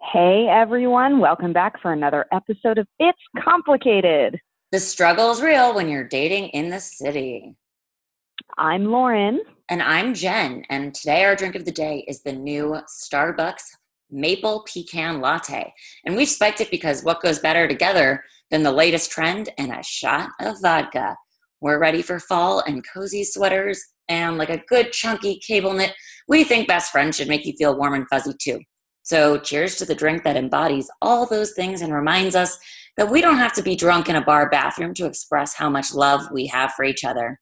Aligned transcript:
Hey 0.00 0.46
everyone, 0.48 1.18
welcome 1.18 1.52
back 1.52 1.82
for 1.82 1.92
another 1.92 2.24
episode 2.32 2.78
of 2.78 2.86
It's 3.00 3.18
Complicated. 3.44 4.40
The 4.70 4.78
struggle 4.78 5.32
is 5.32 5.42
real 5.42 5.74
when 5.74 5.88
you're 5.88 6.06
dating 6.06 6.50
in 6.50 6.70
the 6.70 6.80
city. 6.80 7.56
I'm 8.56 8.86
Lauren. 8.86 9.40
And 9.68 9.82
I'm 9.82 10.14
Jen. 10.14 10.64
And 10.70 10.94
today 10.94 11.24
our 11.24 11.34
drink 11.34 11.56
of 11.56 11.64
the 11.64 11.72
day 11.72 12.04
is 12.06 12.22
the 12.22 12.32
new 12.32 12.80
Starbucks 12.88 13.64
Maple 14.08 14.64
Pecan 14.72 15.20
Latte. 15.20 15.74
And 16.06 16.16
we've 16.16 16.28
spiked 16.28 16.60
it 16.60 16.70
because 16.70 17.02
what 17.02 17.20
goes 17.20 17.40
better 17.40 17.66
together 17.66 18.22
than 18.52 18.62
the 18.62 18.72
latest 18.72 19.10
trend 19.10 19.50
and 19.58 19.72
a 19.72 19.82
shot 19.82 20.30
of 20.40 20.62
vodka? 20.62 21.16
We're 21.60 21.80
ready 21.80 22.02
for 22.02 22.20
fall 22.20 22.62
and 22.66 22.84
cozy 22.94 23.24
sweaters 23.24 23.84
and 24.08 24.38
like 24.38 24.50
a 24.50 24.62
good 24.68 24.92
chunky 24.92 25.40
cable 25.44 25.74
knit. 25.74 25.92
We 26.28 26.44
think 26.44 26.68
best 26.68 26.92
friends 26.92 27.16
should 27.16 27.28
make 27.28 27.44
you 27.44 27.52
feel 27.58 27.76
warm 27.76 27.94
and 27.94 28.08
fuzzy 28.08 28.32
too. 28.40 28.60
So, 29.08 29.38
cheers 29.38 29.76
to 29.76 29.86
the 29.86 29.94
drink 29.94 30.22
that 30.24 30.36
embodies 30.36 30.90
all 31.00 31.24
those 31.24 31.52
things 31.52 31.80
and 31.80 31.94
reminds 31.94 32.36
us 32.36 32.58
that 32.98 33.10
we 33.10 33.22
don't 33.22 33.38
have 33.38 33.54
to 33.54 33.62
be 33.62 33.74
drunk 33.74 34.10
in 34.10 34.16
a 34.16 34.20
bar 34.22 34.50
bathroom 34.50 34.92
to 34.94 35.06
express 35.06 35.54
how 35.54 35.70
much 35.70 35.94
love 35.94 36.30
we 36.30 36.46
have 36.48 36.72
for 36.72 36.84
each 36.84 37.04
other. 37.04 37.40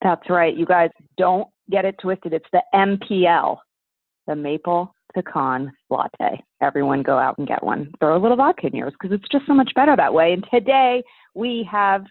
That's 0.00 0.30
right. 0.30 0.56
You 0.56 0.64
guys 0.64 0.88
don't 1.18 1.46
get 1.70 1.84
it 1.84 1.96
twisted. 2.00 2.32
It's 2.32 2.48
the 2.54 2.62
MPL, 2.74 3.58
the 4.26 4.34
Maple 4.34 4.94
Pecan 5.14 5.70
Latte. 5.90 6.42
Everyone 6.62 7.02
go 7.02 7.18
out 7.18 7.36
and 7.36 7.46
get 7.46 7.62
one. 7.62 7.92
Throw 8.00 8.16
a 8.16 8.22
little 8.22 8.38
vodka 8.38 8.68
in 8.68 8.76
yours 8.76 8.94
because 8.98 9.14
it's 9.14 9.28
just 9.30 9.46
so 9.46 9.52
much 9.52 9.70
better 9.74 9.94
that 9.94 10.14
way. 10.14 10.32
And 10.32 10.42
today 10.50 11.02
we 11.34 11.68
have 11.70 12.02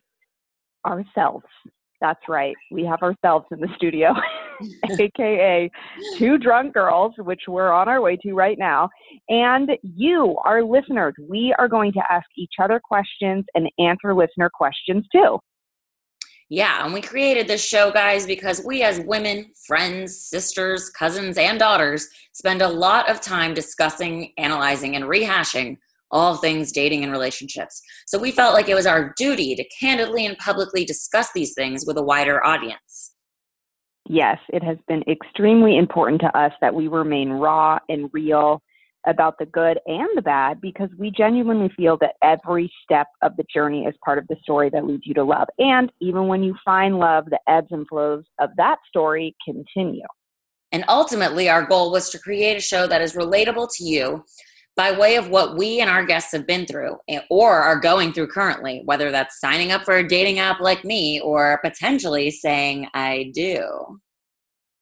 ourselves 0.85 1.45
that's 2.01 2.27
right. 2.27 2.55
We 2.71 2.85
have 2.85 3.01
ourselves 3.01 3.45
in 3.51 3.59
the 3.59 3.69
studio, 3.75 4.13
aka 4.99 5.69
two 6.17 6.37
drunk 6.37 6.73
girls, 6.73 7.13
which 7.17 7.41
we're 7.47 7.71
on 7.71 7.87
our 7.87 8.01
way 8.01 8.17
to 8.17 8.33
right 8.33 8.57
now. 8.57 8.89
And 9.29 9.71
you, 9.81 10.37
our 10.43 10.63
listeners, 10.63 11.13
we 11.29 11.53
are 11.57 11.67
going 11.67 11.93
to 11.93 12.01
ask 12.09 12.27
each 12.37 12.53
other 12.61 12.79
questions 12.83 13.45
and 13.55 13.69
answer 13.79 14.13
listener 14.13 14.49
questions 14.49 15.05
too. 15.11 15.39
Yeah, 16.47 16.85
and 16.85 16.93
we 16.93 17.01
created 17.01 17.47
this 17.47 17.65
show, 17.65 17.91
guys, 17.91 18.27
because 18.27 18.63
we 18.63 18.83
as 18.83 18.99
women, 18.99 19.47
friends, 19.65 20.15
sisters, 20.15 20.91
cousins, 20.91 21.39
and 21.39 21.57
daughters 21.57 22.07
spend 22.33 22.61
a 22.61 22.67
lot 22.67 23.09
of 23.09 23.19
time 23.19 23.55
discussing, 23.55 24.31
analyzing, 24.37 24.95
and 24.95 25.05
rehashing 25.05 25.77
all 26.11 26.35
things 26.35 26.71
dating 26.71 27.03
and 27.03 27.11
relationships. 27.11 27.81
So 28.05 28.19
we 28.19 28.31
felt 28.31 28.53
like 28.53 28.69
it 28.69 28.75
was 28.75 28.85
our 28.85 29.11
duty 29.17 29.55
to 29.55 29.65
candidly 29.79 30.25
and 30.25 30.37
publicly 30.37 30.85
discuss 30.85 31.29
these 31.33 31.55
things 31.55 31.83
with 31.87 31.97
a 31.97 32.03
wider 32.03 32.45
audience. 32.45 33.14
Yes, 34.07 34.37
it 34.49 34.63
has 34.63 34.77
been 34.87 35.03
extremely 35.07 35.77
important 35.77 36.21
to 36.21 36.37
us 36.37 36.51
that 36.61 36.73
we 36.73 36.87
remain 36.87 37.29
raw 37.29 37.79
and 37.89 38.09
real 38.13 38.61
about 39.07 39.37
the 39.37 39.45
good 39.45 39.79
and 39.85 40.07
the 40.15 40.21
bad 40.21 40.59
because 40.61 40.89
we 40.97 41.11
genuinely 41.11 41.69
feel 41.75 41.97
that 42.01 42.15
every 42.23 42.71
step 42.83 43.07
of 43.21 43.35
the 43.37 43.45
journey 43.53 43.85
is 43.85 43.93
part 44.03 44.17
of 44.17 44.27
the 44.27 44.35
story 44.41 44.69
that 44.69 44.85
leads 44.85 45.05
you 45.05 45.13
to 45.13 45.23
love. 45.23 45.47
And 45.59 45.91
even 46.01 46.27
when 46.27 46.43
you 46.43 46.55
find 46.63 46.99
love, 46.99 47.25
the 47.25 47.39
ebbs 47.47 47.67
and 47.71 47.87
flows 47.87 48.23
of 48.39 48.49
that 48.57 48.77
story 48.87 49.35
continue. 49.45 50.05
And 50.71 50.83
ultimately, 50.87 51.49
our 51.49 51.65
goal 51.65 51.91
was 51.91 52.09
to 52.09 52.19
create 52.19 52.57
a 52.57 52.61
show 52.61 52.87
that 52.87 53.01
is 53.01 53.15
relatable 53.15 53.69
to 53.77 53.83
you 53.83 54.25
by 54.75 54.91
way 54.91 55.15
of 55.15 55.29
what 55.29 55.57
we 55.57 55.79
and 55.79 55.89
our 55.89 56.05
guests 56.05 56.31
have 56.33 56.45
been 56.45 56.65
through 56.65 56.97
eh, 57.07 57.21
or 57.29 57.53
are 57.53 57.79
going 57.79 58.11
through 58.11 58.27
currently, 58.27 58.81
whether 58.85 59.11
that's 59.11 59.39
signing 59.39 59.71
up 59.71 59.83
for 59.83 59.95
a 59.97 60.07
dating 60.07 60.39
app 60.39 60.59
like 60.59 60.83
me 60.83 61.19
or 61.21 61.59
potentially 61.63 62.29
saying, 62.29 62.87
I 62.93 63.31
do. 63.33 63.99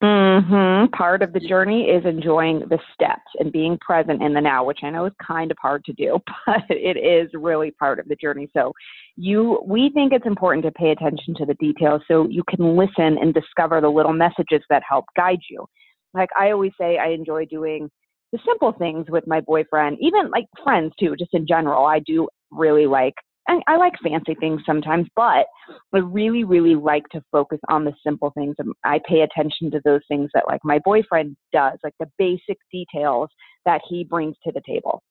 Mm-hmm. 0.03 0.87
Part 0.97 1.21
of 1.21 1.31
the 1.31 1.39
journey 1.39 1.83
is 1.83 2.03
enjoying 2.05 2.59
the 2.59 2.79
steps 2.93 3.31
and 3.39 3.53
being 3.53 3.77
present 3.79 4.21
in 4.21 4.33
the 4.33 4.41
now, 4.41 4.65
which 4.65 4.79
I 4.83 4.89
know 4.89 5.05
is 5.05 5.13
kind 5.25 5.49
of 5.49 5.57
hard 5.61 5.85
to 5.85 5.93
do, 5.93 6.19
but 6.45 6.63
it 6.69 6.97
is 6.97 7.29
really 7.33 7.71
part 7.71 7.99
of 7.99 8.07
the 8.09 8.17
journey. 8.17 8.49
So 8.53 8.73
you 9.15 9.63
we 9.65 9.91
think 9.93 10.11
it's 10.11 10.25
important 10.25 10.65
to 10.65 10.71
pay 10.71 10.89
attention 10.89 11.35
to 11.35 11.45
the 11.45 11.53
details 11.53 12.01
so 12.07 12.27
you 12.27 12.43
can 12.49 12.75
listen 12.75 13.17
and 13.17 13.33
discover 13.33 13.79
the 13.79 13.89
little 13.89 14.11
messages 14.11 14.61
that 14.69 14.83
help 14.87 15.05
guide 15.15 15.39
you. 15.49 15.65
Like 16.13 16.29
I 16.37 16.51
always 16.51 16.73
say 16.77 16.97
I 16.97 17.09
enjoy 17.09 17.45
doing 17.45 17.89
the 18.33 18.39
simple 18.45 18.73
things 18.73 19.05
with 19.09 19.25
my 19.27 19.39
boyfriend, 19.39 19.97
even 20.01 20.31
like 20.31 20.45
friends 20.63 20.91
too, 20.99 21.15
just 21.17 21.33
in 21.33 21.47
general. 21.47 21.85
I 21.85 21.99
do 21.99 22.27
really 22.51 22.87
like, 22.87 23.13
and 23.47 23.61
I 23.67 23.77
like 23.77 23.93
fancy 24.03 24.33
things 24.33 24.61
sometimes, 24.65 25.07
but 25.15 25.45
I 25.93 25.99
really, 25.99 26.43
really 26.43 26.73
like 26.73 27.03
to 27.11 27.21
focus 27.31 27.59
on 27.69 27.85
the 27.85 27.93
simple 28.05 28.31
things. 28.35 28.55
And 28.57 28.73
I 28.83 28.99
pay 29.07 29.21
attention 29.21 29.69
to 29.71 29.81
those 29.85 30.01
things 30.07 30.31
that 30.33 30.45
like 30.47 30.61
my 30.63 30.79
boyfriend 30.83 31.37
does, 31.53 31.77
like 31.83 31.93
the 31.99 32.09
basic 32.17 32.57
details 32.71 33.29
that 33.65 33.81
he 33.87 34.03
brings 34.03 34.35
to 34.45 34.51
the 34.51 34.61
table. 34.67 35.03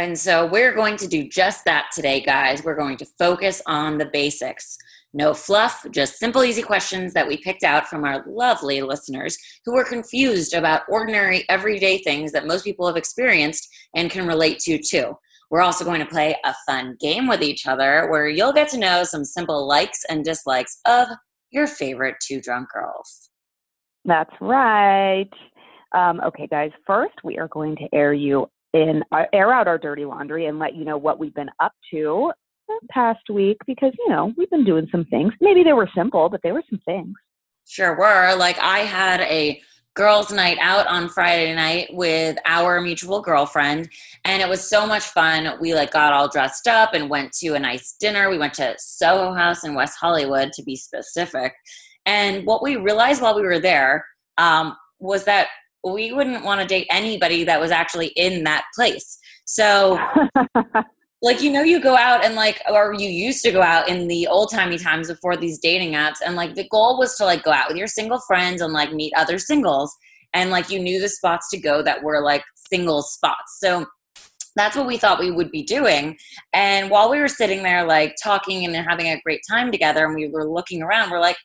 And 0.00 0.18
so 0.18 0.46
we're 0.46 0.72
going 0.74 0.96
to 0.96 1.06
do 1.06 1.28
just 1.28 1.66
that 1.66 1.90
today, 1.94 2.22
guys. 2.22 2.64
We're 2.64 2.74
going 2.74 2.96
to 2.96 3.06
focus 3.18 3.60
on 3.66 3.98
the 3.98 4.06
basics. 4.06 4.78
No 5.12 5.34
fluff, 5.34 5.84
just 5.90 6.18
simple, 6.18 6.42
easy 6.42 6.62
questions 6.62 7.12
that 7.12 7.28
we 7.28 7.36
picked 7.36 7.64
out 7.64 7.86
from 7.86 8.04
our 8.04 8.24
lovely 8.26 8.80
listeners 8.80 9.36
who 9.66 9.74
were 9.74 9.84
confused 9.84 10.54
about 10.54 10.84
ordinary, 10.88 11.44
everyday 11.50 11.98
things 11.98 12.32
that 12.32 12.46
most 12.46 12.64
people 12.64 12.86
have 12.86 12.96
experienced 12.96 13.68
and 13.94 14.10
can 14.10 14.26
relate 14.26 14.58
to 14.60 14.78
too. 14.78 15.18
We're 15.50 15.60
also 15.60 15.84
going 15.84 16.00
to 16.00 16.06
play 16.06 16.34
a 16.46 16.54
fun 16.66 16.96
game 16.98 17.28
with 17.28 17.42
each 17.42 17.66
other 17.66 18.08
where 18.08 18.26
you'll 18.26 18.54
get 18.54 18.70
to 18.70 18.78
know 18.78 19.04
some 19.04 19.26
simple 19.26 19.68
likes 19.68 20.00
and 20.08 20.24
dislikes 20.24 20.80
of 20.86 21.08
your 21.50 21.66
favorite 21.66 22.16
two 22.26 22.40
drunk 22.40 22.68
girls. 22.72 23.28
That's 24.06 24.34
right. 24.40 25.28
Um, 25.94 26.22
okay, 26.24 26.46
guys, 26.46 26.70
first 26.86 27.16
we 27.22 27.36
are 27.36 27.48
going 27.48 27.76
to 27.76 27.88
air 27.92 28.14
you 28.14 28.48
in 28.72 29.02
uh, 29.12 29.24
air 29.32 29.52
out 29.52 29.68
our 29.68 29.78
dirty 29.78 30.04
laundry 30.04 30.46
and 30.46 30.58
let 30.58 30.74
you 30.74 30.84
know 30.84 30.96
what 30.96 31.18
we've 31.18 31.34
been 31.34 31.50
up 31.60 31.72
to 31.92 32.32
the 32.68 32.78
past 32.90 33.28
week 33.28 33.58
because 33.66 33.92
you 33.98 34.08
know 34.08 34.32
we've 34.36 34.50
been 34.50 34.64
doing 34.64 34.88
some 34.90 35.04
things. 35.06 35.32
Maybe 35.40 35.62
they 35.62 35.72
were 35.72 35.88
simple, 35.94 36.28
but 36.28 36.40
they 36.42 36.52
were 36.52 36.62
some 36.70 36.80
things. 36.84 37.14
Sure 37.66 37.96
were. 37.96 38.34
Like 38.36 38.58
I 38.58 38.80
had 38.80 39.20
a 39.22 39.60
girls' 39.94 40.32
night 40.32 40.58
out 40.60 40.86
on 40.86 41.08
Friday 41.08 41.54
night 41.54 41.88
with 41.92 42.38
our 42.46 42.80
mutual 42.80 43.20
girlfriend, 43.20 43.88
and 44.24 44.40
it 44.40 44.48
was 44.48 44.66
so 44.66 44.86
much 44.86 45.04
fun. 45.04 45.58
We 45.60 45.74
like 45.74 45.92
got 45.92 46.12
all 46.12 46.28
dressed 46.28 46.68
up 46.68 46.94
and 46.94 47.10
went 47.10 47.32
to 47.34 47.54
a 47.54 47.58
nice 47.58 47.96
dinner. 47.98 48.30
We 48.30 48.38
went 48.38 48.54
to 48.54 48.74
Soho 48.78 49.34
House 49.34 49.64
in 49.64 49.74
West 49.74 49.98
Hollywood, 50.00 50.52
to 50.52 50.62
be 50.62 50.76
specific. 50.76 51.54
And 52.06 52.46
what 52.46 52.62
we 52.62 52.76
realized 52.76 53.20
while 53.20 53.36
we 53.36 53.42
were 53.42 53.60
there 53.60 54.06
um, 54.38 54.76
was 55.00 55.24
that 55.24 55.48
we 55.84 56.12
wouldn't 56.12 56.44
want 56.44 56.60
to 56.60 56.66
date 56.66 56.86
anybody 56.90 57.44
that 57.44 57.60
was 57.60 57.70
actually 57.70 58.08
in 58.08 58.44
that 58.44 58.64
place. 58.74 59.18
So 59.44 59.98
like 61.22 61.42
you 61.42 61.50
know 61.50 61.62
you 61.62 61.80
go 61.80 61.96
out 61.96 62.24
and 62.24 62.34
like 62.34 62.62
or 62.70 62.94
you 62.94 63.08
used 63.08 63.42
to 63.44 63.52
go 63.52 63.62
out 63.62 63.88
in 63.88 64.08
the 64.08 64.26
old 64.26 64.50
timey 64.50 64.78
times 64.78 65.08
before 65.08 65.36
these 65.36 65.58
dating 65.58 65.92
apps 65.92 66.18
and 66.24 66.34
like 66.34 66.54
the 66.54 66.66
goal 66.68 66.98
was 66.98 67.14
to 67.16 67.24
like 67.24 67.42
go 67.42 67.52
out 67.52 67.68
with 67.68 67.76
your 67.76 67.86
single 67.86 68.20
friends 68.26 68.62
and 68.62 68.72
like 68.72 68.92
meet 68.92 69.12
other 69.16 69.38
singles 69.38 69.94
and 70.32 70.50
like 70.50 70.70
you 70.70 70.78
knew 70.80 71.00
the 71.00 71.08
spots 71.08 71.50
to 71.50 71.58
go 71.58 71.82
that 71.82 72.02
were 72.02 72.22
like 72.22 72.42
single 72.54 73.02
spots 73.02 73.58
so 73.58 73.84
that's 74.56 74.76
what 74.76 74.86
we 74.86 74.96
thought 74.96 75.20
we 75.20 75.30
would 75.30 75.50
be 75.50 75.62
doing 75.62 76.16
and 76.54 76.90
while 76.90 77.10
we 77.10 77.18
were 77.18 77.28
sitting 77.28 77.62
there 77.62 77.84
like 77.84 78.14
talking 78.22 78.64
and 78.64 78.74
having 78.74 79.06
a 79.08 79.20
great 79.22 79.40
time 79.48 79.70
together 79.70 80.06
and 80.06 80.14
we 80.14 80.28
were 80.28 80.48
looking 80.48 80.82
around 80.82 81.10
we're 81.10 81.20
like 81.20 81.36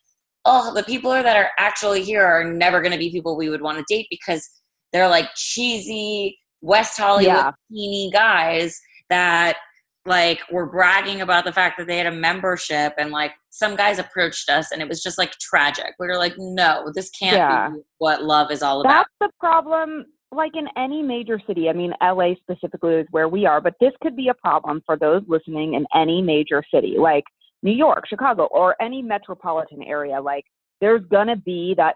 oh 0.45 0.73
the 0.73 0.83
people 0.83 1.11
that 1.11 1.35
are 1.35 1.50
actually 1.57 2.03
here 2.03 2.23
are 2.23 2.44
never 2.44 2.81
going 2.81 2.91
to 2.91 2.97
be 2.97 3.09
people 3.09 3.35
we 3.35 3.50
would 3.50 3.61
want 3.61 3.78
to 3.78 3.85
date 3.94 4.07
because 4.09 4.47
they're 4.94 5.09
like 5.09 5.29
cheesy 5.35 6.38
west 6.61 6.97
hollywood 6.97 7.53
yeah. 7.69 8.09
guys 8.11 8.79
that 9.09 9.57
like 10.05 10.41
were 10.51 10.67
bragging 10.67 11.22
about 11.22 11.45
the 11.45 11.51
fact 11.51 11.78
that 11.78 11.88
they 11.88 11.97
had 11.97 12.05
a 12.05 12.11
membership 12.11 12.94
and 12.97 13.11
like 13.11 13.31
some 13.50 13.75
guys 13.75 13.97
approached 14.00 14.50
us 14.50 14.72
and 14.72 14.81
it 14.81 14.88
was 14.88 15.01
just 15.01 15.17
like 15.17 15.31
tragic. 15.39 15.94
We 16.00 16.07
were 16.07 16.17
like, 16.17 16.35
no, 16.38 16.91
this 16.94 17.09
can't 17.09 17.37
yeah. 17.37 17.70
be 17.70 17.81
what 17.97 18.23
love 18.23 18.52
is 18.52 18.61
all 18.61 18.81
about. 18.81 19.08
That's 19.20 19.31
the 19.31 19.31
problem. 19.40 20.05
Like 20.31 20.52
in 20.55 20.67
any 20.78 21.02
major 21.02 21.40
city, 21.47 21.70
I 21.70 21.73
mean, 21.73 21.93
LA 22.02 22.34
specifically 22.41 22.96
is 22.96 23.08
where 23.11 23.29
we 23.29 23.46
are, 23.46 23.61
but 23.61 23.75
this 23.79 23.93
could 24.02 24.16
be 24.16 24.28
a 24.28 24.34
problem 24.34 24.81
for 24.85 24.97
those 24.97 25.23
listening 25.28 25.73
in 25.73 25.85
any 25.96 26.22
major 26.22 26.64
city, 26.73 26.96
like 26.99 27.23
New 27.66 27.73
York, 27.73 28.08
Chicago, 28.08 28.46
or 28.52 28.76
any 28.79 29.02
metropolitan 29.02 29.82
area. 29.82 30.22
Like 30.22 30.46
there's 30.79 31.03
going 31.09 31.28
to 31.28 31.35
be 31.35 31.73
that 31.78 31.96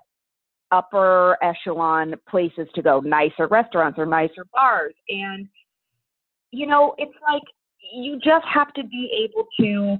upper 0.71 1.37
echelon 1.43 2.15
places 2.27 2.67
to 2.73 2.81
go, 2.81 2.99
nicer 3.01 3.47
restaurants 3.47 3.99
or 3.99 4.07
nicer 4.07 4.45
bars. 4.51 4.95
And 5.07 5.47
you 6.51 6.65
know, 6.65 6.95
it's 6.97 7.13
like 7.31 7.43
you 7.93 8.17
just 8.17 8.45
have 8.51 8.73
to 8.73 8.83
be 8.83 9.29
able 9.29 9.47
to 9.61 9.97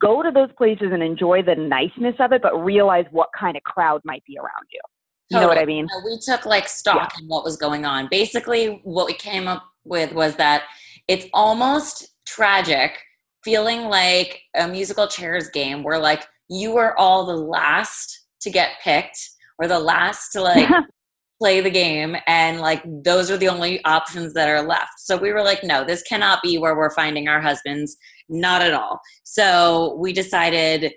go 0.00 0.22
to 0.22 0.30
those 0.30 0.48
places 0.56 0.88
and 0.90 1.02
enjoy 1.02 1.42
the 1.42 1.54
niceness 1.54 2.14
of 2.18 2.32
it, 2.32 2.40
but 2.42 2.56
realize 2.64 3.04
what 3.10 3.28
kind 3.38 3.56
of 3.56 3.62
crowd 3.62 4.00
might 4.04 4.24
be 4.24 4.38
around 4.38 4.66
you. 4.72 4.80
You 5.28 5.40
know 5.40 5.48
what 5.48 5.58
I 5.58 5.64
mean? 5.64 5.86
We 6.04 6.18
took 6.24 6.46
like 6.46 6.68
stock 6.68 7.12
yeah. 7.14 7.22
in 7.22 7.28
what 7.28 7.44
was 7.44 7.56
going 7.56 7.84
on. 7.84 8.08
Basically, 8.10 8.80
what 8.84 9.06
we 9.06 9.12
came 9.12 9.48
up 9.48 9.64
with 9.84 10.12
was 10.12 10.36
that 10.36 10.62
it's 11.08 11.26
almost 11.34 12.08
tragic 12.26 13.02
feeling 13.46 13.84
like 13.84 14.42
a 14.56 14.66
musical 14.66 15.06
chairs 15.06 15.48
game 15.50 15.84
where 15.84 16.00
like 16.00 16.26
you 16.48 16.72
were 16.72 16.98
all 16.98 17.24
the 17.24 17.36
last 17.36 18.26
to 18.40 18.50
get 18.50 18.72
picked 18.82 19.16
or 19.60 19.68
the 19.68 19.78
last 19.78 20.30
to 20.32 20.40
like 20.40 20.68
play 21.38 21.60
the 21.60 21.70
game 21.70 22.16
and 22.26 22.60
like 22.60 22.82
those 23.04 23.30
are 23.30 23.36
the 23.36 23.48
only 23.48 23.82
options 23.84 24.34
that 24.34 24.48
are 24.48 24.62
left. 24.62 24.98
So 24.98 25.16
we 25.16 25.32
were 25.32 25.44
like 25.44 25.62
no 25.62 25.84
this 25.84 26.02
cannot 26.02 26.42
be 26.42 26.58
where 26.58 26.76
we're 26.76 26.90
finding 26.90 27.28
our 27.28 27.40
husbands. 27.40 27.96
Not 28.28 28.62
at 28.62 28.74
all. 28.74 28.98
So 29.22 29.96
we 30.00 30.12
decided 30.12 30.92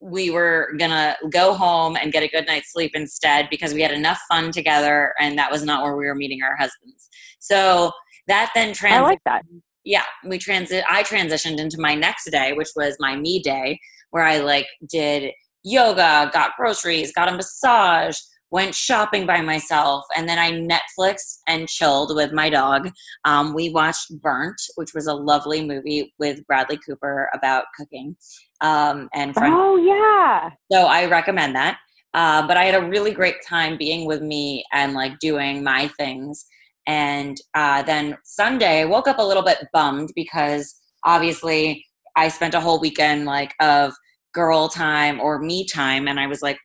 we 0.00 0.30
were 0.30 0.74
gonna 0.78 1.16
go 1.30 1.54
home 1.54 1.96
and 1.96 2.12
get 2.12 2.22
a 2.22 2.28
good 2.28 2.46
night's 2.46 2.72
sleep 2.74 2.92
instead 2.94 3.48
because 3.50 3.72
we 3.72 3.80
had 3.80 3.90
enough 3.90 4.20
fun 4.28 4.52
together 4.52 5.14
and 5.18 5.38
that 5.38 5.50
was 5.50 5.64
not 5.64 5.82
where 5.82 5.96
we 5.96 6.04
were 6.04 6.14
meeting 6.14 6.42
our 6.42 6.56
husbands. 6.56 7.08
So 7.38 7.90
that 8.26 8.50
then 8.54 8.74
trans- 8.74 8.96
I 8.96 9.00
like 9.00 9.20
that. 9.24 9.44
Yeah, 9.84 10.04
we 10.24 10.38
transit 10.38 10.84
I 10.88 11.02
transitioned 11.02 11.58
into 11.58 11.80
my 11.80 11.94
next 11.94 12.30
day, 12.30 12.52
which 12.52 12.70
was 12.74 12.96
my 12.98 13.16
me 13.16 13.40
day, 13.40 13.80
where 14.10 14.24
I 14.24 14.38
like 14.38 14.66
did 14.88 15.32
yoga, 15.62 16.30
got 16.32 16.56
groceries, 16.56 17.12
got 17.12 17.28
a 17.28 17.36
massage, 17.36 18.18
went 18.50 18.74
shopping 18.74 19.26
by 19.26 19.40
myself, 19.40 20.04
and 20.16 20.28
then 20.28 20.38
I 20.38 20.52
Netflixed 20.52 21.40
and 21.48 21.68
chilled 21.68 22.14
with 22.14 22.32
my 22.32 22.48
dog. 22.48 22.90
Um, 23.24 23.52
we 23.52 23.70
watched 23.70 24.12
Burnt, 24.20 24.60
which 24.76 24.94
was 24.94 25.06
a 25.06 25.14
lovely 25.14 25.66
movie 25.66 26.14
with 26.18 26.46
Bradley 26.46 26.78
Cooper 26.86 27.28
about 27.34 27.64
cooking. 27.76 28.16
Um, 28.60 29.08
and 29.12 29.34
friend- 29.34 29.54
oh 29.56 29.76
yeah, 29.76 30.50
so 30.70 30.86
I 30.86 31.06
recommend 31.06 31.56
that. 31.56 31.78
Uh, 32.14 32.46
but 32.46 32.56
I 32.56 32.64
had 32.64 32.80
a 32.80 32.86
really 32.88 33.10
great 33.10 33.44
time 33.44 33.76
being 33.76 34.06
with 34.06 34.22
me 34.22 34.64
and 34.72 34.94
like 34.94 35.18
doing 35.18 35.64
my 35.64 35.88
things. 35.98 36.46
And 36.86 37.36
uh, 37.54 37.82
then 37.82 38.16
Sunday, 38.24 38.82
I 38.82 38.84
woke 38.84 39.08
up 39.08 39.18
a 39.18 39.22
little 39.22 39.42
bit 39.42 39.66
bummed 39.72 40.10
because 40.14 40.74
obviously 41.04 41.84
I 42.16 42.28
spent 42.28 42.54
a 42.54 42.60
whole 42.60 42.80
weekend 42.80 43.24
like 43.24 43.54
of 43.60 43.94
girl 44.34 44.68
time 44.68 45.20
or 45.20 45.38
me 45.38 45.66
time, 45.66 46.08
and 46.08 46.20
I 46.20 46.26
was 46.26 46.42
like, 46.42 46.58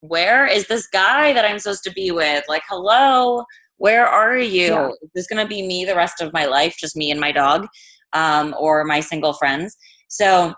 where 0.00 0.46
is 0.46 0.66
this 0.68 0.86
guy 0.86 1.32
that 1.32 1.44
I'm 1.44 1.58
supposed 1.58 1.84
to 1.84 1.92
be 1.92 2.10
with? 2.10 2.44
Like, 2.48 2.62
hello, 2.68 3.44
where 3.78 4.06
are 4.06 4.38
you? 4.38 4.68
Yeah. 4.68 4.88
Is 5.02 5.10
this 5.14 5.26
going 5.26 5.42
to 5.42 5.48
be 5.48 5.66
me 5.66 5.84
the 5.84 5.96
rest 5.96 6.20
of 6.20 6.32
my 6.32 6.46
life, 6.46 6.76
just 6.78 6.96
me 6.96 7.10
and 7.10 7.20
my 7.20 7.32
dog, 7.32 7.66
um, 8.12 8.54
or 8.58 8.84
my 8.84 9.00
single 9.00 9.32
friends? 9.32 9.76
So, 10.08 10.54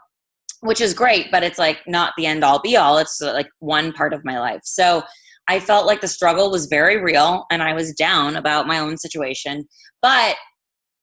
which 0.60 0.80
is 0.80 0.92
great, 0.92 1.30
but 1.30 1.42
it's 1.42 1.58
like 1.58 1.78
not 1.86 2.12
the 2.16 2.26
end 2.26 2.44
all 2.44 2.60
be 2.60 2.76
all. 2.76 2.98
It's 2.98 3.20
like 3.20 3.48
one 3.60 3.92
part 3.92 4.12
of 4.12 4.24
my 4.24 4.38
life. 4.38 4.60
So, 4.64 5.02
I 5.48 5.60
felt 5.60 5.86
like 5.86 6.00
the 6.00 6.08
struggle 6.08 6.50
was 6.50 6.66
very 6.66 7.02
real 7.02 7.46
and 7.50 7.62
I 7.62 7.72
was 7.72 7.94
down 7.94 8.36
about 8.36 8.66
my 8.66 8.78
own 8.78 8.98
situation, 8.98 9.66
but 10.02 10.36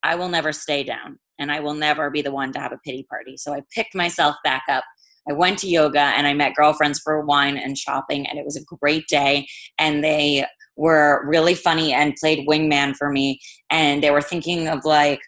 I 0.04 0.16
will 0.16 0.30
never 0.30 0.54
stay 0.54 0.84
down 0.84 1.18
and 1.40 1.52
I 1.52 1.60
will 1.60 1.74
never 1.74 2.10
be 2.10 2.22
the 2.22 2.32
one 2.32 2.52
to 2.54 2.60
have 2.60 2.72
a 2.72 2.80
pity 2.86 3.06
party. 3.10 3.38
So 3.38 3.54
I 3.54 3.62
picked 3.74 3.96
myself 3.96 4.36
back 4.44 4.64
up 4.70 4.84
I 5.28 5.34
went 5.34 5.60
to 5.60 5.68
yoga 5.68 6.00
and 6.00 6.28
I 6.28 6.34
met 6.34 6.56
girlfriends 6.56 7.00
for 7.00 7.26
wine 7.26 7.58
and 7.58 7.78
shopping, 7.78 8.28
and 8.28 8.38
it 8.38 8.46
was 8.46 8.56
a 8.56 8.78
great 8.78 9.08
day. 9.08 9.48
And 9.80 10.04
they 10.04 10.46
were 10.76 11.26
really 11.28 11.56
funny 11.56 11.94
and 11.94 12.16
played 12.16 12.48
wingman 12.48 12.96
for 12.96 13.10
me. 13.10 13.40
And 13.70 14.04
they 14.04 14.12
were 14.12 14.22
thinking 14.22 14.68
of 14.68 14.86
like 14.86 15.22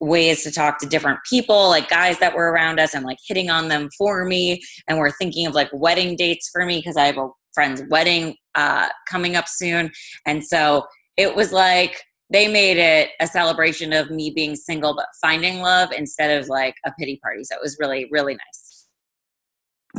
ways 0.00 0.42
to 0.42 0.50
talk 0.50 0.78
to 0.78 0.86
different 0.86 1.20
people, 1.28 1.68
like 1.68 1.88
guys 1.88 2.18
that 2.18 2.34
were 2.34 2.50
around 2.50 2.80
us, 2.80 2.92
and 2.94 3.04
like 3.04 3.18
hitting 3.26 3.50
on 3.50 3.68
them 3.68 3.88
for 3.96 4.24
me. 4.24 4.60
And 4.88 4.98
we're 4.98 5.12
thinking 5.12 5.46
of 5.46 5.54
like 5.54 5.70
wedding 5.72 6.16
dates 6.16 6.50
for 6.52 6.64
me 6.64 6.78
because 6.78 6.96
I 6.96 7.06
have 7.06 7.18
a 7.18 7.28
friend's 7.56 7.82
wedding 7.90 8.36
uh, 8.54 8.86
coming 9.10 9.34
up 9.34 9.48
soon. 9.48 9.90
And 10.26 10.44
so 10.44 10.84
it 11.16 11.34
was 11.34 11.52
like, 11.52 12.04
they 12.30 12.46
made 12.46 12.76
it 12.76 13.10
a 13.20 13.26
celebration 13.26 13.92
of 13.92 14.10
me 14.10 14.30
being 14.30 14.54
single 14.54 14.94
but 14.94 15.06
finding 15.20 15.60
love 15.60 15.90
instead 15.92 16.40
of 16.40 16.48
like 16.48 16.74
a 16.84 16.92
pity 16.98 17.18
party. 17.22 17.42
So 17.42 17.56
it 17.56 17.62
was 17.62 17.76
really, 17.80 18.06
really 18.12 18.34
nice 18.34 18.66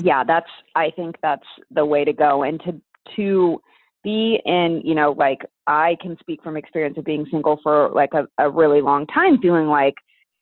yeah, 0.02 0.24
that's 0.24 0.50
I 0.76 0.92
think 0.96 1.16
that's 1.22 1.46
the 1.72 1.86
way 1.86 2.06
to 2.06 2.14
go. 2.14 2.44
And 2.44 2.62
to 2.62 2.82
to 3.16 3.62
be 4.04 4.40
in, 4.46 4.82
you 4.84 4.96
know, 4.96 5.14
like 5.18 5.40
I 5.66 5.98
can 6.02 6.18
speak 6.20 6.44
from 6.44 6.56
experience 6.56 6.98
of 6.98 7.06
being 7.06 7.26
single 7.32 7.60
for 7.64 7.90
like 7.94 8.14
a, 8.14 8.28
a 8.38 8.50
really 8.50 8.82
long 8.82 9.08
time, 9.08 9.40
feeling 9.42 9.68
like 9.68 9.96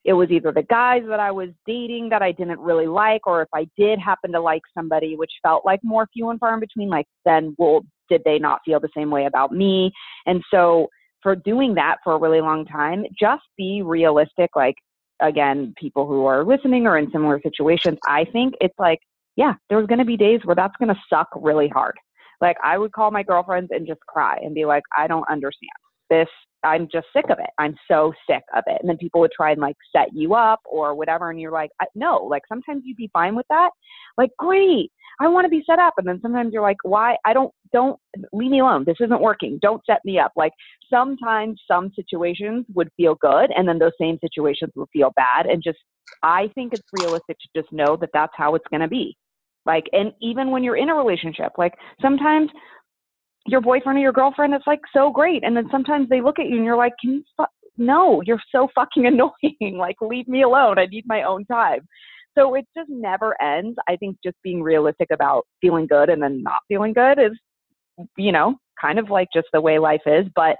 it 0.05 0.13
was 0.13 0.29
either 0.29 0.51
the 0.51 0.63
guys 0.63 1.01
that 1.07 1.19
I 1.19 1.31
was 1.31 1.49
dating 1.65 2.09
that 2.09 2.21
I 2.21 2.31
didn't 2.31 2.59
really 2.59 2.85
like, 2.85 3.25
or 3.25 3.41
if 3.41 3.49
I 3.53 3.67
did 3.75 3.99
happen 3.99 4.31
to 4.33 4.39
like 4.39 4.61
somebody, 4.77 5.15
which 5.15 5.31
felt 5.41 5.65
like 5.65 5.79
more 5.83 6.07
few 6.13 6.29
and 6.29 6.39
far 6.39 6.53
in 6.53 6.59
between, 6.59 6.89
like 6.89 7.07
then 7.25 7.55
well, 7.57 7.81
did 8.07 8.21
they 8.23 8.37
not 8.37 8.61
feel 8.63 8.79
the 8.79 8.89
same 8.95 9.09
way 9.09 9.25
about 9.25 9.51
me? 9.51 9.91
And 10.27 10.43
so 10.51 10.87
for 11.23 11.35
doing 11.35 11.73
that 11.73 11.97
for 12.03 12.13
a 12.13 12.19
really 12.19 12.39
long 12.39 12.65
time, 12.65 13.03
just 13.19 13.43
be 13.57 13.81
realistic. 13.81 14.51
Like 14.55 14.75
again, 15.21 15.73
people 15.75 16.05
who 16.05 16.25
are 16.27 16.45
listening 16.45 16.85
or 16.85 16.99
in 16.99 17.11
similar 17.11 17.41
situations, 17.41 17.97
I 18.07 18.25
think 18.25 18.53
it's 18.61 18.77
like 18.77 18.99
yeah, 19.35 19.53
there's 19.69 19.87
going 19.87 19.99
to 19.99 20.05
be 20.05 20.15
days 20.15 20.39
where 20.45 20.55
that's 20.55 20.75
going 20.79 20.93
to 20.93 21.01
suck 21.09 21.27
really 21.35 21.67
hard. 21.67 21.95
Like 22.41 22.57
I 22.63 22.77
would 22.77 22.91
call 22.91 23.11
my 23.11 23.23
girlfriends 23.23 23.71
and 23.71 23.87
just 23.87 23.99
cry 24.01 24.37
and 24.41 24.53
be 24.53 24.65
like, 24.65 24.83
I 24.97 25.07
don't 25.07 25.27
understand 25.29 25.71
this. 26.09 26.27
I'm 26.65 26.87
just 26.91 27.07
sick 27.15 27.25
of 27.29 27.37
it. 27.39 27.49
I'm 27.57 27.75
so 27.89 28.13
sick 28.29 28.43
of 28.55 28.63
it. 28.67 28.77
And 28.81 28.89
then 28.89 28.97
people 28.97 29.21
would 29.21 29.31
try 29.31 29.51
and 29.51 29.61
like 29.61 29.75
set 29.95 30.07
you 30.13 30.33
up 30.33 30.59
or 30.65 30.95
whatever. 30.95 31.29
And 31.29 31.39
you're 31.39 31.51
like, 31.51 31.69
no, 31.93 32.17
like 32.17 32.43
sometimes 32.49 32.83
you'd 32.85 32.97
be 32.97 33.09
fine 33.13 33.35
with 33.35 33.45
that. 33.49 33.69
Like, 34.17 34.31
great. 34.37 34.91
I 35.19 35.27
want 35.27 35.45
to 35.45 35.49
be 35.49 35.63
set 35.65 35.79
up. 35.79 35.93
And 35.97 36.07
then 36.07 36.19
sometimes 36.21 36.51
you're 36.51 36.61
like, 36.61 36.77
why? 36.83 37.15
I 37.25 37.33
don't, 37.33 37.53
don't 37.71 37.97
leave 38.33 38.51
me 38.51 38.59
alone. 38.59 38.83
This 38.85 38.97
isn't 38.99 39.21
working. 39.21 39.59
Don't 39.61 39.81
set 39.85 39.99
me 40.03 40.19
up. 40.19 40.31
Like 40.35 40.51
sometimes 40.89 41.61
some 41.69 41.91
situations 41.95 42.65
would 42.73 42.89
feel 42.97 43.15
good. 43.15 43.51
And 43.55 43.67
then 43.67 43.79
those 43.79 43.91
same 43.99 44.17
situations 44.19 44.71
would 44.75 44.89
feel 44.91 45.11
bad. 45.15 45.45
And 45.45 45.63
just, 45.63 45.79
I 46.23 46.49
think 46.55 46.73
it's 46.73 46.83
realistic 46.99 47.37
to 47.39 47.61
just 47.61 47.71
know 47.71 47.97
that 48.01 48.09
that's 48.13 48.33
how 48.35 48.55
it's 48.55 48.67
going 48.69 48.81
to 48.81 48.87
be. 48.87 49.15
Like, 49.65 49.85
and 49.93 50.11
even 50.21 50.51
when 50.51 50.63
you're 50.63 50.77
in 50.77 50.89
a 50.89 50.95
relationship, 50.95 51.53
like 51.57 51.73
sometimes 52.01 52.49
your 53.45 53.61
boyfriend 53.61 53.97
or 53.97 54.01
your 54.01 54.11
girlfriend 54.11 54.53
is 54.53 54.61
like 54.65 54.81
so 54.93 55.11
great, 55.11 55.43
and 55.43 55.55
then 55.55 55.67
sometimes 55.71 56.09
they 56.09 56.21
look 56.21 56.39
at 56.39 56.47
you 56.47 56.55
and 56.57 56.65
you're 56.65 56.77
like, 56.77 56.93
can 56.99 57.13
you? 57.13 57.23
Fu- 57.37 57.45
no, 57.77 58.21
you're 58.25 58.41
so 58.51 58.67
fucking 58.73 59.05
annoying. 59.07 59.77
like, 59.77 59.97
leave 60.01 60.27
me 60.27 60.43
alone. 60.43 60.79
I 60.79 60.85
need 60.85 61.05
my 61.07 61.23
own 61.23 61.45
time. 61.45 61.87
So 62.37 62.55
it 62.55 62.65
just 62.75 62.89
never 62.89 63.41
ends. 63.41 63.77
I 63.87 63.95
think 63.95 64.17
just 64.23 64.35
being 64.43 64.61
realistic 64.61 65.07
about 65.11 65.45
feeling 65.61 65.87
good 65.87 66.09
and 66.09 66.21
then 66.21 66.43
not 66.43 66.61
feeling 66.67 66.93
good 66.93 67.17
is, 67.17 67.31
you 68.17 68.31
know, 68.31 68.55
kind 68.79 68.99
of 68.99 69.09
like 69.09 69.29
just 69.33 69.47
the 69.53 69.61
way 69.61 69.79
life 69.79 70.01
is. 70.05 70.25
But 70.35 70.57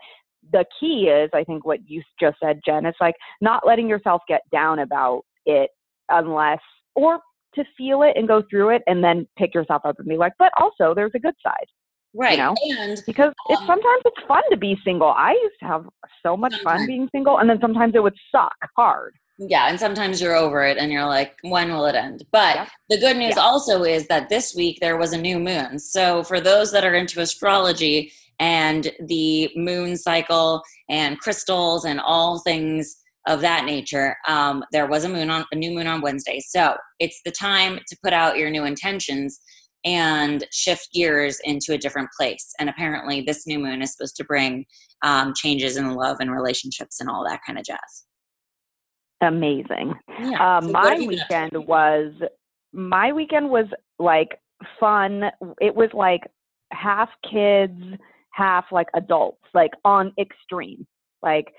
the 0.53 0.63
key 0.79 1.09
is, 1.09 1.29
I 1.33 1.43
think, 1.43 1.65
what 1.65 1.79
you 1.85 2.01
just 2.19 2.37
said, 2.41 2.61
Jen. 2.65 2.85
It's 2.85 2.97
like 3.01 3.15
not 3.41 3.65
letting 3.67 3.89
yourself 3.89 4.21
get 4.27 4.41
down 4.51 4.79
about 4.79 5.23
it 5.45 5.69
unless, 6.09 6.59
or 6.95 7.19
to 7.55 7.63
feel 7.77 8.03
it 8.03 8.13
and 8.15 8.27
go 8.27 8.43
through 8.49 8.69
it 8.69 8.83
and 8.87 9.03
then 9.03 9.27
pick 9.37 9.53
yourself 9.53 9.81
up 9.85 9.95
and 9.99 10.07
be 10.07 10.17
like, 10.17 10.33
but 10.39 10.51
also 10.57 10.93
there's 10.93 11.11
a 11.15 11.19
good 11.19 11.35
side. 11.43 11.67
Right. 12.15 12.37
You 12.37 12.37
know? 12.37 12.55
And 12.79 13.01
because 13.05 13.27
um, 13.27 13.33
it's 13.49 13.65
sometimes 13.65 14.01
it's 14.05 14.27
fun 14.27 14.41
to 14.49 14.57
be 14.57 14.77
single. 14.83 15.09
I 15.09 15.31
used 15.31 15.55
to 15.61 15.65
have 15.65 15.85
so 16.23 16.37
much 16.37 16.55
fun 16.61 16.85
being 16.87 17.09
single 17.11 17.37
and 17.37 17.49
then 17.49 17.59
sometimes 17.59 17.93
it 17.95 18.03
would 18.03 18.15
suck 18.31 18.55
hard. 18.75 19.13
Yeah, 19.37 19.67
and 19.67 19.77
sometimes 19.77 20.21
you're 20.21 20.35
over 20.35 20.63
it 20.63 20.77
and 20.77 20.93
you're 20.93 21.05
like, 21.05 21.35
when 21.41 21.69
will 21.69 21.85
it 21.87 21.95
end? 21.95 22.23
But 22.31 22.55
yeah. 22.55 22.67
the 22.89 22.97
good 22.97 23.17
news 23.17 23.33
yeah. 23.35 23.41
also 23.41 23.83
is 23.83 24.07
that 24.07 24.29
this 24.29 24.55
week 24.55 24.77
there 24.79 24.95
was 24.95 25.11
a 25.11 25.17
new 25.17 25.39
moon. 25.39 25.77
So 25.77 26.23
for 26.23 26.39
those 26.39 26.71
that 26.71 26.85
are 26.85 26.93
into 26.93 27.19
astrology 27.19 28.13
and 28.39 28.91
the 29.05 29.51
moon 29.55 29.97
cycle 29.97 30.61
and 30.89 31.19
crystals 31.19 31.83
and 31.83 31.99
all 31.99 32.39
things 32.39 32.97
of 33.27 33.41
that 33.41 33.65
nature. 33.65 34.15
Um, 34.27 34.63
there 34.71 34.85
was 34.87 35.03
a 35.03 35.09
moon 35.09 35.29
on 35.29 35.45
a 35.51 35.55
new 35.55 35.71
moon 35.71 35.87
on 35.87 36.01
Wednesday, 36.01 36.39
so 36.39 36.75
it's 36.99 37.21
the 37.25 37.31
time 37.31 37.79
to 37.87 37.97
put 38.03 38.13
out 38.13 38.37
your 38.37 38.49
new 38.49 38.65
intentions 38.65 39.39
and 39.85 40.45
shift 40.51 40.89
gears 40.93 41.39
into 41.43 41.73
a 41.73 41.77
different 41.77 42.09
place. 42.17 42.53
And 42.59 42.69
apparently, 42.69 43.21
this 43.21 43.47
new 43.47 43.59
moon 43.59 43.81
is 43.81 43.93
supposed 43.93 44.15
to 44.17 44.25
bring 44.25 44.65
um, 45.03 45.33
changes 45.35 45.77
in 45.77 45.93
love 45.93 46.17
and 46.19 46.31
relationships 46.31 46.99
and 46.99 47.09
all 47.09 47.23
that 47.25 47.41
kind 47.45 47.59
of 47.59 47.65
jazz. 47.65 48.05
Amazing. 49.21 49.93
Yeah. 50.19 50.57
Um, 50.57 50.65
so 50.65 50.71
my 50.71 50.95
weekend 50.97 51.51
was 51.53 52.11
my 52.73 53.13
weekend 53.13 53.49
was 53.49 53.65
like 53.99 54.39
fun. 54.79 55.23
It 55.61 55.73
was 55.73 55.89
like 55.93 56.21
half 56.71 57.09
kids, 57.31 57.79
half 58.31 58.65
like 58.71 58.87
adults, 58.93 59.41
like 59.53 59.71
on 59.85 60.11
extreme. 60.19 60.85
Like 61.23 61.53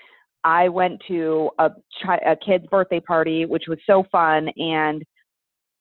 I 0.45 0.69
went 0.69 1.01
to 1.09 1.51
a, 1.59 1.71
a 2.09 2.37
kid's 2.37 2.67
birthday 2.67 3.01
party, 3.01 3.47
which 3.47 3.65
was 3.69 3.79
so 3.87 4.05
fun, 4.13 4.49
and 4.57 5.03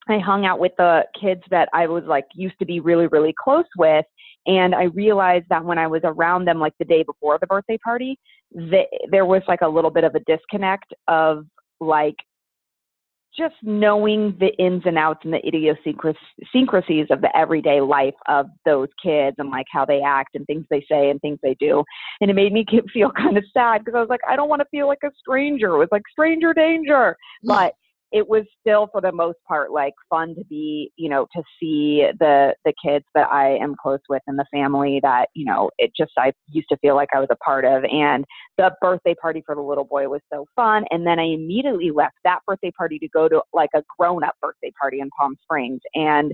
I 0.08 0.20
hung 0.20 0.46
out 0.46 0.60
with 0.60 0.74
the 0.78 1.06
kids 1.20 1.42
that 1.50 1.70
I 1.74 1.88
was 1.88 2.04
like 2.06 2.26
used 2.34 2.58
to 2.60 2.66
be 2.66 2.80
really, 2.80 3.08
really 3.08 3.34
close 3.42 3.66
with. 3.78 4.06
And 4.48 4.76
I 4.76 4.84
realized 4.84 5.46
that 5.50 5.66
when 5.66 5.80
I 5.80 5.88
was 5.88 6.02
around 6.04 6.46
them, 6.46 6.60
like 6.60 6.74
the 6.78 6.86
day 6.86 7.04
before 7.04 7.40
the 7.40 7.48
birthday 7.48 7.80
party, 7.84 8.20
that 8.54 8.86
there 9.10 9.26
was 9.26 9.42
like 9.48 9.62
a 9.62 9.68
little 9.68 9.90
bit 9.90 10.04
of 10.04 10.14
a 10.14 10.20
disconnect 10.22 10.94
of 11.08 11.46
like 11.80 12.16
just 13.38 13.56
knowing 13.64 14.36
the 14.40 14.56
ins 14.64 14.84
and 14.86 14.98
outs 14.98 15.20
and 15.24 15.34
the 15.34 15.46
idiosyncrasies 15.46 17.08
of 17.10 17.22
the 17.22 17.30
everyday 17.36 17.82
life 17.82 18.14
of 18.28 18.48
those 18.66 18.88
kids 19.04 19.36
and 19.40 19.50
like 19.50 19.66
how 19.70 19.86
they 19.86 20.02
act 20.02 20.36
and 20.36 20.46
things 20.48 20.66
they 20.70 20.86
say 20.90 21.10
and 21.10 21.20
things 21.22 21.40
they 21.44 21.56
do. 21.60 21.84
And 22.22 22.32
it 22.32 22.34
made 22.34 22.54
me 22.54 22.66
feel 22.94 23.12
kind 23.18 23.38
of 23.38 23.44
sad 23.54 23.84
because 23.84 23.98
I 23.98 24.00
was 24.00 24.10
like, 24.10 24.22
I 24.28 24.36
don't 24.36 24.50
want 24.50 24.62
to 24.62 24.68
feel 24.72 24.88
like 24.88 25.04
a 25.04 25.12
stranger. 25.20 25.76
It 25.76 25.80
was 25.80 25.90
like 25.92 26.04
stranger 26.12 26.54
danger. 26.54 27.18
But 27.44 27.74
it 28.16 28.30
was 28.30 28.46
still 28.62 28.88
for 28.94 29.02
the 29.02 29.12
most 29.12 29.38
part 29.46 29.74
like 29.74 29.94
fun 30.10 30.34
to 30.36 30.46
be, 30.46 30.90
you 30.96 31.10
know, 31.10 31.28
to 31.36 31.44
see 31.60 32.08
the 32.18 32.56
the 32.64 32.74
kids 32.82 33.04
that 33.14 33.28
I 33.30 33.58
am 33.58 33.76
close 33.76 34.00
with 34.08 34.22
and 34.26 34.40
the 34.40 34.46
family 34.54 35.02
that, 35.04 35.28
you 35.34 35.44
know, 35.44 35.70
it 35.78 35.92
just 35.98 36.14
I 36.18 36.32
used 36.48 36.70
to 36.70 36.78
feel 36.78 36.96
like 36.96 37.10
I 37.14 37.20
was 37.20 37.28
a 37.30 37.36
part 37.36 37.66
of. 37.66 37.84
And 37.84 38.24
the 38.58 38.72
birthday 38.80 39.16
party 39.22 39.44
for 39.46 39.54
the 39.54 39.62
little 39.62 39.84
boy 39.84 40.08
was 40.08 40.22
so 40.32 40.46
fun. 40.56 40.86
And 40.92 41.06
then 41.06 41.20
I 41.20 41.26
immediately 41.26 41.92
left 41.92 42.16
that 42.24 42.40
birthday 42.48 42.72
party 42.72 43.00
to 43.00 43.10
go 43.10 43.28
to 43.28 43.42
like 43.52 43.72
a 43.76 43.84
grown 44.00 44.24
up 44.24 44.36
birthday 44.42 44.72
party 44.80 45.02
in 45.02 45.10
Palm 45.20 45.36
Springs. 45.44 45.82
And 45.94 46.32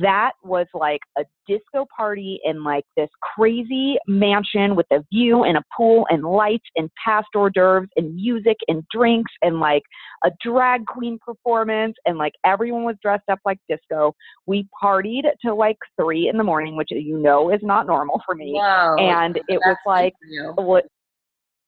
that 0.00 0.32
was 0.44 0.66
like 0.74 1.00
a 1.16 1.24
disco 1.46 1.86
party 1.96 2.38
in 2.44 2.62
like 2.62 2.84
this 2.96 3.08
crazy 3.34 3.96
mansion 4.06 4.76
with 4.76 4.86
a 4.92 5.02
view 5.12 5.44
and 5.44 5.56
a 5.56 5.62
pool 5.74 6.06
and 6.10 6.22
lights 6.22 6.66
and 6.76 6.90
passed 7.02 7.28
hors 7.34 7.50
d'oeuvres 7.50 7.88
and 7.96 8.14
music 8.14 8.56
and 8.68 8.84
drinks 8.92 9.32
and 9.40 9.60
like 9.60 9.82
a 10.24 10.30
drag 10.44 10.84
queen 10.86 11.18
performance 11.24 11.94
and 12.04 12.18
like 12.18 12.34
everyone 12.44 12.84
was 12.84 12.96
dressed 13.02 13.28
up 13.30 13.38
like 13.46 13.58
disco. 13.68 14.14
We 14.46 14.68
partied 14.82 15.24
till 15.42 15.56
like 15.56 15.78
three 16.00 16.28
in 16.28 16.36
the 16.36 16.44
morning, 16.44 16.76
which 16.76 16.88
you 16.90 17.18
know 17.18 17.50
is 17.50 17.60
not 17.62 17.86
normal 17.86 18.20
for 18.26 18.34
me. 18.34 18.52
Wow. 18.54 18.96
And 18.96 19.36
it 19.48 19.60
was 19.64 19.76
like 19.86 20.12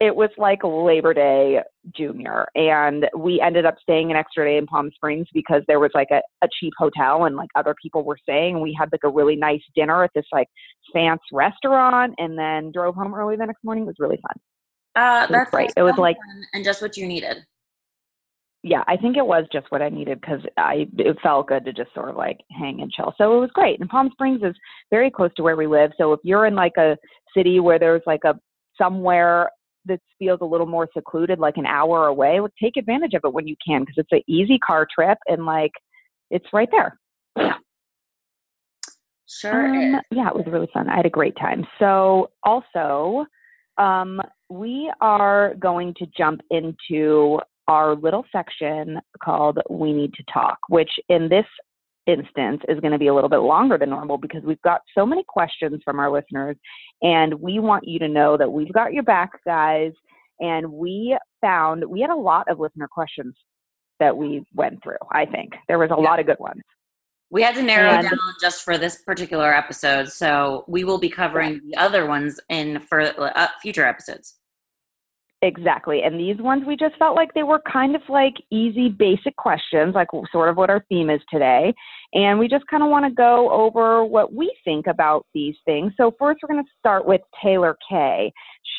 it 0.01 0.17
was 0.17 0.31
like 0.39 0.61
Labor 0.65 1.13
Day 1.13 1.61
Junior, 1.95 2.47
and 2.55 3.07
we 3.17 3.39
ended 3.41 3.67
up 3.67 3.77
staying 3.83 4.11
an 4.11 4.17
extra 4.17 4.47
day 4.49 4.57
in 4.57 4.67
Palm 4.67 4.91
Springs 4.95 5.27
because 5.35 5.63
there 5.69 5.79
was 5.79 5.91
like 5.95 6.09
a, 6.11 6.23
a 6.43 6.49
cheap 6.59 6.73
hotel 6.79 7.27
and 7.27 7.37
like 7.37 7.51
other 7.55 7.75
people 7.81 8.03
were 8.03 8.17
staying. 8.21 8.55
And 8.55 8.63
we 8.63 8.75
had 8.79 8.89
like 8.93 9.05
a 9.05 9.11
really 9.11 9.37
nice 9.37 9.61
dinner 9.77 10.03
at 10.03 10.11
this 10.15 10.25
like 10.33 10.49
fancy 10.93 11.23
restaurant, 11.33 12.15
and 12.17 12.39
then 12.39 12.73
drove 12.73 12.95
home 12.95 13.15
early 13.15 13.37
the 13.37 13.45
next 13.45 13.63
morning. 13.63 13.85
It 13.85 13.89
was 13.89 13.97
really 13.99 14.19
fun. 14.23 14.41
Uh, 14.97 15.27
It 15.29 15.33
that's 15.33 15.51
great. 15.51 15.73
It 15.77 15.83
was 15.83 15.97
like- 15.99 16.17
and 16.55 16.65
just 16.65 16.81
what 16.81 16.97
you 16.97 17.07
needed. 17.07 17.45
Yeah, 18.63 18.85
I 18.87 18.97
think 18.97 19.17
it 19.17 19.25
was 19.25 19.47
just 19.53 19.71
what 19.71 19.81
I 19.81 19.89
needed 19.89 20.21
because 20.21 20.41
I 20.59 20.87
it 20.99 21.17
felt 21.23 21.49
good 21.49 21.65
to 21.65 21.73
just 21.73 21.95
sort 21.95 22.11
of 22.11 22.17
like 22.17 22.39
hang 22.51 22.81
and 22.81 22.91
chill. 22.91 23.15
So 23.17 23.37
it 23.37 23.41
was 23.41 23.51
great. 23.55 23.81
And 23.81 23.89
Palm 23.89 24.11
Springs 24.13 24.43
is 24.43 24.55
very 24.91 25.11
close 25.11 25.31
to 25.37 25.43
where 25.43 25.57
we 25.57 25.67
live. 25.67 25.93
So 25.97 26.13
if 26.13 26.21
you're 26.25 26.45
in 26.47 26.55
like 26.55 26.77
a 26.77 26.97
city 27.35 27.61
where 27.61 27.79
there's 27.79 28.03
like 28.07 28.25
a 28.25 28.35
somewhere 28.77 29.51
that 29.87 30.01
feels 30.19 30.41
a 30.41 30.45
little 30.45 30.67
more 30.67 30.89
secluded, 30.95 31.39
like 31.39 31.57
an 31.57 31.67
hour 31.67 32.07
away, 32.07 32.41
well, 32.41 32.51
take 32.63 32.77
advantage 32.77 33.15
of 33.15 33.23
it 33.25 33.33
when 33.33 33.47
you 33.47 33.57
can 33.67 33.81
because 33.81 33.95
it's 33.97 34.13
an 34.13 34.23
easy 34.27 34.59
car 34.59 34.87
trip 34.93 35.19
and 35.27 35.47
like 35.47 35.73
it's 36.31 36.47
right 36.53 36.69
there. 36.71 36.99
Sure 39.27 39.67
Um, 39.67 40.01
yeah, 40.11 40.29
it 40.29 40.35
was 40.35 40.47
really 40.49 40.69
fun. 40.75 40.89
I 40.89 40.97
had 40.97 41.07
a 41.07 41.11
great 41.11 41.37
time. 41.37 41.65
So, 41.79 42.31
also, 42.43 43.27
um, 43.79 44.21
we 44.49 44.93
are 45.01 45.55
going 45.55 45.95
to 45.99 46.07
jump 46.19 46.41
into 46.51 47.39
our 47.69 47.95
little 47.95 48.25
section 48.33 48.99
called 49.23 49.61
We 49.71 49.93
Need 49.93 50.15
to 50.15 50.25
Talk, 50.33 50.59
which 50.69 50.91
in 51.09 51.29
this 51.29 51.45
instance 52.07 52.63
is 52.69 52.81
going 52.81 52.93
to 52.93 52.99
be 52.99 53.09
a 53.09 53.15
little 53.15 53.29
bit 53.31 53.39
longer 53.39 53.77
than 53.79 53.91
normal 53.91 54.19
because 54.19 54.43
we've 54.43 54.61
got 54.63 54.81
so 54.97 55.05
many 55.07 55.25
questions 55.29 55.81
from 55.85 55.99
our 56.01 56.11
listeners, 56.11 56.57
and 57.03 57.35
we 57.35 57.59
want 57.59 57.87
you 57.87 57.99
to 57.99 58.09
know 58.09 58.37
that 58.37 58.51
we've 58.51 58.73
got 58.73 58.93
your 58.93 59.03
back, 59.03 59.31
guys. 59.45 59.93
And 60.41 60.73
we 60.73 61.17
found 61.43 61.85
we 61.85 62.01
had 62.01 62.11
a 62.11 62.15
lot 62.17 62.51
of 62.51 62.59
listener 62.59 62.89
questions 62.91 63.35
that 63.99 64.17
we 64.17 64.43
went 64.55 64.83
through. 64.83 64.97
I 65.13 65.27
think 65.27 65.53
there 65.69 65.79
was 65.79 65.91
a 65.91 65.95
Yeah. 66.01 66.09
lot 66.09 66.19
of 66.19 66.27
good 66.27 66.39
ones. 66.39 66.63
We 67.31 67.43
had 67.43 67.55
to 67.57 67.63
narrow 67.63 67.91
And- 67.91 68.09
down 68.09 68.19
just 68.41 68.65
for 68.65 68.77
this 68.79 69.03
particular 69.03 69.53
episode, 69.55 70.09
so 70.11 70.65
we 70.67 70.83
will 70.83 70.99
be 70.99 71.11
covering 71.11 71.61
the 71.65 71.77
other 71.77 72.07
ones 72.07 72.41
in 72.49 72.81
for 72.81 73.03
uh, 73.03 73.49
future 73.63 73.85
episodes. 73.87 74.40
Exactly. 75.43 76.03
And 76.03 76.21
these 76.21 76.37
ones, 76.39 76.65
we 76.67 76.77
just 76.77 76.97
felt 76.99 77.17
like 77.17 77.33
they 77.33 77.45
were 77.45 77.63
kind 77.71 77.97
of 77.97 78.03
like 78.11 78.35
easy, 78.51 78.91
basic 78.91 79.37
questions, 79.37 79.95
like 79.95 80.09
sort 80.31 80.51
of 80.51 80.57
what 80.59 80.69
our 80.69 80.85
theme 80.91 81.09
is 81.09 81.21
today. 81.33 81.73
And 82.13 82.39
we 82.39 82.47
just 82.47 82.67
kind 82.67 82.83
of 82.83 82.91
want 82.91 83.07
to 83.07 83.11
go 83.11 83.51
over 83.51 84.05
what 84.05 84.35
we 84.35 84.55
think 84.65 84.87
about 84.87 85.25
these 85.33 85.55
things. 85.65 85.93
So, 85.97 86.15
first, 86.19 86.41
we're 86.43 86.55
going 86.55 86.65
to 86.65 86.71
start 86.79 87.07
with 87.07 87.23
Taylor 87.43 87.77
K. 87.89 88.33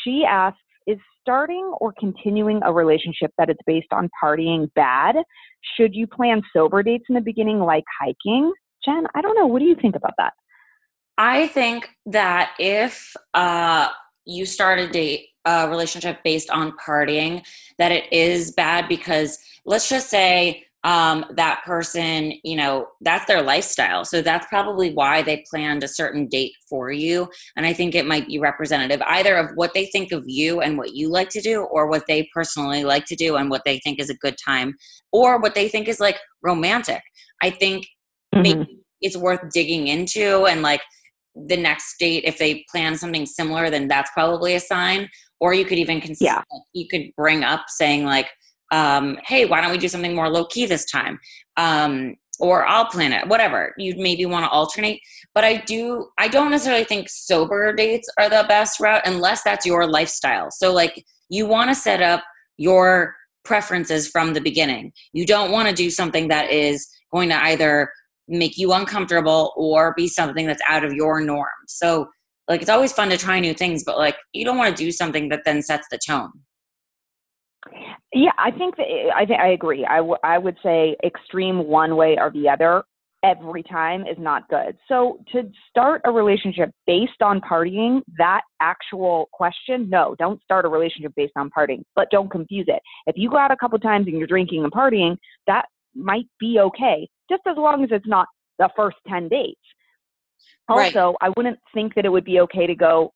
She 0.04 0.24
asks 0.28 0.60
Is 0.86 1.00
starting 1.22 1.74
or 1.80 1.94
continuing 2.00 2.60
a 2.64 2.72
relationship 2.72 3.32
that 3.40 3.50
is 3.50 3.58
based 3.66 3.92
on 3.92 4.10
partying 4.24 4.72
bad? 4.76 5.16
Should 5.78 5.96
you 5.96 6.06
plan 6.06 6.44
sober 6.54 6.84
dates 6.84 7.06
in 7.10 7.16
the 7.16 7.22
beginning, 7.22 7.60
like 7.60 7.86
hiking? 8.00 8.54
Jen, 8.86 9.08
I 9.16 9.22
don't 9.22 9.36
know. 9.36 9.48
What 9.48 9.60
do 9.60 9.66
you 9.66 9.76
think 9.76 9.96
about 9.96 10.14
that? 10.20 10.34
I 11.18 11.48
think 11.48 11.90
that 12.08 12.52
if 12.60 13.16
uh, 13.34 13.90
you 14.26 14.46
start 14.46 14.80
a 14.80 14.88
date 14.88 15.30
a 15.46 15.68
relationship 15.70 16.20
based 16.24 16.50
on 16.50 16.74
partying, 16.78 17.44
that 17.78 17.92
it 17.92 18.12
is 18.12 18.52
bad 18.52 18.88
because 18.88 19.38
let's 19.66 19.90
just 19.90 20.10
say 20.10 20.64
um, 20.84 21.26
that 21.36 21.62
person, 21.64 22.34
you 22.44 22.56
know, 22.56 22.88
that's 23.02 23.26
their 23.26 23.44
lifestyle. 23.44 24.04
So 24.04 24.22
that's 24.22 24.48
probably 24.48 24.94
why 24.94 25.22
they 25.22 25.44
planned 25.50 25.84
a 25.84 25.88
certain 25.88 26.28
date 26.28 26.54
for 26.68 26.92
you. 26.92 27.30
And 27.56 27.68
I 27.68 27.74
think 27.74 27.94
it 27.94 28.08
might 28.08 28.28
be 28.28 28.40
representative 28.40 29.02
either 29.06 29.36
of 29.36 29.52
what 29.54 29.76
they 29.76 29.86
think 29.86 30.12
of 30.12 30.24
you 30.28 30.62
and 30.62 30.78
what 30.78 30.96
you 30.96 31.10
like 31.10 31.30
to 31.30 31.42
do, 31.42 31.62
or 31.62 31.88
what 31.88 32.06
they 32.08 32.28
personally 32.34 32.84
like 32.84 33.06
to 33.06 33.16
do 33.16 33.36
and 33.36 33.50
what 33.50 33.62
they 33.64 33.80
think 33.80 34.00
is 34.00 34.10
a 34.10 34.16
good 34.16 34.38
time, 34.44 34.74
or 35.12 35.40
what 35.40 35.54
they 35.54 35.68
think 35.68 35.88
is 35.88 36.00
like 36.00 36.20
romantic. 36.42 37.02
I 37.44 37.52
think 37.52 37.86
Mhm. 38.34 38.44
maybe 38.44 38.80
it's 39.02 39.18
worth 39.18 39.52
digging 39.54 39.88
into 39.88 40.46
and 40.46 40.62
like 40.62 40.82
the 41.36 41.58
next 41.58 41.98
date 41.98 42.24
if 42.26 42.38
they 42.38 42.66
plan 42.70 42.98
something 42.98 43.26
similar 43.26 43.70
then 43.70 43.88
that's 43.88 44.12
probably 44.12 44.54
a 44.54 44.60
sign 44.60 45.10
or 45.42 45.54
you 45.54 45.66
could 45.66 45.78
even 45.80 46.00
consider 46.00 46.26
Yeah. 46.32 46.42
you 46.74 46.88
could 46.88 47.12
bring 47.18 47.44
up 47.44 47.66
saying 47.68 48.06
like 48.06 48.30
um, 48.72 49.18
hey 49.26 49.46
why 49.46 49.60
don't 49.60 49.72
we 49.72 49.78
do 49.78 49.90
something 49.90 50.16
more 50.16 50.30
low 50.30 50.46
key 50.46 50.66
this 50.66 50.86
time? 50.86 51.20
Um, 51.58 52.16
or 52.40 52.66
i'll 52.66 52.86
plan 52.86 53.12
it 53.12 53.28
whatever. 53.28 53.74
You'd 53.78 53.98
maybe 53.98 54.26
want 54.26 54.46
to 54.46 54.50
alternate. 54.50 55.02
But 55.36 55.44
i 55.44 55.58
do 55.58 56.08
i 56.18 56.28
don't 56.30 56.52
necessarily 56.52 56.86
think 56.86 57.10
sober 57.10 57.74
dates 57.74 58.08
are 58.18 58.30
the 58.30 58.46
best 58.48 58.80
route 58.80 59.02
unless 59.06 59.44
that's 59.44 59.66
your 59.66 59.86
lifestyle. 59.88 60.50
So 60.52 60.72
like 60.74 61.04
you 61.30 61.46
want 61.46 61.70
to 61.70 61.76
set 61.76 62.02
up 62.02 62.24
your 62.58 63.16
preferences 63.44 64.08
from 64.08 64.34
the 64.34 64.42
beginning. 64.42 64.94
You 65.14 65.26
don't 65.26 65.52
want 65.52 65.68
to 65.68 65.74
do 65.74 65.90
something 65.90 66.28
that 66.28 66.52
is 66.52 66.88
going 67.12 67.30
to 67.30 67.44
either 67.46 67.92
make 68.28 68.58
you 68.58 68.72
uncomfortable 68.72 69.52
or 69.58 69.94
be 69.96 70.08
something 70.08 70.46
that's 70.46 70.62
out 70.70 70.84
of 70.84 70.94
your 70.94 71.22
norm. 71.22 71.48
So, 71.68 72.08
like, 72.52 72.62
it's 72.62 72.70
always 72.70 72.92
fun 72.92 73.10
to 73.10 73.18
try 73.18 73.40
new 73.40 73.54
things, 73.54 73.84
but 73.86 73.98
like, 73.98 74.18
you 74.34 74.44
don't 74.44 74.58
want 74.58 74.76
to 74.76 74.84
do 74.84 74.92
something 74.92 75.30
that 75.30 75.44
then 75.46 75.62
sets 75.62 75.88
the 75.90 75.98
tone. 76.06 76.32
Yeah, 78.14 78.32
I 78.38 78.52
think 78.52 78.76
that, 78.76 78.88
I 79.16 79.26
think 79.26 79.40
I 79.40 79.54
agree. 79.54 79.86
I, 79.90 79.98
w- 79.98 80.18
I 80.22 80.38
would 80.38 80.58
say 80.62 80.98
extreme 81.02 81.66
one 81.68 81.96
way 81.96 82.18
or 82.20 82.30
the 82.30 82.50
other 82.50 82.84
every 83.24 83.64
time 83.64 84.02
is 84.02 84.18
not 84.18 84.50
good. 84.50 84.76
So 84.90 85.24
to 85.32 85.44
start 85.70 86.02
a 86.04 86.12
relationship 86.12 86.72
based 86.86 87.22
on 87.22 87.40
partying, 87.40 88.02
that 88.18 88.42
actual 88.60 89.30
question, 89.32 89.90
no, 89.90 90.16
don't 90.20 90.44
start 90.44 90.66
a 90.66 90.68
relationship 90.68 91.14
based 91.16 91.34
on 91.38 91.50
partying, 91.58 91.84
but 91.96 92.10
don't 92.12 92.30
confuse 92.30 92.66
it. 92.68 92.82
If 93.08 93.16
you 93.18 93.30
go 93.30 93.38
out 93.38 93.52
a 93.52 93.58
couple 93.58 93.80
times 93.80 94.08
and 94.08 94.18
you're 94.18 94.28
drinking 94.28 94.64
and 94.64 94.74
partying, 94.74 95.16
that 95.48 95.68
might 95.96 96.26
be 96.38 96.60
okay, 96.60 97.08
just 97.30 97.44
as 97.48 97.56
long 97.58 97.84
as 97.84 97.92
it's 97.94 98.08
not 98.08 98.28
the 98.60 98.70
first 98.76 98.98
10 99.08 99.30
dates. 99.30 99.62
Right. 100.70 100.96
Also, 100.96 101.16
I 101.22 101.30
wouldn't 101.36 101.60
think 101.74 101.96
that 101.96 102.06
it 102.06 102.10
would 102.10 102.26
be 102.26 102.40
okay 102.42 102.68
to 102.68 102.76
go 102.76 103.14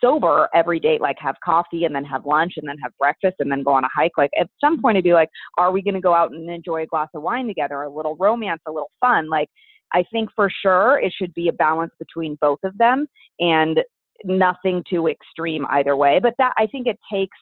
sober 0.00 0.48
every 0.54 0.78
day, 0.78 0.98
like 1.00 1.16
have 1.18 1.34
coffee 1.44 1.84
and 1.84 1.94
then 1.94 2.04
have 2.04 2.26
lunch 2.26 2.54
and 2.56 2.68
then 2.68 2.76
have 2.82 2.92
breakfast 2.98 3.36
and 3.38 3.50
then 3.50 3.62
go 3.62 3.72
on 3.72 3.84
a 3.84 3.88
hike. 3.94 4.12
Like 4.16 4.30
at 4.38 4.48
some 4.60 4.80
point, 4.80 4.96
it'd 4.96 5.04
be 5.04 5.14
like, 5.14 5.30
are 5.58 5.72
we 5.72 5.82
going 5.82 5.94
to 5.94 6.00
go 6.00 6.14
out 6.14 6.32
and 6.32 6.48
enjoy 6.50 6.82
a 6.82 6.86
glass 6.86 7.08
of 7.14 7.22
wine 7.22 7.46
together, 7.46 7.82
a 7.82 7.90
little 7.90 8.16
romance, 8.16 8.60
a 8.66 8.72
little 8.72 8.90
fun? 9.00 9.28
Like, 9.28 9.48
I 9.92 10.04
think 10.12 10.30
for 10.34 10.50
sure 10.62 10.98
it 10.98 11.12
should 11.16 11.32
be 11.34 11.48
a 11.48 11.52
balance 11.52 11.92
between 11.98 12.36
both 12.40 12.58
of 12.64 12.76
them 12.78 13.06
and 13.38 13.80
nothing 14.24 14.82
too 14.88 15.08
extreme 15.08 15.66
either 15.70 15.96
way. 15.96 16.18
But 16.22 16.34
that 16.38 16.52
I 16.58 16.66
think 16.66 16.86
it 16.86 16.98
takes, 17.10 17.36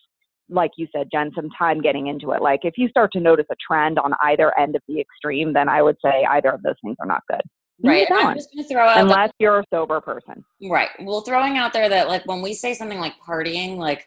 like 0.49 0.73
you 0.76 0.87
said, 0.95 1.09
Jen, 1.12 1.33
some 1.35 1.49
time 1.57 1.81
getting 1.81 2.09
into 2.09 2.33
it. 2.33 2.43
Like 2.43 2.61
if 2.64 2.75
you 2.76 2.88
start 2.88 3.12
to 3.12 3.21
notice 3.21 3.47
a 3.50 3.57
trend 3.66 3.99
on 3.99 4.12
either 4.23 4.57
end 4.59 4.76
of 4.76 4.83
the 4.88 5.00
extreme, 5.00 5.52
then 5.52 5.69
I 5.69 5.83
would 5.83 5.97
say 6.04 6.25
either 6.31 6.50
of 6.50 6.62
those 6.62 6.75
things 6.85 6.97
are 7.00 7.07
not 7.07 7.23
good. 7.28 7.43
Right. 7.83 8.07
I'm 8.11 8.37
just 8.37 8.50
going 8.54 8.62
to 8.62 8.69
throw 8.69 8.83
out 8.83 9.00
unless 9.00 9.31
you're 9.38 9.61
a 9.61 9.64
sober 9.73 10.00
person. 10.00 10.45
Right. 10.62 10.90
Well, 11.00 11.23
throwing 11.23 11.59
out 11.59 11.73
there 11.73 11.88
that 11.88 12.09
like 12.09 12.25
when 12.26 12.40
we 12.40 12.54
say 12.54 12.75
something 12.75 13.00
like 13.00 13.14
partying, 13.26 13.76
like 13.76 14.07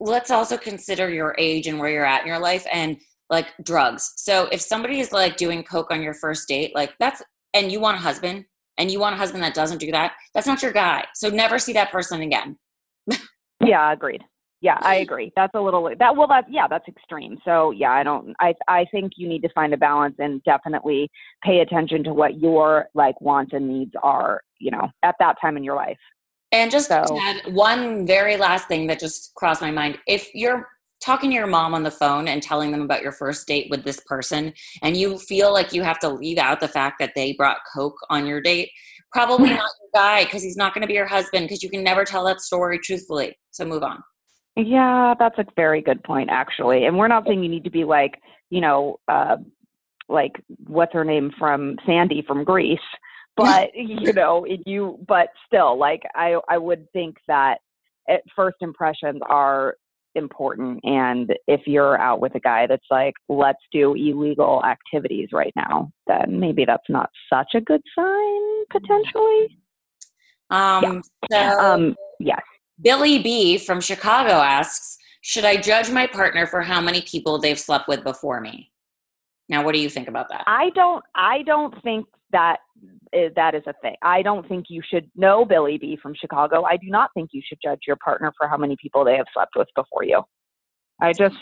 let's 0.00 0.30
also 0.30 0.56
consider 0.56 1.10
your 1.10 1.34
age 1.38 1.66
and 1.66 1.78
where 1.78 1.90
you're 1.90 2.06
at 2.06 2.22
in 2.22 2.26
your 2.26 2.38
life 2.38 2.66
and 2.72 2.96
like 3.28 3.48
drugs. 3.62 4.12
So 4.16 4.48
if 4.50 4.60
somebody 4.60 5.00
is 5.00 5.12
like 5.12 5.36
doing 5.36 5.62
coke 5.62 5.90
on 5.90 6.02
your 6.02 6.14
first 6.14 6.48
date, 6.48 6.74
like 6.74 6.94
that's 6.98 7.22
and 7.54 7.70
you 7.70 7.80
want 7.80 7.98
a 7.98 8.00
husband 8.00 8.46
and 8.78 8.90
you 8.90 8.98
want 8.98 9.14
a 9.14 9.18
husband 9.18 9.42
that 9.42 9.54
doesn't 9.54 9.78
do 9.78 9.92
that, 9.92 10.12
that's 10.34 10.46
not 10.46 10.62
your 10.62 10.72
guy. 10.72 11.04
So 11.14 11.28
never 11.28 11.58
see 11.58 11.74
that 11.74 11.92
person 11.92 12.22
again. 12.22 12.58
Yeah, 13.64 13.92
agreed. 13.92 14.24
Yeah, 14.62 14.78
I 14.80 14.96
agree. 15.06 15.32
That's 15.36 15.54
a 15.54 15.60
little 15.60 15.90
that 15.98 16.16
well 16.16 16.28
that 16.28 16.46
yeah, 16.48 16.66
that's 16.66 16.88
extreme. 16.88 17.38
So 17.44 17.72
yeah, 17.72 17.90
I 17.90 18.02
don't 18.02 18.34
I 18.40 18.54
I 18.68 18.86
think 18.90 19.12
you 19.16 19.28
need 19.28 19.42
to 19.42 19.50
find 19.50 19.74
a 19.74 19.76
balance 19.76 20.14
and 20.18 20.42
definitely 20.44 21.10
pay 21.44 21.60
attention 21.60 22.02
to 22.04 22.14
what 22.14 22.40
your 22.40 22.86
like 22.94 23.20
wants 23.20 23.52
and 23.52 23.68
needs 23.68 23.92
are, 24.02 24.40
you 24.58 24.70
know, 24.70 24.88
at 25.02 25.16
that 25.18 25.36
time 25.40 25.58
in 25.58 25.64
your 25.64 25.76
life. 25.76 25.98
And 26.52 26.70
just 26.70 26.88
So- 26.88 27.04
one 27.50 28.06
very 28.06 28.36
last 28.36 28.68
thing 28.68 28.86
that 28.86 28.98
just 28.98 29.34
crossed 29.34 29.60
my 29.60 29.70
mind. 29.70 29.98
If 30.06 30.34
you're 30.34 30.68
talking 31.02 31.30
to 31.30 31.34
your 31.34 31.46
mom 31.46 31.74
on 31.74 31.82
the 31.82 31.90
phone 31.90 32.28
and 32.28 32.42
telling 32.42 32.70
them 32.70 32.82
about 32.82 33.02
your 33.02 33.10
first 33.10 33.48
date 33.48 33.66
with 33.70 33.82
this 33.82 34.00
person 34.06 34.52
and 34.82 34.96
you 34.96 35.18
feel 35.18 35.52
like 35.52 35.72
you 35.72 35.82
have 35.82 35.98
to 35.98 36.08
leave 36.08 36.38
out 36.38 36.60
the 36.60 36.68
fact 36.68 37.00
that 37.00 37.12
they 37.16 37.32
brought 37.32 37.56
coke 37.74 37.96
on 38.08 38.24
your 38.24 38.40
date 38.40 38.70
probably 39.10 39.48
not 39.50 39.70
your 39.80 39.90
guy 39.92 40.22
because 40.22 40.44
he's 40.44 40.56
not 40.56 40.72
going 40.74 40.82
to 40.82 40.86
be 40.86 40.94
your 40.94 41.06
husband 41.06 41.46
because 41.48 41.60
you 41.60 41.68
can 41.68 41.82
never 41.82 42.04
tell 42.04 42.24
that 42.24 42.40
story 42.40 42.78
truthfully 42.78 43.36
so 43.50 43.64
move 43.64 43.82
on 43.82 44.00
yeah 44.56 45.14
that's 45.18 45.38
a 45.38 45.44
very 45.56 45.80
good 45.80 46.02
point 46.04 46.28
actually 46.30 46.84
and 46.84 46.96
we're 46.96 47.08
not 47.08 47.24
saying 47.26 47.42
you 47.42 47.48
need 47.48 47.64
to 47.64 47.70
be 47.70 47.84
like 47.84 48.20
you 48.50 48.60
know 48.60 48.98
uh 49.08 49.36
like 50.08 50.42
what's 50.66 50.92
her 50.92 51.04
name 51.04 51.30
from 51.38 51.76
sandy 51.86 52.22
from 52.26 52.44
Grease 52.44 52.78
but 53.36 53.70
you 53.74 54.12
know 54.12 54.46
you 54.66 54.98
but 55.08 55.28
still 55.46 55.78
like 55.78 56.02
i 56.14 56.38
i 56.48 56.58
would 56.58 56.90
think 56.92 57.16
that 57.26 57.58
at 58.08 58.20
first 58.36 58.56
impressions 58.60 59.20
are 59.26 59.76
important 60.14 60.78
and 60.84 61.34
if 61.46 61.62
you're 61.66 61.98
out 61.98 62.20
with 62.20 62.34
a 62.34 62.40
guy 62.40 62.66
that's 62.66 62.84
like 62.90 63.14
let's 63.30 63.62
do 63.72 63.94
illegal 63.94 64.62
activities 64.64 65.28
right 65.32 65.52
now 65.56 65.90
then 66.06 66.38
maybe 66.38 66.66
that's 66.66 66.88
not 66.90 67.08
such 67.32 67.52
a 67.54 67.60
good 67.60 67.80
sign 67.94 68.64
potentially. 68.68 69.58
Um 70.50 71.02
yeah. 71.30 71.54
so 71.54 71.60
um 71.60 71.96
yes 72.20 72.42
billy 72.80 73.18
b 73.22 73.58
from 73.58 73.80
chicago 73.80 74.32
asks 74.32 74.98
should 75.20 75.44
i 75.44 75.56
judge 75.56 75.90
my 75.90 76.06
partner 76.06 76.46
for 76.46 76.62
how 76.62 76.80
many 76.80 77.02
people 77.02 77.38
they've 77.38 77.60
slept 77.60 77.88
with 77.88 78.02
before 78.04 78.40
me 78.40 78.70
now 79.48 79.64
what 79.64 79.74
do 79.74 79.80
you 79.80 79.88
think 79.88 80.08
about 80.08 80.28
that 80.28 80.44
i 80.46 80.70
don't 80.74 81.04
i 81.14 81.42
don't 81.42 81.74
think 81.82 82.06
that 82.32 82.58
is, 83.12 83.32
that 83.36 83.54
is 83.54 83.62
a 83.66 83.74
thing. 83.82 83.94
I 84.02 84.22
don't 84.22 84.46
think 84.48 84.66
you 84.68 84.82
should 84.88 85.10
know 85.14 85.44
Billy 85.44 85.78
B 85.78 85.98
from 86.02 86.14
Chicago. 86.14 86.64
I 86.64 86.76
do 86.76 86.88
not 86.88 87.10
think 87.14 87.30
you 87.32 87.42
should 87.46 87.58
judge 87.62 87.80
your 87.86 87.96
partner 87.96 88.32
for 88.36 88.48
how 88.48 88.56
many 88.56 88.76
people 88.80 89.04
they 89.04 89.16
have 89.16 89.26
slept 89.32 89.52
with 89.54 89.68
before 89.76 90.04
you. 90.04 90.22
I 91.00 91.12
just 91.12 91.36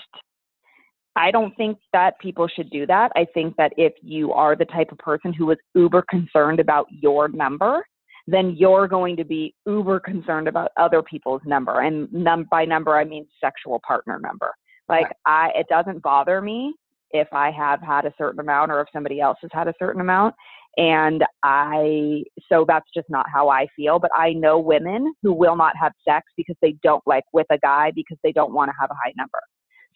I 1.17 1.31
don't 1.31 1.55
think 1.57 1.79
that 1.93 2.19
people 2.21 2.49
should 2.49 2.71
do 2.71 2.87
that. 2.87 3.11
I 3.17 3.27
think 3.35 3.57
that 3.57 3.73
if 3.77 3.93
you 4.01 4.33
are 4.33 4.55
the 4.55 4.65
type 4.65 4.93
of 4.93 4.99
person 4.99 5.33
who 5.33 5.51
is 5.51 5.59
uber 5.75 6.05
concerned 6.09 6.61
about 6.61 6.87
your 6.91 7.29
number, 7.29 7.85
then 8.31 8.55
you're 8.57 8.87
going 8.87 9.17
to 9.17 9.25
be 9.25 9.55
uber 9.67 9.99
concerned 9.99 10.47
about 10.47 10.71
other 10.77 11.03
people's 11.03 11.43
number. 11.45 11.81
And 11.81 12.11
num- 12.13 12.47
by 12.51 12.65
number, 12.65 12.97
I 12.97 13.05
mean 13.05 13.27
sexual 13.43 13.81
partner 13.87 14.21
number. 14.21 14.53
Like 14.89 15.05
right. 15.05 15.17
I, 15.27 15.51
it 15.59 15.67
doesn't 15.69 16.03
bother 16.03 16.41
me 16.41 16.75
if 17.11 17.29
I 17.33 17.51
have 17.51 17.81
had 17.81 18.05
a 18.05 18.15
certain 18.17 18.41
amount 18.41 18.71
or 18.71 18.81
if 18.81 18.89
somebody 18.93 19.21
else 19.21 19.39
has 19.43 19.51
had 19.53 19.67
a 19.67 19.75
certain 19.79 20.01
amount. 20.01 20.35
And 20.77 21.25
I, 21.43 22.23
so 22.49 22.65
that's 22.67 22.87
just 22.95 23.11
not 23.11 23.27
how 23.33 23.49
I 23.49 23.67
feel. 23.75 23.99
But 23.99 24.13
I 24.17 24.33
know 24.33 24.61
women 24.61 25.13
who 25.23 25.33
will 25.33 25.57
not 25.57 25.75
have 25.81 25.93
sex 26.07 26.27
because 26.37 26.57
they 26.63 26.77
don't 26.85 27.03
like 27.07 27.25
with 27.33 27.47
a 27.51 27.59
guy 27.59 27.91
because 27.95 28.19
they 28.23 28.33
don't 28.33 28.53
want 28.53 28.69
to 28.69 28.75
have 28.81 28.91
a 28.91 28.95
high 28.95 29.13
number. 29.17 29.41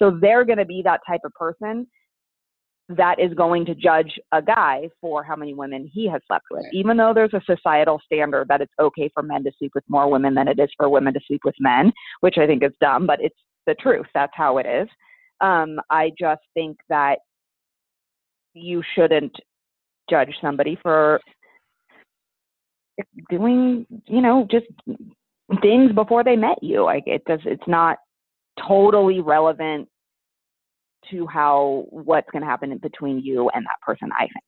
So 0.00 0.18
they're 0.20 0.44
going 0.44 0.58
to 0.58 0.64
be 0.64 0.82
that 0.84 1.00
type 1.08 1.20
of 1.24 1.32
person 1.34 1.86
that 2.88 3.18
is 3.18 3.32
going 3.34 3.64
to 3.64 3.74
judge 3.74 4.18
a 4.32 4.42
guy 4.42 4.88
for 5.00 5.24
how 5.24 5.34
many 5.34 5.54
women 5.54 5.90
he 5.92 6.06
has 6.08 6.20
slept 6.26 6.44
with, 6.50 6.64
even 6.72 6.96
though 6.96 7.12
there's 7.14 7.32
a 7.32 7.40
societal 7.46 8.00
standard 8.04 8.48
that 8.48 8.60
it's 8.60 8.72
okay 8.78 9.10
for 9.14 9.22
men 9.22 9.42
to 9.44 9.52
sleep 9.58 9.72
with 9.74 9.84
more 9.88 10.10
women 10.10 10.34
than 10.34 10.48
it 10.48 10.58
is 10.58 10.68
for 10.76 10.88
women 10.88 11.14
to 11.14 11.20
sleep 11.26 11.40
with 11.44 11.54
men, 11.58 11.92
which 12.20 12.36
I 12.38 12.46
think 12.46 12.62
is 12.62 12.72
dumb, 12.80 13.06
but 13.06 13.20
it's 13.22 13.36
the 13.66 13.74
truth. 13.74 14.06
That's 14.12 14.32
how 14.34 14.58
it 14.58 14.66
is. 14.66 14.88
Um, 15.40 15.80
I 15.90 16.12
just 16.18 16.42
think 16.52 16.76
that 16.90 17.20
you 18.52 18.82
shouldn't 18.94 19.34
judge 20.10 20.34
somebody 20.42 20.78
for 20.82 21.20
doing, 23.30 23.86
you 24.06 24.20
know, 24.20 24.46
just 24.50 24.66
things 25.62 25.92
before 25.92 26.22
they 26.22 26.36
met 26.36 26.62
you. 26.62 26.84
Like 26.84 27.04
it 27.06 27.24
does, 27.24 27.40
it's 27.44 27.66
not 27.66 27.98
totally 28.68 29.20
relevant 29.20 29.88
to 31.10 31.26
how 31.26 31.86
what's 31.90 32.30
going 32.30 32.42
to 32.42 32.48
happen 32.48 32.76
between 32.78 33.20
you 33.20 33.50
and 33.50 33.64
that 33.66 33.80
person. 33.82 34.10
I 34.12 34.22
think. 34.22 34.44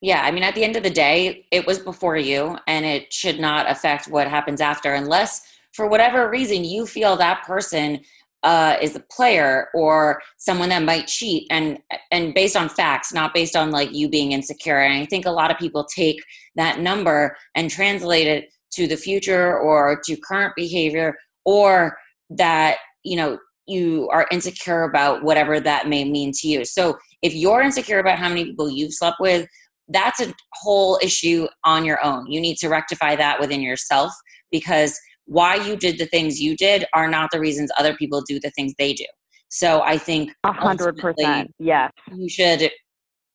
Yeah, 0.00 0.22
I 0.22 0.30
mean, 0.30 0.42
at 0.42 0.54
the 0.54 0.64
end 0.64 0.76
of 0.76 0.82
the 0.82 0.90
day, 0.90 1.46
it 1.50 1.66
was 1.66 1.78
before 1.78 2.16
you, 2.16 2.58
and 2.66 2.84
it 2.84 3.12
should 3.12 3.40
not 3.40 3.70
affect 3.70 4.06
what 4.06 4.28
happens 4.28 4.60
after, 4.60 4.92
unless 4.92 5.40
for 5.72 5.88
whatever 5.88 6.28
reason 6.28 6.64
you 6.64 6.86
feel 6.86 7.16
that 7.16 7.42
person 7.44 8.00
uh, 8.44 8.76
is 8.82 8.94
a 8.94 9.00
player 9.10 9.68
or 9.74 10.20
someone 10.36 10.68
that 10.68 10.82
might 10.82 11.06
cheat 11.06 11.46
and 11.50 11.78
and 12.10 12.34
based 12.34 12.56
on 12.56 12.68
facts 12.68 13.12
not 13.12 13.32
based 13.32 13.56
on 13.56 13.70
like 13.70 13.90
you 13.94 14.06
being 14.06 14.32
insecure 14.32 14.80
and 14.80 14.92
i 14.92 15.06
think 15.06 15.24
a 15.24 15.30
lot 15.30 15.50
of 15.50 15.56
people 15.56 15.82
take 15.84 16.22
that 16.54 16.78
number 16.78 17.34
and 17.54 17.70
translate 17.70 18.26
it 18.26 18.50
to 18.70 18.86
the 18.86 18.98
future 18.98 19.58
or 19.58 19.98
to 20.04 20.14
current 20.18 20.52
behavior 20.54 21.16
or 21.46 21.96
that 22.28 22.76
you 23.02 23.16
know 23.16 23.38
you 23.66 24.08
are 24.10 24.26
insecure 24.30 24.82
about 24.82 25.22
whatever 25.22 25.60
that 25.60 25.88
may 25.88 26.04
mean 26.04 26.32
to 26.32 26.48
you 26.48 26.64
so 26.64 26.96
if 27.22 27.34
you're 27.34 27.62
insecure 27.62 27.98
about 27.98 28.18
how 28.18 28.28
many 28.28 28.44
people 28.44 28.70
you've 28.70 28.92
slept 28.92 29.18
with 29.20 29.46
that's 29.88 30.20
a 30.20 30.32
whole 30.54 30.98
issue 31.02 31.46
on 31.64 31.84
your 31.84 32.02
own 32.04 32.26
you 32.30 32.40
need 32.40 32.56
to 32.56 32.68
rectify 32.68 33.14
that 33.14 33.40
within 33.40 33.60
yourself 33.60 34.12
because 34.50 34.98
why 35.26 35.56
you 35.56 35.76
did 35.76 35.98
the 35.98 36.06
things 36.06 36.40
you 36.40 36.56
did 36.56 36.84
are 36.92 37.08
not 37.08 37.30
the 37.30 37.40
reasons 37.40 37.70
other 37.78 37.94
people 37.94 38.20
do 38.22 38.38
the 38.38 38.50
things 38.50 38.74
they 38.78 38.92
do. 38.92 39.06
So 39.48 39.82
I 39.82 39.98
think 39.98 40.32
a 40.44 40.52
hundred 40.52 40.96
percent, 40.98 41.54
yes, 41.58 41.92
you 42.12 42.28
should 42.28 42.70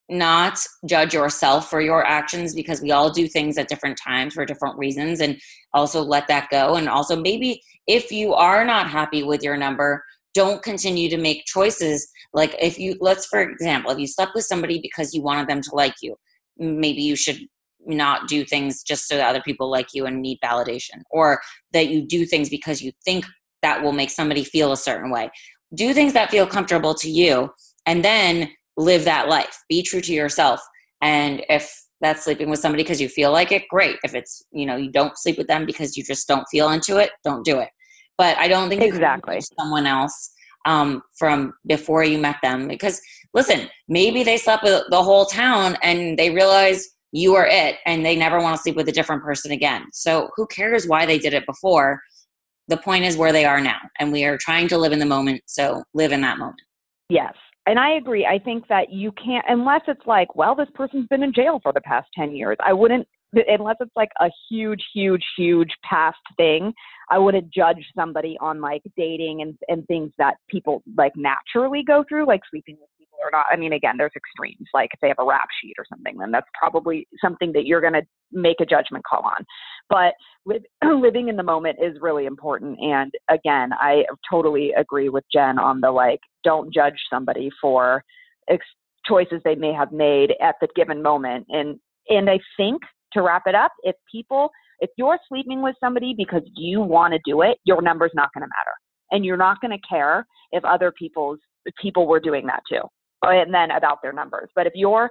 not 0.10 0.60
judge 0.86 1.14
yourself 1.14 1.70
for 1.70 1.82
your 1.82 2.06
actions 2.06 2.56
because 2.56 2.82
we 2.82 2.92
all 2.92 3.12
do 3.12 3.28
things 3.28 3.58
at 3.58 3.70
different 3.70 3.98
times 4.04 4.34
for 4.34 4.46
different 4.46 4.78
reasons, 4.78 5.22
and 5.22 5.40
also 5.74 6.02
let 6.02 6.28
that 6.28 6.50
go. 6.50 6.76
And 6.76 6.90
also, 6.90 7.16
maybe 7.16 7.62
if 7.88 8.12
you 8.12 8.34
are 8.34 8.66
not 8.66 8.90
happy 8.90 9.24
with 9.24 9.44
your 9.44 9.56
number, 9.56 10.04
don't 10.40 10.64
continue 10.64 11.10
to 11.10 11.18
make 11.18 11.44
choices. 11.46 12.10
Like 12.32 12.56
if 12.62 12.80
you, 12.80 12.96
let's 13.02 13.26
for 13.26 13.42
example, 13.42 13.92
if 13.92 14.00
you 14.00 14.08
slept 14.08 14.32
with 14.34 14.46
somebody 14.46 14.80
because 14.80 15.14
you 15.14 15.22
wanted 15.22 15.50
them 15.50 15.62
to 15.62 15.70
like 15.74 15.96
you, 16.02 16.16
maybe 16.58 17.02
you 17.02 17.18
should 17.18 17.42
not 17.86 18.30
do 18.30 18.46
things 18.46 18.82
just 18.82 19.06
so 19.10 19.18
that 19.18 19.28
other 19.28 19.42
people 19.42 19.70
like 19.70 19.88
you 19.94 20.06
and 20.06 20.22
need 20.22 20.40
validation 20.42 21.02
or 21.12 21.42
that 21.74 21.90
you 21.90 22.02
do 22.02 22.26
things 22.26 22.48
because 22.50 22.82
you 22.82 22.94
think 23.04 23.26
that 23.64 23.84
will 23.84 23.92
make 23.92 24.10
somebody 24.10 24.46
feel 24.46 24.72
a 24.72 24.78
certain 24.78 25.12
way. 25.12 25.30
Do 25.76 25.94
things 25.94 26.14
that 26.14 26.32
feel 26.32 26.48
comfortable 26.48 26.94
to 26.96 27.10
you 27.10 27.50
and 27.86 28.06
then 28.06 28.50
live 28.78 29.04
that 29.04 29.28
life. 29.28 29.58
Be 29.68 29.84
true 29.84 30.00
to 30.00 30.14
yourself. 30.14 30.62
And 31.02 31.44
if 31.50 31.70
that's 32.00 32.24
sleeping 32.24 32.50
with 32.50 32.62
somebody 32.62 32.84
because 32.84 33.02
you 33.02 33.10
feel 33.10 33.34
like 33.34 33.52
it 33.52 33.68
great. 33.70 33.98
If 34.06 34.16
it's 34.16 34.42
you 34.54 34.66
know 34.66 34.78
you 34.78 34.90
don't 34.90 35.18
sleep 35.18 35.38
with 35.38 35.48
them 35.48 35.66
because 35.66 35.98
you 35.98 36.04
just 36.04 36.30
don't 36.30 36.46
feel 36.50 36.70
into 36.70 36.96
it 36.96 37.12
don't 37.26 37.44
do 37.44 37.60
it 37.60 37.70
but 38.20 38.38
i 38.38 38.48
don't 38.48 38.70
think 38.70 38.84
exactly. 38.84 39.40
someone 39.60 39.88
else 39.88 40.32
um, 40.66 41.02
from 41.18 41.54
before 41.66 42.04
you 42.04 42.20
met 42.20 42.36
them 42.44 42.68
because 42.68 43.02
listen 43.34 43.70
maybe 43.88 44.24
they 44.24 44.38
slept 44.38 44.64
with 44.64 44.84
the 44.92 45.02
whole 45.02 45.26
town 45.26 45.76
and 45.82 46.20
they 46.20 46.30
realized 46.30 46.90
you 47.12 47.36
are 47.36 47.48
it 47.48 47.78
and 47.86 48.06
they 48.06 48.16
never 48.16 48.40
want 48.40 48.56
to 48.56 48.62
sleep 48.62 48.76
with 48.76 48.88
a 48.88 48.92
different 48.92 49.24
person 49.24 49.52
again. 49.52 49.86
So 49.94 50.30
who 50.36 50.46
cares 50.48 50.88
why 50.88 51.06
they 51.06 51.18
did 51.18 51.34
it 51.34 51.46
before? 51.46 52.02
The 52.68 52.78
point 52.78 53.06
is 53.06 53.18
where 53.18 53.32
they 53.32 53.46
are 53.46 53.60
now 53.60 53.80
and 54.00 54.12
we 54.12 54.26
are 54.26 54.38
trying 54.38 54.68
to 54.68 54.78
live 54.78 54.92
in 54.92 55.00
the 55.00 55.06
moment 55.06 55.42
so 55.48 55.84
live 55.94 56.12
in 56.12 56.22
that 56.22 56.38
moment. 56.38 56.62
Yes 57.10 57.34
and 57.66 57.80
i 57.80 57.92
agree. 57.92 58.26
I 58.26 58.40
think 58.40 58.68
that 58.68 58.92
you 58.92 59.12
can't 59.14 59.46
unless 59.48 59.82
it's 59.88 60.06
like 60.06 60.36
well 60.36 60.56
this 60.56 60.70
person's 60.76 61.08
been 61.08 61.24
in 61.24 61.34
jail 61.34 61.60
for 61.64 61.74
the 61.74 61.82
past 61.82 62.08
10 62.16 62.36
years 62.36 62.58
i 62.64 62.74
wouldn't 62.74 63.08
unless 63.34 63.76
it's 63.80 63.92
like 63.96 64.10
a 64.20 64.30
huge 64.50 64.84
huge 64.94 65.24
huge 65.38 65.72
past 65.84 66.18
thing 66.38 66.74
i 67.10 67.18
wouldn't 67.18 67.52
judge 67.52 67.86
somebody 67.96 68.38
on 68.40 68.62
like 68.62 68.82
dating 68.98 69.42
and 69.42 69.58
and 69.68 69.86
things 69.88 70.12
that 70.18 70.36
people 70.50 70.84
like 70.98 71.14
naturally 71.16 71.84
go 71.84 72.04
through 72.08 72.26
like 72.26 72.42
sleeping 72.50 72.78
with 72.80 72.90
people 73.00 73.20
or 73.22 73.32
not. 73.32 73.46
I 73.52 73.56
mean, 73.56 73.74
again, 73.74 73.96
there's 73.98 74.12
extremes. 74.16 74.68
Like 74.74 74.92
if 74.94 75.00
they 75.00 75.08
have 75.08 75.20
a 75.20 75.26
rap 75.26 75.48
sheet 75.62 75.76
or 75.78 75.86
something, 75.90 76.18
then 76.18 76.32
that's 76.32 76.48
probably 76.58 77.08
something 77.22 77.52
that 77.54 77.66
you're 77.66 77.82
going 77.82 77.94
to 77.94 78.04
make 78.32 78.58
a 78.62 78.66
judgment 78.66 79.04
call 79.06 79.24
on. 79.24 79.46
But 79.90 80.14
living 81.00 81.30
in 81.30 81.36
the 81.36 81.44
moment 81.44 81.80
is 81.82 81.98
really 82.02 82.26
important. 82.26 82.80
And 82.80 83.14
again, 83.30 83.72
I 83.74 84.04
totally 84.30 84.72
agree 84.74 85.10
with 85.10 85.24
Jen 85.32 85.60
on 85.60 85.82
the 85.82 85.92
like, 85.92 86.20
don't 86.44 86.74
judge 86.74 87.00
somebody 87.10 87.50
for 87.62 88.04
ex- 88.50 88.66
choices 89.06 89.42
they 89.44 89.56
may 89.56 89.74
have 89.74 89.92
made 89.92 90.34
at 90.42 90.56
the 90.62 90.68
given 90.76 91.02
moment. 91.02 91.46
And 91.50 91.80
and 92.08 92.30
I 92.30 92.40
think 92.58 92.82
to 93.14 93.22
wrap 93.22 93.44
it 93.46 93.56
up, 93.56 93.72
if 93.84 93.96
people, 94.12 94.50
if 94.80 94.90
you're 94.98 95.20
sleeping 95.28 95.62
with 95.62 95.76
somebody 95.80 96.14
because 96.18 96.44
you 96.56 96.82
want 96.82 97.14
to 97.14 97.20
do 97.26 97.42
it, 97.42 97.58
your 97.66 97.82
number's 97.82 98.12
not 98.14 98.30
going 98.34 98.42
to 98.42 98.48
matter, 98.48 98.76
and 99.12 99.26
you're 99.26 99.38
not 99.38 99.60
going 99.62 99.72
to 99.72 99.88
care 99.88 100.26
if 100.52 100.64
other 100.66 100.92
people's 100.98 101.40
people 101.82 102.08
were 102.08 102.20
doing 102.20 102.46
that 102.48 102.62
too 102.70 102.82
and 103.24 103.54
then 103.54 103.72
about 103.72 104.02
their 104.02 104.14
numbers. 104.14 104.50
But 104.56 104.68
if 104.68 104.74
your 104.76 105.10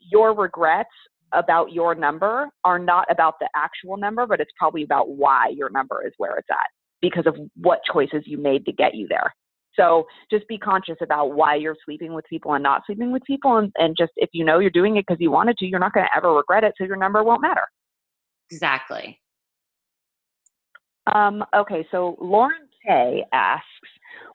your 0.00 0.34
regrets 0.34 0.90
about 1.32 1.72
your 1.72 1.94
number 1.94 2.48
are 2.64 2.78
not 2.78 3.06
about 3.10 3.34
the 3.40 3.48
actual 3.56 3.96
number, 3.96 4.26
but 4.26 4.40
it's 4.40 4.52
probably 4.58 4.82
about 4.82 5.10
why 5.10 5.48
your 5.54 5.70
number 5.70 6.06
is 6.06 6.12
where 6.18 6.36
it's 6.38 6.48
at 6.50 6.70
because 7.00 7.26
of 7.26 7.36
what 7.56 7.80
choices 7.92 8.22
you 8.26 8.38
made 8.38 8.64
to 8.64 8.72
get 8.72 8.94
you 8.94 9.06
there. 9.08 9.34
So 9.74 10.06
just 10.30 10.48
be 10.48 10.56
conscious 10.56 10.96
about 11.02 11.34
why 11.34 11.56
you're 11.56 11.76
sleeping 11.84 12.14
with 12.14 12.24
people 12.30 12.54
and 12.54 12.62
not 12.62 12.82
sleeping 12.86 13.12
with 13.12 13.22
people. 13.26 13.58
And, 13.58 13.70
and 13.76 13.94
just 13.98 14.12
if 14.16 14.30
you 14.32 14.44
know 14.44 14.58
you're 14.58 14.70
doing 14.70 14.96
it 14.96 15.04
because 15.06 15.20
you 15.20 15.30
wanted 15.30 15.58
to, 15.58 15.66
you're 15.66 15.80
not 15.80 15.92
going 15.92 16.06
to 16.06 16.16
ever 16.16 16.32
regret 16.32 16.64
it. 16.64 16.72
So 16.78 16.84
your 16.84 16.96
number 16.96 17.22
won't 17.22 17.42
matter. 17.42 17.64
Exactly. 18.50 19.20
Um, 21.14 21.44
okay. 21.54 21.86
So 21.90 22.16
Lauren 22.20 22.68
K 22.86 23.24
asks, 23.32 23.66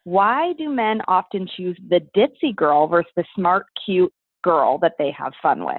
why 0.03 0.53
do 0.57 0.69
men 0.69 1.01
often 1.07 1.47
choose 1.57 1.77
the 1.89 2.01
ditzy 2.15 2.55
girl 2.55 2.87
versus 2.87 3.11
the 3.15 3.25
smart, 3.35 3.65
cute 3.85 4.13
girl 4.43 4.77
that 4.79 4.93
they 4.97 5.13
have 5.17 5.33
fun 5.41 5.65
with? 5.65 5.75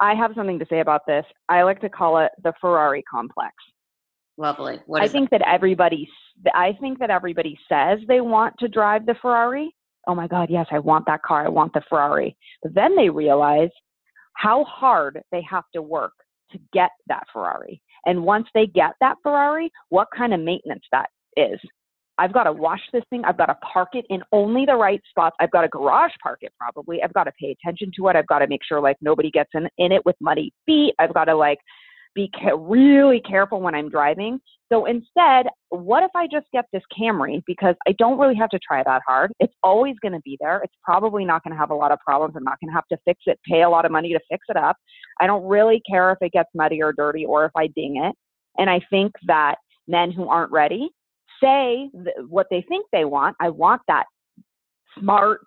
I 0.00 0.14
have 0.14 0.32
something 0.34 0.58
to 0.58 0.66
say 0.68 0.80
about 0.80 1.02
this. 1.06 1.24
I 1.48 1.62
like 1.62 1.80
to 1.80 1.88
call 1.88 2.18
it 2.18 2.32
the 2.42 2.52
Ferrari 2.60 3.02
complex. 3.10 3.54
Lovely. 4.36 4.80
I 4.94 5.08
think 5.08 5.30
that? 5.30 5.40
that 5.40 5.54
everybody 5.54 6.08
I 6.54 6.72
think 6.80 6.98
that 6.98 7.10
everybody 7.10 7.58
says 7.68 7.98
they 8.08 8.20
want 8.20 8.54
to 8.58 8.68
drive 8.68 9.06
the 9.06 9.14
Ferrari. 9.20 9.74
Oh 10.08 10.14
my 10.14 10.26
god, 10.26 10.48
yes, 10.50 10.66
I 10.70 10.78
want 10.78 11.06
that 11.06 11.22
car. 11.22 11.46
I 11.46 11.48
want 11.48 11.72
the 11.74 11.82
Ferrari. 11.88 12.36
But 12.62 12.74
then 12.74 12.96
they 12.96 13.08
realize 13.08 13.70
how 14.34 14.64
hard 14.64 15.20
they 15.30 15.42
have 15.48 15.64
to 15.74 15.82
work 15.82 16.12
to 16.52 16.58
get 16.72 16.90
that 17.08 17.24
Ferrari. 17.32 17.80
And 18.06 18.24
once 18.24 18.46
they 18.54 18.66
get 18.66 18.92
that 19.00 19.16
Ferrari, 19.22 19.70
what 19.88 20.08
kind 20.16 20.34
of 20.34 20.40
maintenance 20.40 20.84
that 20.92 21.08
is. 21.36 21.58
I've 22.18 22.32
got 22.32 22.44
to 22.44 22.52
wash 22.52 22.80
this 22.92 23.02
thing. 23.10 23.24
I've 23.24 23.38
got 23.38 23.46
to 23.46 23.56
park 23.72 23.90
it 23.94 24.04
in 24.10 24.22
only 24.32 24.66
the 24.66 24.74
right 24.74 25.00
spots. 25.08 25.34
I've 25.40 25.50
got 25.50 25.62
to 25.62 25.68
garage 25.68 26.12
park 26.22 26.40
it 26.42 26.52
probably. 26.58 27.02
I've 27.02 27.14
got 27.14 27.24
to 27.24 27.32
pay 27.40 27.56
attention 27.58 27.90
to 27.96 28.08
it. 28.08 28.16
I've 28.16 28.26
got 28.26 28.40
to 28.40 28.46
make 28.46 28.60
sure 28.66 28.80
like 28.80 28.96
nobody 29.00 29.30
gets 29.30 29.50
in, 29.54 29.68
in 29.78 29.92
it 29.92 30.04
with 30.04 30.16
muddy 30.20 30.52
feet. 30.66 30.94
I've 30.98 31.14
got 31.14 31.24
to 31.24 31.34
like 31.34 31.58
be 32.14 32.30
ca- 32.38 32.56
really 32.56 33.20
careful 33.20 33.60
when 33.60 33.74
I'm 33.74 33.88
driving. 33.88 34.38
So 34.72 34.86
instead, 34.86 35.46
what 35.68 36.02
if 36.02 36.10
I 36.14 36.26
just 36.26 36.46
get 36.52 36.64
this 36.72 36.82
Camry 36.98 37.42
because 37.46 37.74
I 37.86 37.92
don't 37.98 38.18
really 38.18 38.34
have 38.36 38.50
to 38.50 38.58
try 38.58 38.82
that 38.82 39.02
hard. 39.06 39.32
It's 39.40 39.54
always 39.62 39.96
going 40.00 40.12
to 40.12 40.20
be 40.20 40.36
there. 40.40 40.60
It's 40.62 40.74
probably 40.82 41.24
not 41.24 41.44
going 41.44 41.52
to 41.52 41.58
have 41.58 41.70
a 41.70 41.74
lot 41.74 41.92
of 41.92 41.98
problems. 42.00 42.34
I'm 42.36 42.44
not 42.44 42.58
going 42.60 42.70
to 42.70 42.74
have 42.74 42.88
to 42.88 42.98
fix 43.04 43.20
it, 43.26 43.38
pay 43.48 43.62
a 43.62 43.68
lot 43.68 43.84
of 43.84 43.92
money 43.92 44.12
to 44.12 44.20
fix 44.30 44.46
it 44.48 44.56
up. 44.56 44.76
I 45.20 45.26
don't 45.26 45.44
really 45.44 45.82
care 45.88 46.10
if 46.10 46.18
it 46.20 46.32
gets 46.32 46.48
muddy 46.54 46.82
or 46.82 46.92
dirty 46.92 47.24
or 47.26 47.44
if 47.44 47.52
I 47.56 47.66
ding 47.68 48.02
it. 48.02 48.14
And 48.58 48.70
I 48.70 48.80
think 48.90 49.12
that 49.26 49.56
men 49.88 50.10
who 50.10 50.28
aren't 50.28 50.52
ready 50.52 50.90
say 51.42 51.90
th- 51.92 52.26
what 52.28 52.46
they 52.50 52.64
think 52.68 52.86
they 52.92 53.04
want. 53.04 53.36
I 53.40 53.50
want 53.50 53.82
that 53.88 54.04
smart, 54.98 55.40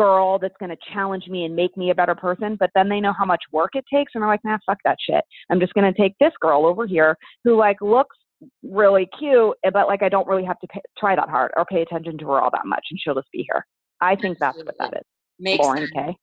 girl 0.00 0.38
that's 0.38 0.54
going 0.58 0.70
to 0.70 0.76
challenge 0.92 1.26
me 1.28 1.44
and 1.44 1.54
make 1.54 1.76
me 1.76 1.90
a 1.90 1.94
better 1.94 2.14
person. 2.14 2.56
But 2.58 2.70
then 2.74 2.88
they 2.88 3.00
know 3.00 3.12
how 3.12 3.26
much 3.26 3.42
work 3.52 3.72
it 3.74 3.84
takes, 3.92 4.12
and 4.14 4.22
they're 4.22 4.28
like, 4.28 4.44
nah, 4.44 4.58
fuck 4.64 4.78
that 4.84 4.96
shit. 5.04 5.22
I'm 5.50 5.60
just 5.60 5.74
going 5.74 5.92
to 5.92 6.00
take 6.00 6.14
this 6.18 6.32
girl 6.40 6.64
over 6.64 6.86
here 6.86 7.16
who 7.44 7.56
like 7.56 7.80
looks 7.80 8.16
really 8.62 9.08
cute, 9.18 9.54
eh, 9.64 9.70
but 9.70 9.86
like 9.86 10.02
I 10.02 10.08
don't 10.08 10.26
really 10.26 10.44
have 10.44 10.58
to 10.60 10.66
pay, 10.68 10.80
try 10.98 11.14
that 11.14 11.28
hard 11.28 11.50
or 11.56 11.64
pay 11.66 11.82
attention 11.82 12.16
to 12.18 12.26
her 12.28 12.40
all 12.40 12.50
that 12.50 12.66
much, 12.66 12.84
and 12.90 12.98
she'll 13.02 13.14
just 13.14 13.30
be 13.32 13.46
here. 13.50 13.66
I 14.00 14.16
think 14.16 14.38
that's 14.38 14.56
what 14.56 14.74
that 14.78 14.94
is. 14.94 15.04
Makes 15.38 15.64
Lauren 15.64 15.88
K. 15.92 16.16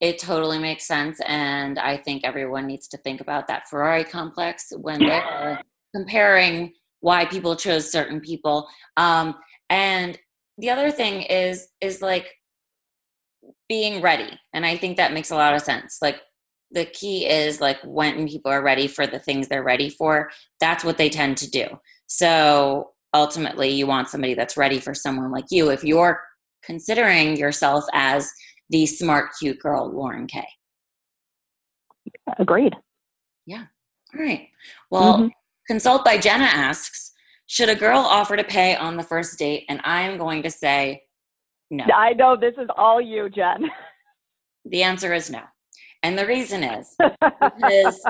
It 0.00 0.18
totally 0.18 0.58
makes 0.58 0.86
sense, 0.86 1.18
and 1.26 1.78
I 1.78 1.96
think 1.96 2.24
everyone 2.24 2.66
needs 2.66 2.88
to 2.88 2.98
think 2.98 3.22
about 3.22 3.48
that 3.48 3.68
Ferrari 3.70 4.04
complex 4.04 4.72
when 4.76 4.98
they're 4.98 5.62
comparing 5.94 6.72
why 7.00 7.24
people 7.24 7.56
chose 7.56 7.90
certain 7.90 8.20
people. 8.20 8.68
Um, 8.98 9.36
and 9.70 10.18
the 10.58 10.70
other 10.70 10.90
thing 10.90 11.22
is 11.22 11.68
is 11.80 12.02
like 12.02 12.34
being 13.68 14.02
ready. 14.02 14.38
And 14.52 14.66
I 14.66 14.76
think 14.76 14.96
that 14.96 15.12
makes 15.12 15.30
a 15.30 15.36
lot 15.36 15.54
of 15.54 15.62
sense. 15.62 15.98
Like 16.02 16.20
the 16.70 16.84
key 16.84 17.26
is 17.26 17.60
like 17.60 17.78
when 17.84 18.28
people 18.28 18.50
are 18.50 18.62
ready 18.62 18.86
for 18.86 19.06
the 19.06 19.18
things 19.18 19.48
they're 19.48 19.62
ready 19.62 19.90
for, 19.90 20.30
that's 20.60 20.84
what 20.84 20.98
they 20.98 21.08
tend 21.08 21.36
to 21.38 21.50
do. 21.50 21.66
So 22.06 22.90
ultimately, 23.14 23.70
you 23.70 23.86
want 23.86 24.08
somebody 24.08 24.34
that's 24.34 24.56
ready 24.56 24.80
for 24.80 24.94
someone 24.94 25.30
like 25.30 25.46
you 25.50 25.70
if 25.70 25.84
you're 25.84 26.22
considering 26.64 27.36
yourself 27.36 27.84
as 27.92 28.30
the 28.70 28.86
smart, 28.86 29.30
cute 29.38 29.58
girl, 29.58 29.90
Lauren 29.90 30.26
K. 30.26 30.46
Agreed. 32.38 32.74
Yeah. 33.46 33.64
All 34.14 34.20
right. 34.20 34.48
Well, 34.90 35.18
mm-hmm. 35.18 35.28
Consult 35.66 36.04
by 36.04 36.18
Jenna 36.18 36.44
asks 36.44 37.12
Should 37.46 37.68
a 37.68 37.74
girl 37.74 38.00
offer 38.00 38.36
to 38.36 38.44
pay 38.44 38.76
on 38.76 38.96
the 38.96 39.02
first 39.02 39.38
date? 39.38 39.64
And 39.68 39.80
I'm 39.84 40.18
going 40.18 40.42
to 40.42 40.50
say 40.50 41.02
no. 41.76 41.84
I 41.84 42.12
know 42.12 42.36
this 42.36 42.54
is 42.58 42.68
all 42.76 43.00
you, 43.00 43.28
Jen. 43.28 43.70
The 44.64 44.82
answer 44.82 45.12
is 45.12 45.30
no. 45.30 45.42
And 46.02 46.18
the 46.18 46.26
reason 46.26 46.62
is 46.62 46.94
because 46.98 48.06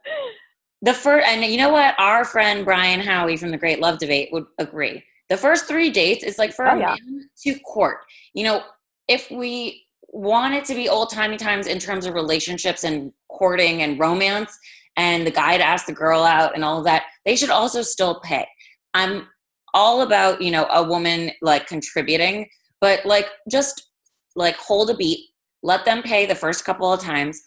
the 0.82 0.92
first, 0.92 1.26
and 1.26 1.44
you 1.44 1.56
know 1.56 1.70
what? 1.70 1.94
Our 1.98 2.24
friend 2.24 2.64
Brian 2.64 3.00
Howie 3.00 3.36
from 3.36 3.50
the 3.50 3.58
Great 3.58 3.80
Love 3.80 3.98
Debate 3.98 4.30
would 4.32 4.44
agree. 4.58 5.02
The 5.28 5.36
first 5.36 5.66
three 5.66 5.90
dates 5.90 6.24
is 6.24 6.38
like 6.38 6.52
for 6.52 6.68
oh, 6.68 6.76
a 6.76 6.78
yeah. 6.78 6.96
man 7.04 7.28
to 7.44 7.58
court. 7.60 7.98
You 8.34 8.44
know, 8.44 8.62
if 9.08 9.30
we 9.30 9.86
want 10.08 10.54
it 10.54 10.64
to 10.66 10.74
be 10.74 10.88
old 10.88 11.10
timey 11.10 11.36
times 11.36 11.66
in 11.66 11.78
terms 11.78 12.06
of 12.06 12.14
relationships 12.14 12.84
and 12.84 13.12
courting 13.28 13.82
and 13.82 13.98
romance, 13.98 14.58
and 14.96 15.26
the 15.26 15.30
guy 15.30 15.56
to 15.56 15.64
ask 15.64 15.86
the 15.86 15.92
girl 15.92 16.22
out 16.22 16.54
and 16.54 16.64
all 16.64 16.78
of 16.78 16.84
that, 16.84 17.04
they 17.24 17.36
should 17.36 17.50
also 17.50 17.82
still 17.82 18.20
pay. 18.20 18.46
I'm 18.94 19.28
all 19.74 20.02
about, 20.02 20.42
you 20.42 20.50
know, 20.50 20.66
a 20.66 20.82
woman 20.82 21.30
like 21.40 21.66
contributing 21.66 22.48
but 22.82 23.06
like 23.06 23.30
just 23.50 23.88
like 24.36 24.56
hold 24.56 24.90
a 24.90 24.94
beat 24.94 25.30
let 25.62 25.86
them 25.86 26.02
pay 26.02 26.26
the 26.26 26.34
first 26.34 26.66
couple 26.66 26.92
of 26.92 27.00
times 27.00 27.40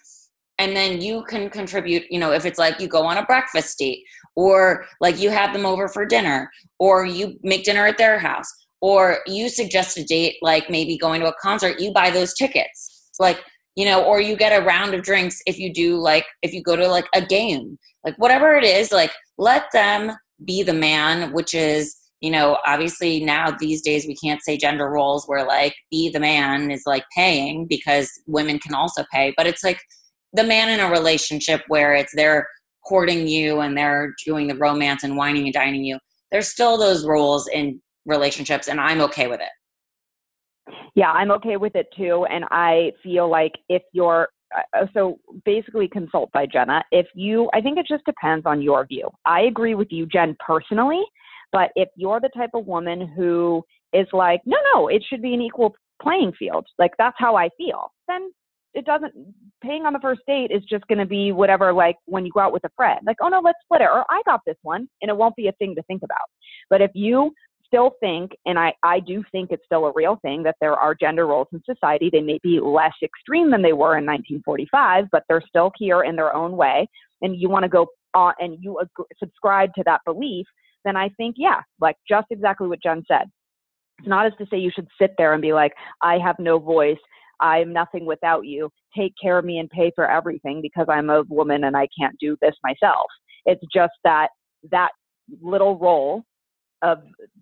and 0.58 0.74
then 0.74 1.00
you 1.00 1.22
can 1.28 1.48
contribute 1.48 2.02
you 2.10 2.18
know 2.18 2.32
if 2.32 2.44
it's 2.44 2.58
like 2.58 2.80
you 2.80 2.88
go 2.88 3.04
on 3.04 3.18
a 3.18 3.26
breakfast 3.26 3.78
date 3.78 4.02
or 4.34 4.84
like 5.00 5.20
you 5.20 5.30
have 5.30 5.52
them 5.52 5.66
over 5.66 5.86
for 5.86 6.04
dinner 6.04 6.50
or 6.80 7.06
you 7.06 7.38
make 7.44 7.62
dinner 7.62 7.86
at 7.86 7.98
their 7.98 8.18
house 8.18 8.52
or 8.80 9.18
you 9.26 9.48
suggest 9.48 9.98
a 9.98 10.04
date 10.04 10.36
like 10.42 10.70
maybe 10.70 10.98
going 10.98 11.20
to 11.20 11.28
a 11.28 11.34
concert 11.40 11.80
you 11.80 11.92
buy 11.92 12.10
those 12.10 12.34
tickets. 12.34 13.10
Like 13.18 13.40
you 13.74 13.84
know 13.84 14.04
or 14.04 14.20
you 14.20 14.36
get 14.36 14.58
a 14.60 14.64
round 14.64 14.94
of 14.94 15.02
drinks 15.02 15.40
if 15.46 15.58
you 15.58 15.72
do 15.72 15.96
like 15.96 16.26
if 16.42 16.52
you 16.52 16.62
go 16.62 16.76
to 16.76 16.86
like 16.86 17.06
a 17.14 17.24
game. 17.24 17.78
Like 18.04 18.16
whatever 18.18 18.54
it 18.54 18.64
is 18.64 18.92
like 18.92 19.12
let 19.38 19.64
them 19.72 20.12
be 20.44 20.62
the 20.62 20.74
man 20.74 21.32
which 21.32 21.54
is 21.54 21.96
you 22.26 22.32
know, 22.32 22.58
obviously 22.66 23.24
now 23.24 23.52
these 23.52 23.80
days 23.82 24.04
we 24.04 24.16
can't 24.16 24.42
say 24.42 24.56
gender 24.56 24.90
roles 24.90 25.26
where 25.26 25.46
like 25.46 25.76
be 25.92 26.08
the 26.08 26.18
man 26.18 26.72
is 26.72 26.82
like 26.84 27.04
paying 27.16 27.68
because 27.68 28.10
women 28.26 28.58
can 28.58 28.74
also 28.74 29.04
pay, 29.12 29.32
but 29.36 29.46
it's 29.46 29.62
like 29.62 29.80
the 30.32 30.42
man 30.42 30.68
in 30.68 30.80
a 30.80 30.90
relationship 30.90 31.62
where 31.68 31.94
it's 31.94 32.12
they're 32.16 32.48
courting 32.84 33.28
you 33.28 33.60
and 33.60 33.78
they're 33.78 34.12
doing 34.24 34.48
the 34.48 34.56
romance 34.56 35.04
and 35.04 35.16
wining 35.16 35.44
and 35.44 35.54
dining 35.54 35.84
you. 35.84 36.00
There's 36.32 36.48
still 36.48 36.76
those 36.76 37.06
roles 37.06 37.46
in 37.46 37.80
relationships, 38.06 38.66
and 38.66 38.80
I'm 38.80 39.00
okay 39.02 39.28
with 39.28 39.40
it. 39.40 40.74
Yeah, 40.96 41.12
I'm 41.12 41.30
okay 41.30 41.58
with 41.58 41.76
it 41.76 41.86
too. 41.96 42.26
And 42.28 42.44
I 42.50 42.90
feel 43.04 43.30
like 43.30 43.52
if 43.68 43.82
you're 43.92 44.30
uh, 44.76 44.86
so 44.94 45.18
basically 45.44 45.86
consult 45.88 46.30
by 46.32 46.46
Jenna. 46.46 46.82
If 46.90 47.06
you, 47.14 47.48
I 47.52 47.60
think 47.60 47.78
it 47.78 47.86
just 47.88 48.04
depends 48.04 48.46
on 48.46 48.62
your 48.62 48.86
view. 48.86 49.08
I 49.24 49.42
agree 49.42 49.74
with 49.74 49.88
you, 49.90 50.06
Jen, 50.06 50.36
personally. 50.44 51.02
But 51.52 51.70
if 51.76 51.88
you're 51.96 52.20
the 52.20 52.30
type 52.36 52.50
of 52.54 52.66
woman 52.66 53.06
who 53.16 53.64
is 53.92 54.06
like, 54.12 54.40
no, 54.44 54.56
no, 54.74 54.88
it 54.88 55.02
should 55.08 55.22
be 55.22 55.34
an 55.34 55.40
equal 55.40 55.74
playing 56.02 56.32
field, 56.38 56.66
like 56.78 56.92
that's 56.98 57.16
how 57.18 57.36
I 57.36 57.48
feel, 57.56 57.92
then 58.08 58.30
it 58.74 58.84
doesn't, 58.84 59.14
paying 59.62 59.86
on 59.86 59.94
the 59.94 60.00
first 60.00 60.20
date 60.26 60.50
is 60.50 60.62
just 60.68 60.86
going 60.86 60.98
to 60.98 61.06
be 61.06 61.32
whatever, 61.32 61.72
like 61.72 61.96
when 62.04 62.26
you 62.26 62.32
go 62.32 62.40
out 62.40 62.52
with 62.52 62.64
a 62.64 62.70
friend, 62.76 63.00
like, 63.06 63.16
oh 63.22 63.28
no, 63.28 63.40
let's 63.42 63.58
split 63.64 63.80
it, 63.80 63.84
or 63.84 64.04
I 64.10 64.20
got 64.26 64.40
this 64.46 64.58
one, 64.62 64.86
and 65.00 65.08
it 65.08 65.16
won't 65.16 65.36
be 65.36 65.48
a 65.48 65.52
thing 65.52 65.74
to 65.76 65.82
think 65.84 66.02
about. 66.02 66.28
But 66.68 66.82
if 66.82 66.90
you 66.92 67.32
still 67.66 67.92
think, 68.00 68.32
and 68.44 68.58
I, 68.58 68.72
I 68.82 69.00
do 69.00 69.24
think 69.32 69.50
it's 69.50 69.64
still 69.64 69.86
a 69.86 69.92
real 69.94 70.18
thing, 70.22 70.42
that 70.44 70.56
there 70.60 70.74
are 70.74 70.94
gender 70.94 71.26
roles 71.26 71.48
in 71.52 71.62
society. 71.64 72.10
They 72.12 72.20
may 72.20 72.38
be 72.42 72.60
less 72.60 72.92
extreme 73.02 73.50
than 73.50 73.62
they 73.62 73.72
were 73.72 73.98
in 73.98 74.06
1945, 74.06 75.06
but 75.10 75.24
they're 75.28 75.42
still 75.48 75.72
here 75.78 76.02
in 76.02 76.16
their 76.16 76.34
own 76.34 76.56
way. 76.56 76.86
And 77.22 77.40
you 77.40 77.48
want 77.48 77.64
to 77.64 77.68
go 77.68 77.86
on 78.14 78.34
and 78.38 78.58
you 78.60 78.80
ag- 78.80 79.06
subscribe 79.18 79.72
to 79.74 79.82
that 79.86 80.00
belief, 80.04 80.46
then 80.86 80.96
I 80.96 81.10
think, 81.16 81.34
yeah, 81.36 81.60
like 81.80 81.96
just 82.08 82.28
exactly 82.30 82.68
what 82.68 82.82
Jen 82.82 83.02
said. 83.08 83.24
It's 83.98 84.08
not 84.08 84.26
as 84.26 84.32
to 84.38 84.46
say 84.50 84.58
you 84.58 84.70
should 84.74 84.88
sit 85.00 85.14
there 85.18 85.32
and 85.32 85.42
be 85.42 85.52
like, 85.52 85.72
I 86.02 86.18
have 86.18 86.36
no 86.38 86.58
voice. 86.58 86.98
I'm 87.40 87.72
nothing 87.72 88.06
without 88.06 88.46
you. 88.46 88.70
Take 88.96 89.12
care 89.20 89.38
of 89.38 89.44
me 89.44 89.58
and 89.58 89.68
pay 89.68 89.90
for 89.94 90.10
everything 90.10 90.62
because 90.62 90.86
I'm 90.88 91.10
a 91.10 91.24
woman 91.28 91.64
and 91.64 91.76
I 91.76 91.88
can't 91.98 92.16
do 92.18 92.36
this 92.40 92.54
myself. 92.62 93.06
It's 93.44 93.62
just 93.74 93.92
that 94.04 94.28
that 94.70 94.90
little 95.42 95.78
role 95.78 96.22
of 96.82 96.98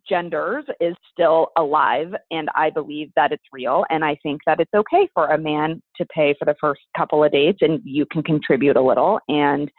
genders 0.09 0.65
is 0.81 0.95
still 1.13 1.49
alive 1.59 2.15
and 2.31 2.49
I 2.55 2.71
believe 2.71 3.11
that 3.17 3.33
it's 3.33 3.43
real 3.53 3.85
and 3.91 4.05
I 4.05 4.17
think 4.23 4.41
that 4.47 4.61
it's 4.61 4.73
okay 4.75 5.09
for 5.13 5.27
a 5.27 5.39
man 5.39 5.83
to 5.97 6.07
pay 6.07 6.35
for 6.39 6.45
the 6.45 6.55
first 6.61 6.81
couple 6.97 7.25
of 7.25 7.33
dates 7.33 7.59
and 7.61 7.81
you 7.85 8.07
can 8.07 8.23
contribute 8.23 8.77
a 8.77 8.83
little 8.83 9.19
and 9.29 9.71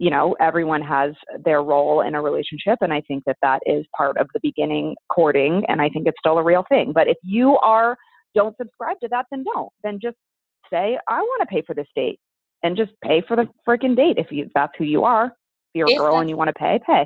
you 0.00 0.08
know, 0.08 0.34
everyone 0.40 0.80
has 0.80 1.12
their 1.44 1.62
role 1.62 2.00
in 2.00 2.14
a 2.14 2.22
relationship. 2.22 2.78
And 2.80 2.90
I 2.90 3.02
think 3.02 3.22
that 3.26 3.36
that 3.42 3.60
is 3.66 3.84
part 3.94 4.16
of 4.16 4.28
the 4.32 4.40
beginning 4.42 4.96
courting. 5.12 5.62
And 5.68 5.82
I 5.82 5.90
think 5.90 6.06
it's 6.06 6.16
still 6.18 6.38
a 6.38 6.42
real 6.42 6.64
thing. 6.70 6.92
But 6.94 7.06
if 7.06 7.18
you 7.22 7.58
are, 7.58 7.98
don't 8.34 8.56
subscribe 8.56 8.98
to 9.00 9.08
that, 9.08 9.26
then 9.30 9.44
don't. 9.44 9.68
Then 9.84 9.98
just 10.00 10.16
say, 10.72 10.98
I 11.06 11.20
want 11.20 11.42
to 11.42 11.46
pay 11.46 11.62
for 11.66 11.74
this 11.74 11.86
date 11.94 12.18
and 12.62 12.78
just 12.78 12.92
pay 13.04 13.22
for 13.28 13.36
the 13.36 13.46
freaking 13.68 13.94
date. 13.94 14.16
If 14.16 14.28
you, 14.32 14.48
that's 14.54 14.72
who 14.78 14.84
you 14.84 15.04
are. 15.04 15.26
If 15.26 15.32
you're 15.74 15.88
a 15.88 15.92
if 15.92 15.98
girl 15.98 16.18
and 16.18 16.30
you 16.30 16.36
want 16.36 16.48
to 16.48 16.54
pay, 16.54 16.80
pay. 16.86 17.04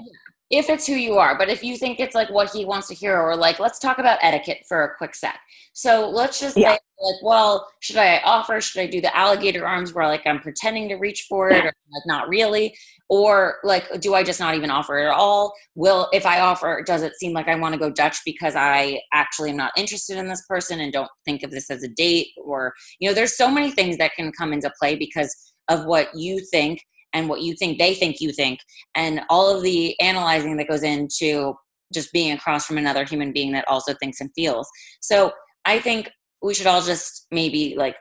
If 0.57 0.71
it's 0.71 0.87
who 0.87 0.95
you 0.95 1.15
are, 1.19 1.37
but 1.37 1.49
if 1.49 1.65
you 1.65 1.77
think 1.77 1.99
it's 1.99 2.15
like 2.15 2.31
what 2.31 2.51
he 2.51 2.65
wants 2.65 2.89
to 2.89 2.95
hear, 2.95 3.21
or 3.21 3.37
like, 3.37 3.59
let's 3.59 3.79
talk 3.79 3.99
about 3.99 4.19
etiquette 4.23 4.65
for 4.69 4.85
a 4.85 4.97
quick 4.97 5.15
sec. 5.15 5.39
So 5.73 6.09
let's 6.09 6.39
just 6.39 6.57
yeah. 6.57 6.75
say, 6.75 6.79
like, 7.01 7.23
well, 7.23 7.67
should 7.81 7.97
I 7.97 8.21
offer? 8.25 8.61
Should 8.61 8.81
I 8.81 8.87
do 8.87 9.01
the 9.01 9.15
alligator 9.17 9.67
arms 9.67 9.93
where 9.93 10.07
like 10.07 10.25
I'm 10.27 10.41
pretending 10.41 10.89
to 10.91 10.95
reach 10.95 11.27
for 11.29 11.51
it, 11.51 11.65
or 11.65 11.73
like 11.93 12.07
not 12.07 12.29
really? 12.29 12.77
Or 13.09 13.57
like, 13.65 14.01
do 14.01 14.15
I 14.15 14.23
just 14.23 14.41
not 14.41 14.55
even 14.55 14.71
offer 14.71 14.99
it 14.99 15.07
at 15.07 15.13
all? 15.13 15.53
Will, 15.75 16.09
if 16.13 16.25
I 16.25 16.41
offer, 16.41 16.83
does 16.87 17.03
it 17.03 17.15
seem 17.17 17.33
like 17.33 17.49
I 17.49 17.57
want 17.57 17.75
to 17.75 17.79
go 17.79 17.91
Dutch 17.91 18.19
because 18.25 18.55
I 18.57 19.01
actually 19.13 19.51
am 19.51 19.57
not 19.57 19.73
interested 19.77 20.17
in 20.17 20.29
this 20.29 20.45
person 20.49 20.81
and 20.81 20.93
don't 20.93 21.11
think 21.25 21.43
of 21.43 21.51
this 21.51 21.71
as 21.71 21.83
a 21.83 21.89
date? 21.89 22.29
Or, 22.43 22.73
you 23.01 23.09
know, 23.09 23.15
there's 23.15 23.37
so 23.37 23.51
many 23.51 23.71
things 23.71 23.99
that 23.99 24.15
can 24.15 24.33
come 24.33 24.53
into 24.53 24.71
play 24.79 24.95
because 24.95 25.35
of 25.69 25.85
what 25.85 26.09
you 26.15 26.41
think 26.51 26.81
and 27.15 27.29
what 27.29 27.41
you 27.41 27.55
think 27.55 27.79
they 27.79 27.95
think 27.95 28.21
you 28.21 28.33
think 28.33 28.59
and 28.95 29.23
all 29.31 29.55
of 29.55 29.63
the 29.63 29.99
analyzing 30.01 30.57
that 30.57 30.69
goes 30.69 30.83
into 30.83 31.55
just 31.93 32.13
being 32.13 32.33
across 32.33 32.67
from 32.67 32.77
another 32.77 33.05
human 33.05 33.33
being 33.33 33.53
that 33.53 33.65
also 33.69 33.95
thinks 33.95 34.21
and 34.21 34.31
feels. 34.35 34.69
So 35.01 35.33
i 35.65 35.79
think 35.79 36.11
we 36.43 36.53
should 36.53 36.67
all 36.67 36.83
just 36.83 37.27
maybe 37.31 37.75
like 37.77 37.97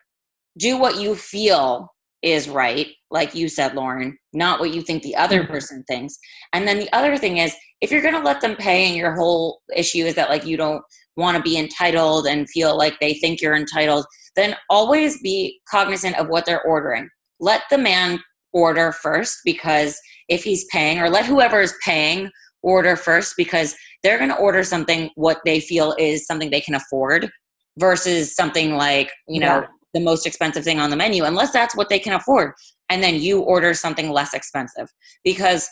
do 0.58 0.78
what 0.78 1.00
you 1.00 1.16
feel 1.16 1.90
is 2.22 2.50
right 2.50 2.88
like 3.10 3.34
you 3.36 3.48
said 3.50 3.74
lauren 3.74 4.18
not 4.34 4.60
what 4.60 4.74
you 4.74 4.82
think 4.82 5.04
the 5.04 5.16
other 5.16 5.42
mm-hmm. 5.44 5.52
person 5.52 5.84
thinks. 5.88 6.18
And 6.54 6.68
then 6.68 6.80
the 6.80 6.92
other 6.94 7.18
thing 7.18 7.38
is 7.38 7.56
if 7.82 7.92
you're 7.92 8.02
going 8.02 8.14
to 8.16 8.20
let 8.20 8.42
them 8.42 8.56
pay 8.56 8.88
and 8.88 8.96
your 8.96 9.16
whole 9.16 9.62
issue 9.76 10.06
is 10.06 10.16
that 10.16 10.30
like 10.30 10.46
you 10.46 10.58
don't 10.58 10.84
want 11.16 11.38
to 11.38 11.44
be 11.44 11.58
entitled 11.58 12.26
and 12.26 12.50
feel 12.50 12.76
like 12.78 13.00
they 13.00 13.14
think 13.14 13.40
you're 13.40 13.56
entitled 13.56 14.06
then 14.36 14.56
always 14.70 15.22
be 15.22 15.62
cognizant 15.70 16.18
of 16.18 16.28
what 16.28 16.46
they're 16.46 16.64
ordering. 16.64 17.08
Let 17.40 17.62
the 17.70 17.78
man 17.78 18.20
order 18.54 18.92
first 18.92 19.40
because 19.44 20.00
if 20.30 20.44
he's 20.44 20.66
paying, 20.66 21.00
or 21.00 21.10
let 21.10 21.26
whoever 21.26 21.62
is 21.62 21.74
paying 21.84 22.30
order 22.62 22.96
first 22.96 23.34
because 23.36 23.76
they're 24.04 24.18
going 24.18 24.30
to 24.30 24.38
order 24.38 24.64
something 24.64 25.10
what 25.16 25.40
they 25.46 25.60
feel 25.60 25.96
is 26.00 26.26
something 26.26 26.50
they 26.50 26.62
can 26.62 26.76
afford 26.76 27.30
versus 27.78 28.36
something 28.36 28.76
like, 28.76 29.12
you 29.28 29.40
know, 29.40 29.62
yeah. 29.62 29.68
the 29.94 30.00
most 30.00 30.26
expensive 30.26 30.64
thing 30.64 30.80
on 30.80 30.90
the 30.90 30.96
menu, 30.96 31.24
unless 31.24 31.52
that's 31.52 31.76
what 31.76 31.90
they 31.90 32.00
can 32.00 32.14
afford. 32.14 32.54
And 32.90 33.04
then 33.04 33.16
you 33.16 33.42
order 33.42 33.74
something 33.74 34.12
less 34.12 34.34
expensive 34.34 34.88
because 35.24 35.68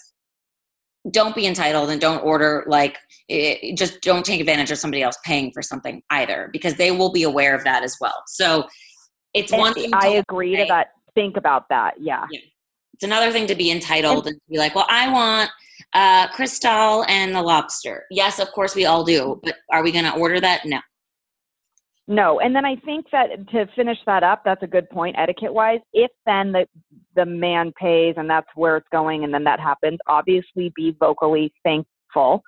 don't 1.09 1.35
be 1.35 1.47
entitled 1.47 1.89
and 1.89 1.99
don't 1.99 2.23
order 2.23 2.63
like 2.67 2.97
it, 3.27 3.75
just 3.75 4.01
don't 4.01 4.23
take 4.23 4.39
advantage 4.39 4.69
of 4.69 4.77
somebody 4.77 5.01
else 5.01 5.17
paying 5.25 5.51
for 5.51 5.61
something 5.61 6.03
either 6.11 6.49
because 6.51 6.75
they 6.75 6.91
will 6.91 7.11
be 7.11 7.23
aware 7.23 7.55
of 7.55 7.63
that 7.63 7.83
as 7.83 7.95
well. 7.99 8.23
So 8.27 8.67
it's 9.33 9.51
and 9.51 9.59
one 9.59 9.73
thing. 9.73 9.91
I 9.93 10.23
agree 10.29 10.55
to 10.57 10.65
that. 10.67 10.89
Think 11.15 11.37
about 11.37 11.67
that. 11.69 11.95
Yeah. 11.99 12.25
yeah. 12.31 12.39
It's 13.01 13.07
another 13.07 13.31
thing 13.31 13.47
to 13.47 13.55
be 13.55 13.71
entitled 13.71 14.27
and, 14.27 14.39
be 14.47 14.59
like, 14.59 14.75
well, 14.75 14.85
I 14.87 15.11
want 15.11 15.49
uh, 15.93 16.27
Cristal 16.27 17.03
and 17.07 17.33
the 17.33 17.41
lobster. 17.41 18.05
Yes, 18.11 18.37
of 18.37 18.51
course 18.51 18.75
we 18.75 18.85
all 18.85 19.03
do, 19.03 19.41
but 19.43 19.55
are 19.71 19.81
we 19.81 19.91
going 19.91 20.05
to 20.05 20.13
order 20.13 20.39
that? 20.39 20.65
No. 20.65 20.79
No, 22.07 22.39
and 22.39 22.55
then 22.55 22.63
I 22.63 22.75
think 22.75 23.07
that 23.11 23.29
to 23.53 23.65
finish 23.75 23.97
that 24.05 24.21
up, 24.21 24.43
that's 24.45 24.61
a 24.61 24.67
good 24.67 24.87
point, 24.91 25.15
etiquette 25.17 25.51
wise. 25.51 25.79
If 25.93 26.11
then 26.27 26.51
the 26.51 26.67
the 27.15 27.25
man 27.25 27.73
pays 27.79 28.13
and 28.17 28.29
that's 28.29 28.47
where 28.53 28.77
it's 28.77 28.87
going, 28.91 29.23
and 29.23 29.33
then 29.33 29.45
that 29.45 29.59
happens, 29.59 29.97
obviously 30.05 30.71
be 30.75 30.95
vocally 30.99 31.51
thankful 31.63 32.43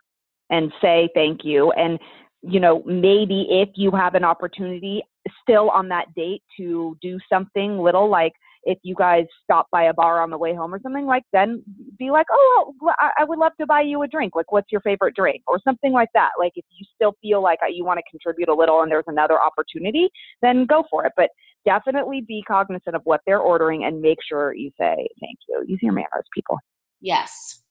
and 0.52 0.72
say 0.84 1.10
thank 1.16 1.44
you. 1.44 1.72
And 1.72 1.98
you 2.44 2.60
know, 2.60 2.84
maybe 2.86 3.48
if 3.50 3.70
you 3.74 3.90
have 3.90 4.14
an 4.14 4.24
opportunity 4.24 5.02
still 5.42 5.72
on 5.72 5.88
that 5.90 6.14
date 6.16 6.44
to 6.58 6.96
do 7.02 7.18
something 7.28 7.80
little 7.80 8.08
like 8.08 8.34
if 8.66 8.78
you 8.84 8.96
guys 8.96 9.26
stop 9.44 9.68
by 9.72 9.84
a 9.84 9.94
bar 9.94 10.22
on 10.22 10.30
the 10.30 10.38
way 10.38 10.56
home 10.56 10.74
or 10.74 10.80
something 10.82 11.06
like 11.06 11.24
then 11.34 11.62
be 11.98 12.12
like 12.12 12.28
oh 12.32 12.74
i 13.18 13.24
would 13.24 13.40
love 13.40 13.52
to 13.60 13.66
buy 13.66 13.82
you 13.82 14.02
a 14.04 14.08
drink. 14.08 14.36
Like 14.36 14.52
what's 14.52 14.72
your 14.72 14.82
favorite 14.82 15.16
drink? 15.16 15.44
or 15.48 15.60
something 15.64 15.92
like 15.92 16.10
that. 16.14 16.32
Like 16.40 16.54
if 16.56 16.66
you 16.78 16.86
still 16.96 17.16
feel 17.22 17.42
like 17.42 17.60
uh, 17.64 17.68
you 17.68 17.86
want 17.86 18.00
to 18.00 18.04
contribute 18.10 18.50
a 18.50 18.54
little 18.54 18.82
and 18.82 18.92
there's 18.92 19.04
another 19.08 19.40
opportunity 19.40 20.10
then 20.42 20.66
go 20.66 20.84
for 20.90 21.06
it. 21.06 21.14
But 21.16 21.30
definitely 21.66 22.22
be 22.22 22.44
cognizant 22.48 22.96
of 22.96 23.02
what 23.06 23.22
they're 23.26 23.40
ordering 23.40 23.86
and 23.86 24.02
make 24.02 24.20
sure 24.28 24.54
you 24.54 24.72
say 24.80 25.08
thank 25.20 25.38
you. 25.48 25.64
Use 25.68 25.80
your 25.82 25.94
manners 25.94 26.26
people. 26.34 26.58
Yes. 27.02 27.64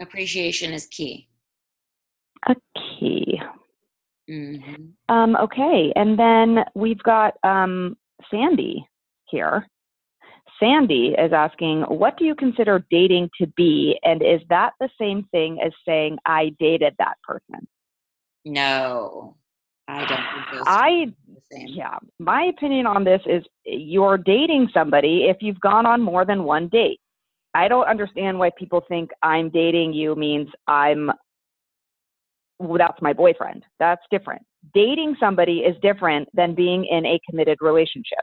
Appreciation 0.00 0.72
is 0.72 0.86
key. 0.86 1.28
A 2.48 2.56
key. 2.98 3.40
Mm-hmm. 4.30 5.14
um, 5.14 5.36
okay. 5.36 5.92
And 5.96 6.18
then 6.18 6.64
we've 6.74 7.02
got 7.02 7.34
um, 7.42 7.94
sandy 8.30 8.86
here 9.26 9.68
Sandy 10.60 11.14
is 11.18 11.32
asking, 11.32 11.82
what 11.82 12.16
do 12.16 12.24
you 12.24 12.34
consider 12.34 12.84
dating 12.90 13.30
to 13.40 13.46
be? 13.56 13.98
And 14.02 14.22
is 14.22 14.40
that 14.48 14.72
the 14.80 14.88
same 15.00 15.24
thing 15.32 15.58
as 15.64 15.72
saying, 15.86 16.18
I 16.26 16.52
dated 16.58 16.94
that 16.98 17.16
person? 17.22 17.66
No, 18.44 19.36
I 19.88 20.06
don't 20.06 20.66
I, 20.66 21.12
yeah, 21.50 21.98
my 22.18 22.44
opinion 22.44 22.86
on 22.86 23.04
this 23.04 23.20
is 23.26 23.42
you're 23.64 24.18
dating 24.18 24.68
somebody 24.72 25.24
if 25.28 25.38
you've 25.40 25.60
gone 25.60 25.86
on 25.86 26.00
more 26.00 26.24
than 26.24 26.44
one 26.44 26.68
date. 26.68 27.00
I 27.54 27.68
don't 27.68 27.86
understand 27.86 28.38
why 28.38 28.50
people 28.58 28.82
think 28.88 29.10
I'm 29.22 29.50
dating 29.50 29.92
you 29.92 30.14
means 30.14 30.48
I'm, 30.66 31.10
well, 32.58 32.78
that's 32.78 33.00
my 33.00 33.12
boyfriend. 33.12 33.64
That's 33.78 34.02
different. 34.10 34.42
Dating 34.72 35.16
somebody 35.20 35.58
is 35.58 35.76
different 35.82 36.28
than 36.34 36.54
being 36.54 36.84
in 36.86 37.06
a 37.06 37.20
committed 37.28 37.58
relationship. 37.60 38.18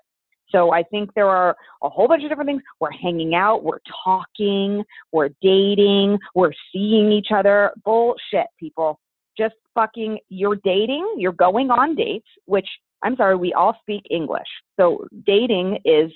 So 0.52 0.72
I 0.72 0.84
think 0.84 1.14
there 1.14 1.30
are 1.30 1.56
a 1.84 1.90
whole 1.90 2.08
bunch 2.08 2.24
of 2.24 2.30
different 2.30 2.50
things. 2.50 2.62
We're 2.80 2.92
hanging 2.92 3.36
out, 3.36 3.64
we're 3.64 3.80
talking, 4.04 4.84
we're 5.12 5.30
dating, 5.42 6.18
we're 6.36 6.54
seeing 6.74 7.12
each 7.12 7.30
other. 7.34 7.72
Bullshit, 7.84 8.48
people. 8.60 9.00
Just 9.38 9.56
fucking, 9.74 10.20
you're 10.30 10.60
dating, 10.64 11.16
you're 11.18 11.32
going 11.32 11.72
on 11.72 11.96
dates, 11.96 12.28
which 12.46 12.68
I'm 13.04 13.16
sorry, 13.16 13.36
we 13.36 13.54
all 13.54 13.76
speak 13.82 14.04
English. 14.10 14.48
So 14.80 15.08
dating 15.26 15.80
is 15.86 16.12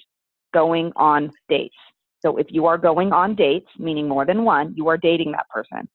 going 0.54 0.92
on 0.96 1.32
dates. 1.50 1.76
So 2.22 2.38
if 2.38 2.48
you 2.50 2.66
are 2.66 2.78
going 2.78 3.14
on 3.14 3.36
dates, 3.36 3.68
meaning 3.78 4.08
more 4.08 4.26
than 4.26 4.44
one, 4.44 4.74
you 4.76 4.88
are 4.90 4.98
dating 4.98 5.32
that 5.32 5.50
person. 5.50 5.88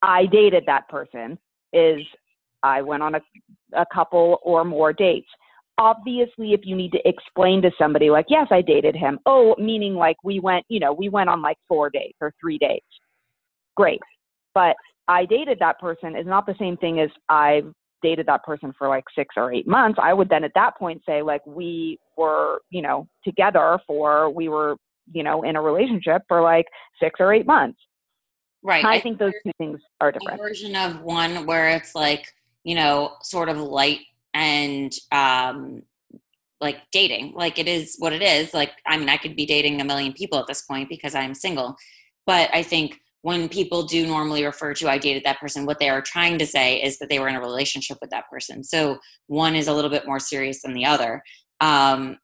I 0.00 0.26
dated 0.26 0.64
that 0.66 0.88
person 0.88 1.38
is 1.72 2.00
I 2.62 2.82
went 2.82 3.02
on 3.02 3.16
a, 3.16 3.20
a 3.74 3.86
couple 3.92 4.38
or 4.42 4.64
more 4.64 4.92
dates 4.92 5.28
obviously 5.78 6.52
if 6.52 6.60
you 6.64 6.76
need 6.76 6.92
to 6.92 7.00
explain 7.08 7.62
to 7.62 7.70
somebody 7.78 8.10
like 8.10 8.26
yes 8.28 8.46
i 8.50 8.60
dated 8.60 8.94
him. 8.94 9.18
Oh 9.26 9.54
meaning 9.58 9.94
like 9.94 10.16
we 10.22 10.40
went 10.40 10.64
you 10.68 10.80
know 10.80 10.92
we 10.92 11.08
went 11.08 11.30
on 11.30 11.42
like 11.42 11.56
four 11.68 11.90
dates 11.90 12.18
or 12.20 12.32
three 12.40 12.58
dates. 12.58 12.86
Great. 13.76 14.00
But 14.54 14.76
i 15.08 15.24
dated 15.24 15.58
that 15.58 15.78
person 15.80 16.16
is 16.16 16.26
not 16.26 16.46
the 16.46 16.54
same 16.58 16.76
thing 16.76 17.00
as 17.00 17.10
i've 17.28 17.72
dated 18.02 18.26
that 18.26 18.42
person 18.44 18.72
for 18.76 18.88
like 18.88 19.04
six 19.16 19.34
or 19.36 19.52
eight 19.52 19.66
months. 19.66 19.98
I 20.02 20.12
would 20.12 20.28
then 20.28 20.44
at 20.44 20.52
that 20.54 20.76
point 20.76 21.02
say 21.06 21.22
like 21.22 21.44
we 21.46 21.98
were 22.16 22.60
you 22.70 22.82
know 22.82 23.06
together 23.24 23.78
for 23.86 24.28
we 24.30 24.48
were 24.48 24.76
you 25.12 25.22
know 25.22 25.42
in 25.42 25.56
a 25.56 25.62
relationship 25.62 26.22
for 26.28 26.42
like 26.42 26.66
six 27.00 27.20
or 27.20 27.32
eight 27.32 27.46
months. 27.46 27.78
Right. 28.62 28.84
I, 28.84 28.96
I 28.96 29.00
think 29.00 29.18
those 29.18 29.32
two 29.44 29.52
things 29.58 29.80
are 30.00 30.12
different. 30.12 30.40
version 30.40 30.76
of 30.76 31.00
one 31.02 31.46
where 31.46 31.70
it's 31.70 31.94
like 31.94 32.26
you 32.64 32.74
know 32.74 33.14
sort 33.22 33.48
of 33.48 33.56
light 33.56 34.00
and 34.34 34.92
um, 35.10 35.82
like 36.60 36.78
dating. 36.92 37.32
Like 37.34 37.58
it 37.58 37.68
is 37.68 37.96
what 37.98 38.12
it 38.12 38.22
is. 38.22 38.54
Like 38.54 38.72
I 38.86 38.96
mean, 38.96 39.08
I 39.08 39.16
could 39.16 39.36
be 39.36 39.46
dating 39.46 39.80
a 39.80 39.84
million 39.84 40.12
people 40.12 40.38
at 40.38 40.46
this 40.46 40.62
point 40.62 40.88
because 40.88 41.14
I'm 41.14 41.34
single. 41.34 41.76
But 42.26 42.50
I 42.54 42.62
think 42.62 42.98
when 43.22 43.48
people 43.48 43.84
do 43.84 44.06
normally 44.06 44.44
refer 44.44 44.74
to 44.74 44.88
I 44.88 44.98
dated 44.98 45.24
that 45.24 45.40
person, 45.40 45.66
what 45.66 45.78
they 45.78 45.88
are 45.88 46.02
trying 46.02 46.38
to 46.38 46.46
say 46.46 46.82
is 46.82 46.98
that 46.98 47.08
they 47.08 47.18
were 47.18 47.28
in 47.28 47.36
a 47.36 47.40
relationship 47.40 47.98
with 48.00 48.10
that 48.10 48.28
person. 48.28 48.64
So 48.64 48.98
one 49.26 49.54
is 49.54 49.68
a 49.68 49.74
little 49.74 49.90
bit 49.90 50.06
more 50.06 50.18
serious 50.18 50.62
than 50.62 50.74
the 50.74 50.84
other. 50.84 51.22
Um, 51.60 52.18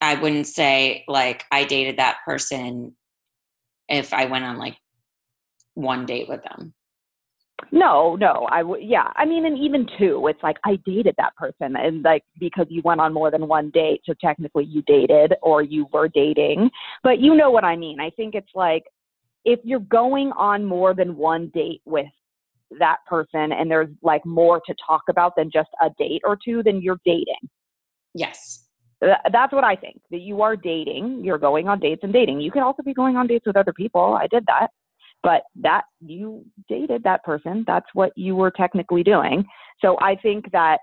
I 0.00 0.16
wouldn't 0.16 0.48
say 0.48 1.04
like 1.06 1.44
I 1.52 1.64
dated 1.64 1.98
that 1.98 2.18
person 2.24 2.96
if 3.88 4.12
I 4.12 4.24
went 4.24 4.44
on 4.44 4.58
like 4.58 4.76
one 5.74 6.06
date 6.06 6.28
with 6.28 6.42
them. 6.42 6.74
No, 7.70 8.16
no, 8.16 8.46
I 8.50 8.62
would, 8.62 8.82
yeah. 8.82 9.12
I 9.16 9.24
mean, 9.24 9.46
and 9.46 9.56
even 9.56 9.86
two, 9.98 10.26
it's 10.26 10.42
like 10.42 10.56
I 10.64 10.76
dated 10.84 11.14
that 11.18 11.36
person, 11.36 11.76
and 11.76 12.02
like 12.02 12.24
because 12.38 12.66
you 12.68 12.82
went 12.84 13.00
on 13.00 13.14
more 13.14 13.30
than 13.30 13.48
one 13.48 13.70
date, 13.70 14.00
so 14.04 14.14
technically 14.20 14.64
you 14.64 14.82
dated 14.82 15.34
or 15.42 15.62
you 15.62 15.86
were 15.92 16.08
dating, 16.08 16.70
but 17.02 17.20
you 17.20 17.34
know 17.34 17.50
what 17.50 17.64
I 17.64 17.76
mean. 17.76 18.00
I 18.00 18.10
think 18.10 18.34
it's 18.34 18.50
like 18.54 18.84
if 19.44 19.60
you're 19.64 19.80
going 19.80 20.32
on 20.32 20.64
more 20.64 20.94
than 20.94 21.16
one 21.16 21.50
date 21.54 21.82
with 21.84 22.06
that 22.78 22.98
person 23.06 23.52
and 23.52 23.70
there's 23.70 23.88
like 24.02 24.24
more 24.24 24.60
to 24.66 24.74
talk 24.86 25.02
about 25.08 25.34
than 25.36 25.50
just 25.50 25.68
a 25.82 25.90
date 25.98 26.22
or 26.24 26.38
two, 26.42 26.62
then 26.62 26.80
you're 26.80 27.00
dating. 27.04 27.48
Yes. 28.14 28.64
That's 29.00 29.52
what 29.52 29.64
I 29.64 29.74
think. 29.74 30.00
That 30.10 30.20
you 30.20 30.42
are 30.42 30.54
dating, 30.54 31.24
you're 31.24 31.38
going 31.38 31.68
on 31.68 31.80
dates 31.80 32.02
and 32.04 32.12
dating. 32.12 32.40
You 32.40 32.52
can 32.52 32.62
also 32.62 32.82
be 32.82 32.94
going 32.94 33.16
on 33.16 33.26
dates 33.26 33.46
with 33.46 33.56
other 33.56 33.72
people. 33.72 34.16
I 34.20 34.26
did 34.28 34.46
that 34.46 34.68
but 35.22 35.42
that 35.56 35.82
you 36.00 36.44
dated 36.68 37.02
that 37.02 37.22
person 37.24 37.64
that's 37.66 37.86
what 37.94 38.12
you 38.16 38.34
were 38.34 38.50
technically 38.50 39.02
doing 39.02 39.44
so 39.80 39.96
i 40.00 40.14
think 40.16 40.50
that 40.52 40.78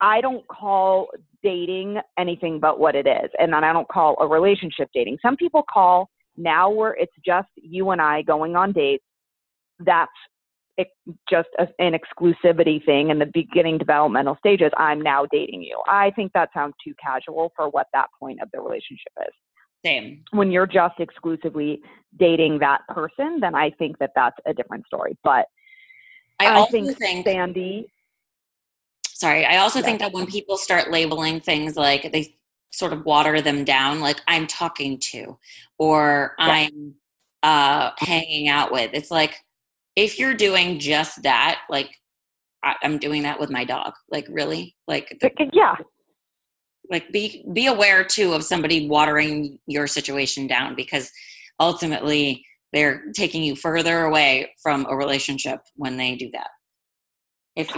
i 0.00 0.20
don't 0.20 0.46
call 0.48 1.08
dating 1.42 1.98
anything 2.18 2.60
but 2.60 2.78
what 2.78 2.94
it 2.94 3.06
is 3.06 3.30
and 3.38 3.52
then 3.52 3.64
i 3.64 3.72
don't 3.72 3.88
call 3.88 4.16
a 4.20 4.26
relationship 4.26 4.88
dating 4.94 5.16
some 5.22 5.36
people 5.36 5.62
call 5.72 6.08
now 6.36 6.70
where 6.70 6.94
it's 6.94 7.12
just 7.24 7.48
you 7.56 7.90
and 7.90 8.00
i 8.00 8.22
going 8.22 8.56
on 8.56 8.72
dates 8.72 9.04
that's 9.80 10.10
just 11.28 11.48
a, 11.58 11.66
an 11.78 11.94
exclusivity 11.94 12.84
thing 12.84 13.10
in 13.10 13.18
the 13.18 13.30
beginning 13.32 13.78
developmental 13.78 14.36
stages. 14.38 14.70
I'm 14.76 15.00
now 15.00 15.26
dating 15.30 15.62
you. 15.62 15.80
I 15.86 16.10
think 16.10 16.32
that 16.32 16.50
sounds 16.54 16.74
too 16.84 16.94
casual 17.02 17.52
for 17.56 17.68
what 17.68 17.86
that 17.92 18.06
point 18.18 18.40
of 18.42 18.48
the 18.52 18.60
relationship 18.60 19.12
is. 19.20 19.34
Same. 19.84 20.24
When 20.32 20.50
you're 20.50 20.66
just 20.66 21.00
exclusively 21.00 21.80
dating 22.18 22.58
that 22.58 22.82
person, 22.88 23.40
then 23.40 23.54
I 23.54 23.70
think 23.70 23.98
that 23.98 24.12
that's 24.14 24.36
a 24.46 24.52
different 24.52 24.86
story. 24.86 25.16
But 25.24 25.46
I, 26.38 26.46
I 26.46 26.54
also 26.56 26.72
think, 26.72 26.98
think 26.98 27.26
Sandy. 27.26 27.90
Sorry, 29.06 29.44
I 29.44 29.58
also 29.58 29.80
Yeah. 29.80 29.84
think 29.86 30.00
that 30.00 30.12
when 30.12 30.26
people 30.26 30.56
start 30.56 30.90
labeling 30.90 31.40
things 31.40 31.76
like 31.76 32.10
they 32.12 32.34
sort 32.70 32.92
of 32.92 33.04
water 33.04 33.40
them 33.40 33.64
down, 33.64 34.00
like 34.00 34.20
I'm 34.26 34.46
talking 34.46 34.98
to 34.98 35.38
or 35.78 36.34
Yeah. 36.38 36.46
I'm 36.46 36.94
uh, 37.42 37.90
hanging 37.98 38.48
out 38.48 38.72
with, 38.72 38.90
it's 38.92 39.10
like 39.10 39.44
if 39.96 40.18
you're 40.18 40.34
doing 40.34 40.78
just 40.78 41.22
that, 41.22 41.60
like 41.68 41.96
I, 42.62 42.76
I'm 42.82 42.98
doing 42.98 43.22
that 43.22 43.40
with 43.40 43.50
my 43.50 43.64
dog. 43.64 43.94
Like 44.10 44.26
really, 44.30 44.76
like 44.86 45.18
the, 45.20 45.30
Yeah, 45.52 45.76
like 46.90 47.10
be 47.12 47.44
be 47.52 47.66
aware 47.66 48.04
too 48.04 48.32
of 48.32 48.42
somebody 48.44 48.88
watering 48.88 49.58
your 49.66 49.86
situation 49.86 50.46
down 50.46 50.74
because 50.74 51.10
ultimately 51.58 52.44
they're 52.72 53.04
taking 53.14 53.42
you 53.42 53.56
further 53.56 54.04
away 54.04 54.52
from 54.62 54.86
a 54.88 54.96
relationship 54.96 55.60
when 55.76 55.96
they 55.96 56.14
do 56.16 56.30
that. 56.32 56.48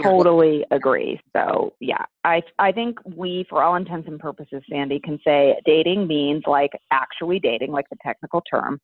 Totally 0.01 0.65
agree. 0.71 1.19
So 1.35 1.73
yeah, 1.79 2.05
I 2.23 2.41
I 2.59 2.71
think 2.71 2.99
we, 3.05 3.45
for 3.49 3.61
all 3.63 3.75
intents 3.75 4.07
and 4.07 4.19
purposes, 4.19 4.61
Sandy 4.69 4.99
can 4.99 5.19
say 5.25 5.59
dating 5.65 6.07
means 6.07 6.43
like 6.47 6.71
actually 6.91 7.39
dating, 7.39 7.71
like 7.71 7.89
the 7.89 7.97
technical 8.03 8.41
term. 8.41 8.79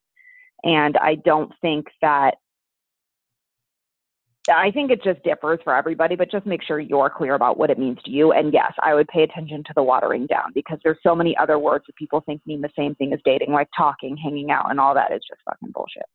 And 0.63 0.97
I 0.97 1.15
don't 1.15 1.51
think 1.61 1.87
that. 2.01 2.35
I 4.49 4.71
think 4.71 4.91
it 4.91 5.03
just 5.03 5.23
differs 5.23 5.59
for 5.63 5.75
everybody, 5.75 6.15
but 6.15 6.31
just 6.31 6.45
make 6.45 6.63
sure 6.63 6.79
you're 6.79 7.09
clear 7.09 7.35
about 7.35 7.57
what 7.57 7.69
it 7.69 7.79
means 7.79 7.97
to 8.05 8.11
you. 8.11 8.31
And 8.31 8.53
yes, 8.53 8.73
I 8.81 8.93
would 8.93 9.07
pay 9.07 9.23
attention 9.23 9.63
to 9.65 9.73
the 9.75 9.83
watering 9.83 10.25
down 10.27 10.51
because 10.53 10.79
there's 10.83 10.97
so 11.03 11.15
many 11.15 11.35
other 11.37 11.59
words 11.59 11.85
that 11.87 11.95
people 11.95 12.21
think 12.25 12.41
mean 12.45 12.61
the 12.61 12.69
same 12.77 12.95
thing 12.95 13.13
as 13.13 13.19
dating, 13.25 13.51
like 13.51 13.69
talking, 13.77 14.17
hanging 14.17 14.51
out, 14.51 14.69
and 14.69 14.79
all 14.79 14.93
that 14.93 15.11
is 15.11 15.21
just 15.27 15.41
fucking 15.45 15.71
bullshit, 15.71 16.05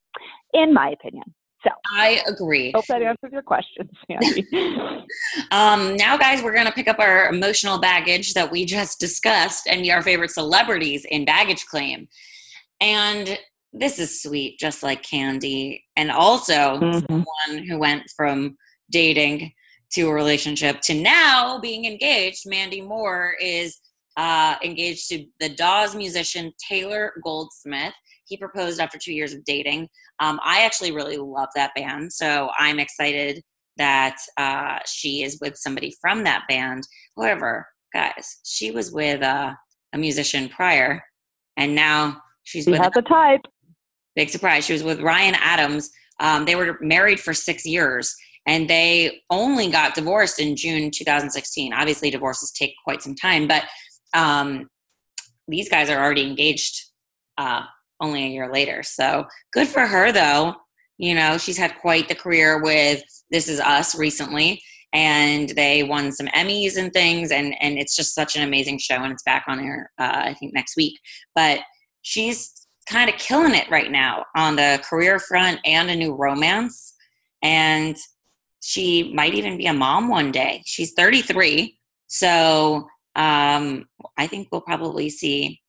in 0.53 0.73
my 0.73 0.91
opinion. 0.91 1.25
So 1.65 1.71
I 1.97 2.21
agree. 2.29 2.73
hope 2.75 2.87
that 2.87 3.03
answers 3.03 3.33
your 3.33 3.43
question, 3.43 3.89
Sandy. 4.11 4.47
Um, 5.51 5.97
now, 5.97 6.17
guys, 6.17 6.43
we're 6.43 6.55
going 6.55 6.67
to 6.67 6.73
pick 6.73 6.89
up 6.89 6.99
our 6.99 7.29
emotional 7.29 7.79
baggage 7.79 8.35
that 8.35 8.51
we 8.51 8.65
just 8.65 8.99
discussed 8.99 9.67
and 9.69 9.89
our 9.91 10.03
favorite 10.03 10.31
celebrities 10.31 11.05
in 11.09 11.25
baggage 11.25 11.67
claim. 11.67 12.09
And 12.81 13.39
this 13.75 13.99
is 13.99 14.23
sweet, 14.23 14.59
just 14.59 14.83
like 14.83 15.03
Candy. 15.03 15.85
And 15.97 16.11
also, 16.11 16.79
Mhm. 16.81 17.07
someone 17.09 17.67
who 17.67 17.79
went 17.79 18.05
from 18.17 18.57
dating 18.91 19.53
to 19.95 20.09
a 20.09 20.15
relationship 20.15 20.81
to 20.83 20.95
now 20.95 21.59
being 21.59 21.85
engaged, 21.85 22.43
Mandy 22.47 22.81
Moore 22.81 23.37
is 23.41 23.79
uh, 24.17 24.55
engaged 24.63 25.09
to 25.09 25.27
the 25.41 25.49
Dawes 25.49 25.97
musician 25.97 26.53
Taylor 26.69 27.13
Goldsmith. 27.25 27.95
He 28.27 28.37
proposed 28.37 28.81
after 28.81 28.97
two 28.97 29.13
years 29.13 29.33
of 29.33 29.45
dating. 29.45 29.89
Um, 30.21 30.39
I 30.45 30.65
actually 30.65 30.93
really 30.93 31.17
love 31.17 31.49
that 31.57 31.75
band, 31.75 32.13
so 32.13 32.51
I'm 32.57 32.79
excited 32.79 33.43
that 33.77 34.17
uh, 34.37 34.79
she 34.87 35.25
is 35.25 35.41
with 35.41 35.57
somebody 35.57 35.97
from 36.01 36.23
that 36.23 36.45
band. 36.49 36.87
However, 37.17 37.67
guys, 37.93 38.39
she 38.45 38.71
was 38.71 38.93
with 38.93 39.21
uh, 39.21 39.55
a 39.93 39.99
musician 39.99 40.49
prior, 40.49 41.03
and 41.57 41.75
now 41.75 42.23
she's 42.45 42.67
She 42.67 42.71
with 42.71 42.81
has 42.81 42.93
a 42.97 43.03
type. 43.03 43.41
Big 44.17 44.31
surprise. 44.31 44.65
She 44.65 44.73
was 44.73 44.83
with 44.83 45.01
Ryan 45.01 45.35
Adams. 45.41 45.91
Um, 46.21 46.45
they 46.45 46.55
were 46.55 46.79
married 46.81 47.21
for 47.21 47.35
six 47.35 47.65
years, 47.67 48.15
and 48.47 48.69
they 48.69 49.23
only 49.31 49.71
got 49.71 49.95
divorced 49.95 50.39
in 50.39 50.57
June 50.57 50.91
2016. 50.91 51.73
Obviously, 51.73 52.11
divorces 52.11 52.53
take 52.53 52.75
quite 52.85 53.03
some 53.03 53.15
time, 53.15 53.49
but 53.49 53.65
um, 54.15 54.69
these 55.49 55.69
guys 55.69 55.91
are 55.91 56.03
already 56.03 56.27
engaged 56.27 56.81
uh, 57.39 57.63
only 58.01 58.25
a 58.25 58.29
year 58.29 58.53
later. 58.53 58.83
So 58.83 59.27
good 59.53 59.69
for 59.69 59.87
her, 59.87 60.13
though. 60.13 60.55
You 60.99 61.15
know, 61.15 61.39
she's 61.39 61.59
had 61.59 61.75
quite 61.81 62.09
the 62.09 62.15
career 62.15 62.63
with 62.63 63.03
This 63.31 63.49
Is 63.49 63.59
Us 63.59 63.99
recently, 63.99 64.63
and 64.93 65.49
they 65.51 65.83
won 65.83 66.13
some 66.13 66.29
Emmys 66.29 66.77
and 66.77 66.93
things, 66.93 67.33
and 67.33 67.55
and 67.61 67.79
it's 67.79 67.97
just 67.97 68.15
such 68.15 68.37
an 68.37 68.43
amazing 68.43 68.79
show, 68.79 68.97
and 68.97 69.13
it's 69.13 69.25
back 69.25 69.45
on 69.49 69.59
air, 69.59 69.91
uh, 69.99 70.23
I 70.27 70.35
think 70.35 70.55
next 70.55 70.77
week. 70.77 71.01
But 71.35 71.61
she's 72.03 72.64
kind 72.85 73.09
of 73.11 73.17
killing 73.17 73.55
it 73.55 73.71
right 73.71 73.91
now 73.91 74.25
on 74.37 74.57
the 74.57 74.81
career 74.89 75.19
front 75.19 75.61
and 75.65 75.91
a 75.91 75.97
new 75.97 76.15
romance, 76.15 76.95
and 77.43 77.97
she 78.61 79.13
might 79.15 79.35
even 79.35 79.57
be 79.59 79.67
a 79.67 79.73
mom 79.75 80.09
one 80.09 80.33
day. 80.33 80.63
She's 80.67 80.93
33, 80.95 81.79
so 82.07 82.87
um, 83.17 83.87
I 84.17 84.27
think 84.27 84.49
we'll 84.51 84.61
probably 84.61 85.11
see 85.11 85.61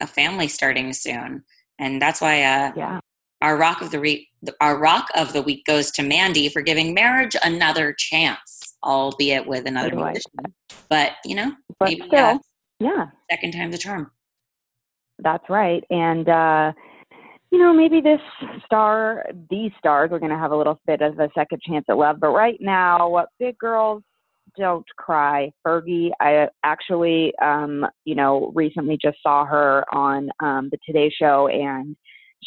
a 0.00 0.06
family 0.06 0.48
starting 0.48 0.92
soon, 0.92 1.44
and 1.78 2.00
that's 2.00 2.20
why 2.20 2.42
uh, 2.42 2.72
Yeah. 2.76 3.00
our 3.42 3.56
rock 3.56 3.80
of 3.82 3.90
the 3.90 4.00
week 4.00 4.28
our 4.60 4.78
rock 4.78 5.08
of 5.14 5.32
the 5.32 5.40
week 5.40 5.64
goes 5.64 5.90
to 5.92 6.02
Mandy 6.02 6.50
for 6.50 6.60
giving 6.60 6.92
marriage 6.92 7.34
another 7.42 7.94
chance, 7.96 8.76
albeit 8.84 9.46
with 9.46 9.66
another 9.66 9.88
musician. 9.94 10.54
But 10.90 11.12
you 11.24 11.34
know, 11.34 11.54
But 11.80 11.88
maybe 11.88 12.02
still, 12.08 12.24
uh, 12.26 12.38
yeah, 12.78 13.06
second 13.30 13.52
time's 13.52 13.74
a 13.74 13.78
charm. 13.78 14.10
That's 15.18 15.48
right. 15.48 15.84
And, 15.90 16.28
uh, 16.28 16.72
you 17.50 17.58
know, 17.58 17.72
maybe 17.72 18.00
this 18.00 18.20
star, 18.64 19.26
these 19.50 19.70
stars, 19.78 20.10
are 20.12 20.18
going 20.18 20.32
to 20.32 20.38
have 20.38 20.50
a 20.50 20.56
little 20.56 20.80
bit 20.86 21.00
of 21.02 21.18
a 21.18 21.28
second 21.34 21.60
chance 21.62 21.84
at 21.88 21.96
love. 21.96 22.18
But 22.20 22.30
right 22.30 22.58
now, 22.60 23.08
what 23.08 23.28
big 23.38 23.56
girls 23.58 24.02
don't 24.56 24.86
cry. 24.96 25.50
Fergie, 25.66 26.10
I 26.20 26.48
actually, 26.62 27.32
um, 27.42 27.86
you 28.04 28.14
know, 28.14 28.52
recently 28.54 28.98
just 29.00 29.18
saw 29.22 29.44
her 29.44 29.84
on 29.92 30.30
um, 30.40 30.68
the 30.70 30.78
Today 30.86 31.12
Show, 31.16 31.48
and 31.48 31.96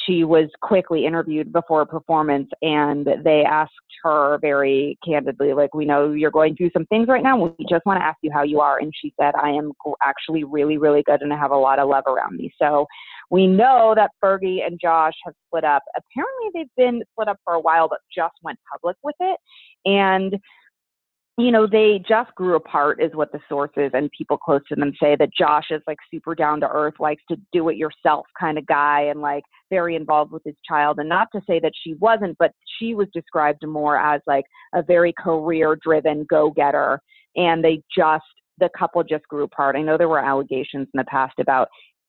she 0.06 0.24
was 0.24 0.50
quickly 0.62 1.06
interviewed 1.06 1.52
before 1.52 1.82
a 1.82 1.86
performance, 1.86 2.50
and 2.62 3.08
they 3.24 3.44
asked 3.44 3.74
her 4.04 4.38
very 4.40 4.98
candidly, 5.04 5.54
like, 5.54 5.74
"We 5.74 5.86
know 5.86 6.12
you're 6.12 6.32
going 6.32 6.56
through 6.56 6.72
some 6.72 6.86
things 6.86 7.08
right 7.08 7.24
now. 7.24 7.38
We 7.38 7.66
just 7.70 7.86
want 7.86 8.00
to 8.00 8.06
ask 8.06 8.18
you 8.22 8.32
how 8.32 8.44
you 8.44 8.60
are." 8.60 8.78
And 8.78 8.94
she 8.96 9.14
said, 9.20 9.34
"I 9.36 9.50
am 9.50 9.72
actually 10.04 10.44
really, 10.44 10.78
really 10.78 11.04
good, 11.04 11.22
and 11.22 11.34
I 11.34 11.38
have 11.38 11.52
a 11.52 11.58
lot 11.58 11.80
of 11.80 11.90
love 11.90 12.06
around 12.08 12.38
me." 12.38 12.54
So 12.62 12.86
we 13.30 13.48
know 13.48 13.94
that 13.96 14.12
Fergie 14.24 14.66
and 14.66 14.80
Josh 14.80 15.16
have 15.26 15.34
split 15.48 15.64
up. 15.64 15.84
Apparently, 15.96 16.50
they've 16.54 16.76
been 16.78 17.04
split 17.12 17.28
up 17.28 17.38
for 17.44 17.54
a 17.54 17.60
while, 17.60 17.88
but 17.90 18.00
just 18.14 18.36
went 18.44 18.60
public 18.72 18.98
with 19.04 19.16
it, 19.20 19.40
and 19.86 20.40
you 21.40 21.52
know, 21.52 21.68
they 21.68 22.04
just 22.08 22.34
grew 22.34 22.56
apart, 22.56 23.00
is 23.00 23.14
what 23.14 23.32
the 23.32 23.40
sources 23.48 23.92
and 23.94 24.10
people 24.18 24.38
close 24.38 24.62
to 24.70 24.76
them 24.76 24.92
say. 25.02 25.16
That 25.16 25.30
Josh 25.38 25.68
is 25.70 25.84
like 25.86 26.00
super 26.12 26.34
down 26.34 26.60
to 26.62 26.68
earth, 26.68 26.96
likes 27.00 27.22
to 27.30 27.38
do 27.54 27.70
it 27.70 27.78
yourself 27.78 28.26
kind 28.40 28.58
of 28.58 28.66
guy, 28.66 29.04
and 29.04 29.22
like 29.22 29.44
very 29.70 29.96
involved 29.96 30.32
with 30.32 30.42
his 30.44 30.56
child. 30.68 30.98
And 30.98 31.08
not 31.08 31.28
to 31.36 31.42
say 31.48 31.60
that 31.60 31.74
she 31.84 31.94
wasn't, 31.96 32.36
but 32.40 32.54
she 32.80 32.96
was 32.96 33.08
described 33.14 33.66
more 33.68 34.00
as 34.00 34.22
like 34.26 34.46
a 34.74 34.82
very 34.82 35.14
career 35.14 35.78
driven 35.84 36.26
go 36.28 36.50
getter. 36.50 37.00
And 37.36 37.64
they 37.64 37.84
just, 37.96 38.26
the 38.58 38.70
couple 38.78 39.04
just 39.04 39.28
grew 39.28 39.44
apart. 39.44 39.76
I 39.76 39.84
know 39.84 39.96
there 39.96 40.10
were 40.10 40.26
allegations 40.26 40.88
in 40.92 40.98
the 40.98 41.04
past 41.04 41.36
about 41.40 41.68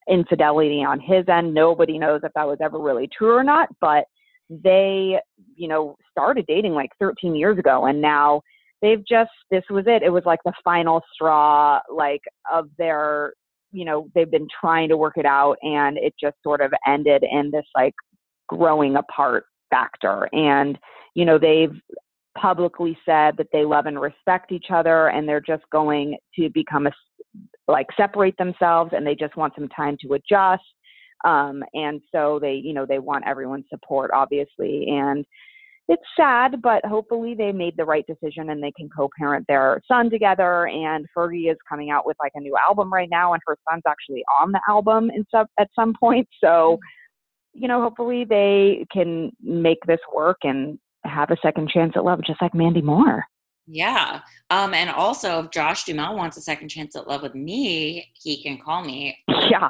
infidelity 0.09 0.83
on 0.83 1.01
his 1.01 1.25
end. 1.29 1.53
Nobody 1.53 1.99
knows 1.99 2.23
if 2.25 2.33
that 2.35 2.47
was 2.47 2.59
ever 2.63 2.79
really 2.79 3.11
true 3.17 3.37
or 3.37 3.45
not, 3.45 3.69
but 3.79 4.05
they, 4.49 5.19
you 5.55 5.69
know, 5.69 5.97
started 6.11 6.47
dating 6.49 6.73
like 6.73 6.89
13 6.99 7.37
years 7.37 7.59
ago 7.59 7.85
and 7.85 8.01
now 8.01 8.41
they've 8.83 9.05
just 9.07 9.31
this 9.51 9.65
was 9.71 9.85
it. 9.87 10.03
It 10.03 10.11
was 10.11 10.25
like 10.25 10.41
the 10.45 10.53
final 10.65 11.03
straw 11.13 11.81
like 11.93 12.23
of 12.53 12.69
their 12.79 13.33
you 13.73 13.85
know 13.85 14.09
they've 14.15 14.31
been 14.31 14.49
trying 14.61 14.89
to 14.89 14.97
work 14.97 15.15
it 15.17 15.27
out 15.27 15.57
and 15.63 15.99
it 15.99 16.15
just 16.21 16.37
sort 16.43 16.61
of 16.61 16.73
ended 16.87 17.25
in 17.31 17.51
this 17.51 17.67
like 17.75 17.95
growing 18.49 18.97
apart 18.97 19.45
factor. 19.71 20.29
And 20.33 20.79
you 21.15 21.25
know 21.25 21.39
they've 21.39 21.75
publicly 22.37 22.97
said 23.05 23.37
that 23.37 23.49
they 23.53 23.65
love 23.65 23.87
and 23.87 24.01
respect 24.01 24.53
each 24.53 24.67
other 24.71 25.09
and 25.09 25.29
they're 25.29 25.41
just 25.41 25.65
going 25.73 26.17
to 26.37 26.49
become 26.51 26.87
a 26.87 26.93
like 27.67 27.87
separate 27.97 28.37
themselves 28.39 28.93
and 28.95 29.07
they 29.07 29.15
just 29.15 29.37
want 29.37 29.55
some 29.57 29.69
time 29.69 29.97
to 30.03 30.15
adjust. 30.15 30.63
Um 31.25 31.65
and 31.75 32.01
so 32.13 32.39
they 32.41 32.55
you 32.55 32.73
know 32.73 32.87
they 32.87 33.01
want 33.01 33.27
everyone's 33.27 33.67
support 33.69 34.11
obviously. 34.15 34.87
And 34.89 35.25
it's 35.89 36.03
sad, 36.17 36.61
but 36.63 36.85
hopefully 36.85 37.35
they 37.35 37.51
made 37.51 37.75
the 37.77 37.85
right 37.85 38.05
decision 38.07 38.51
and 38.51 38.63
they 38.63 38.73
can 38.73 38.91
co-parent 38.95 39.47
their 39.49 39.81
son 39.89 40.11
together. 40.11 40.67
And 40.67 41.07
Fergie 41.17 41.51
is 41.51 41.57
coming 41.67 41.91
out 41.91 42.07
with 42.07 42.17
like 42.23 42.33
a 42.35 42.41
new 42.41 42.55
album 42.57 42.93
right 42.93 43.09
now, 43.11 43.33
and 43.33 43.43
her 43.47 43.57
son's 43.69 43.83
actually 43.89 44.23
on 44.41 44.53
the 44.53 44.61
album 44.69 45.11
in 45.11 45.25
some 45.31 45.47
at 45.59 45.69
some 45.75 45.95
point. 45.99 46.29
So, 46.43 46.79
you 47.55 47.69
know, 47.69 47.81
hopefully 47.83 48.25
they 48.25 48.87
can 48.93 49.33
make 49.43 49.79
this 49.87 50.01
work 50.15 50.39
and 50.43 50.79
have 51.05 51.31
a 51.31 51.37
second 51.43 51.71
chance 51.71 51.95
at 51.97 52.05
love, 52.05 52.21
just 52.27 52.43
like 52.43 52.55
Mandy 52.55 52.83
Moore. 52.83 53.25
Yeah. 53.67 54.21
Um, 54.51 54.75
and 54.75 54.91
also, 54.91 55.41
if 55.41 55.51
Josh 55.51 55.85
Duhamel 55.85 56.17
wants 56.17 56.37
a 56.37 56.43
second 56.43 56.69
chance 56.69 56.97
at 56.97 57.09
love 57.09 57.23
with 57.23 57.35
me, 57.35 58.11
he 58.15 58.43
can 58.43 58.59
call 58.59 58.83
me 58.83 59.19
Yeah, 59.51 59.69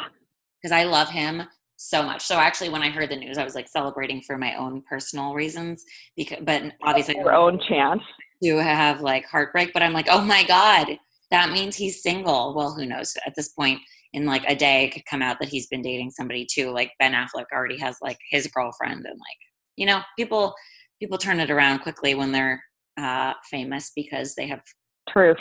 because 0.61 0.73
I 0.73 0.85
love 0.85 1.09
him 1.09 1.43
so 1.79 2.03
much. 2.03 2.25
So 2.25 2.37
actually, 2.37 2.69
when 2.69 2.83
I 2.83 2.91
heard 2.91 3.09
the 3.09 3.17
news, 3.17 3.39
I 3.39 3.45
was 3.45 3.55
like 3.55 3.69
celebrating 3.69 4.21
for 4.21 4.37
my 4.37 4.55
own 4.57 4.83
personal 4.83 5.33
reasons, 5.33 5.85
because 6.17 6.39
but 6.43 6.63
obviously 6.83 7.17
your 7.17 7.33
own 7.33 7.61
chance 7.69 8.03
to 8.43 8.57
have 8.57 9.01
like 9.01 9.25
heartbreak. 9.27 9.73
But 9.73 9.83
I'm 9.83 9.93
like, 9.93 10.09
oh 10.11 10.21
my 10.21 10.45
god, 10.45 10.99
that 11.31 11.51
means 11.51 11.77
he's 11.77 12.03
single. 12.03 12.55
Well, 12.55 12.75
who 12.75 12.85
knows? 12.85 13.17
At 13.25 13.35
this 13.37 13.51
point, 13.51 13.81
in 14.13 14.27
like 14.27 14.45
a 14.49 14.57
day, 14.57 14.85
it 14.85 14.91
could 14.91 15.07
come 15.07 15.23
out 15.23 15.39
that 15.41 15.49
he's 15.49 15.69
been 15.69 15.83
dating 15.83 16.11
somebody 16.11 16.47
too. 16.51 16.71
Like 16.71 16.93
Ben 16.99 17.13
Affleck 17.13 17.47
already 17.53 17.79
has 17.79 17.97
like 18.03 18.19
his 18.29 18.49
girlfriend, 18.49 19.07
and 19.07 19.19
like 19.19 19.39
you 19.77 19.87
know, 19.87 20.01
people 20.19 20.55
people 21.01 21.17
turn 21.17 21.39
it 21.39 21.51
around 21.51 21.79
quickly 21.79 22.17
when 22.17 22.33
they're 22.33 22.61
uh, 23.01 23.35
famous 23.49 23.93
because 23.95 24.35
they 24.35 24.49
have 24.49 24.63
truth 25.09 25.39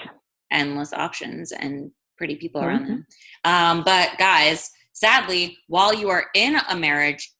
endless 0.51 0.93
options 0.93 1.51
and 1.51 1.91
pretty 2.15 2.35
people 2.35 2.61
mm-hmm. 2.61 2.69
around 2.69 2.87
them. 2.87 3.05
Um, 3.43 3.83
but 3.83 4.11
guys 4.19 4.69
sadly, 4.97 5.57
while 5.67 5.93
you 5.93 6.09
are 6.09 6.25
in 6.33 6.57
a 6.69 6.75
marriage 6.75 7.31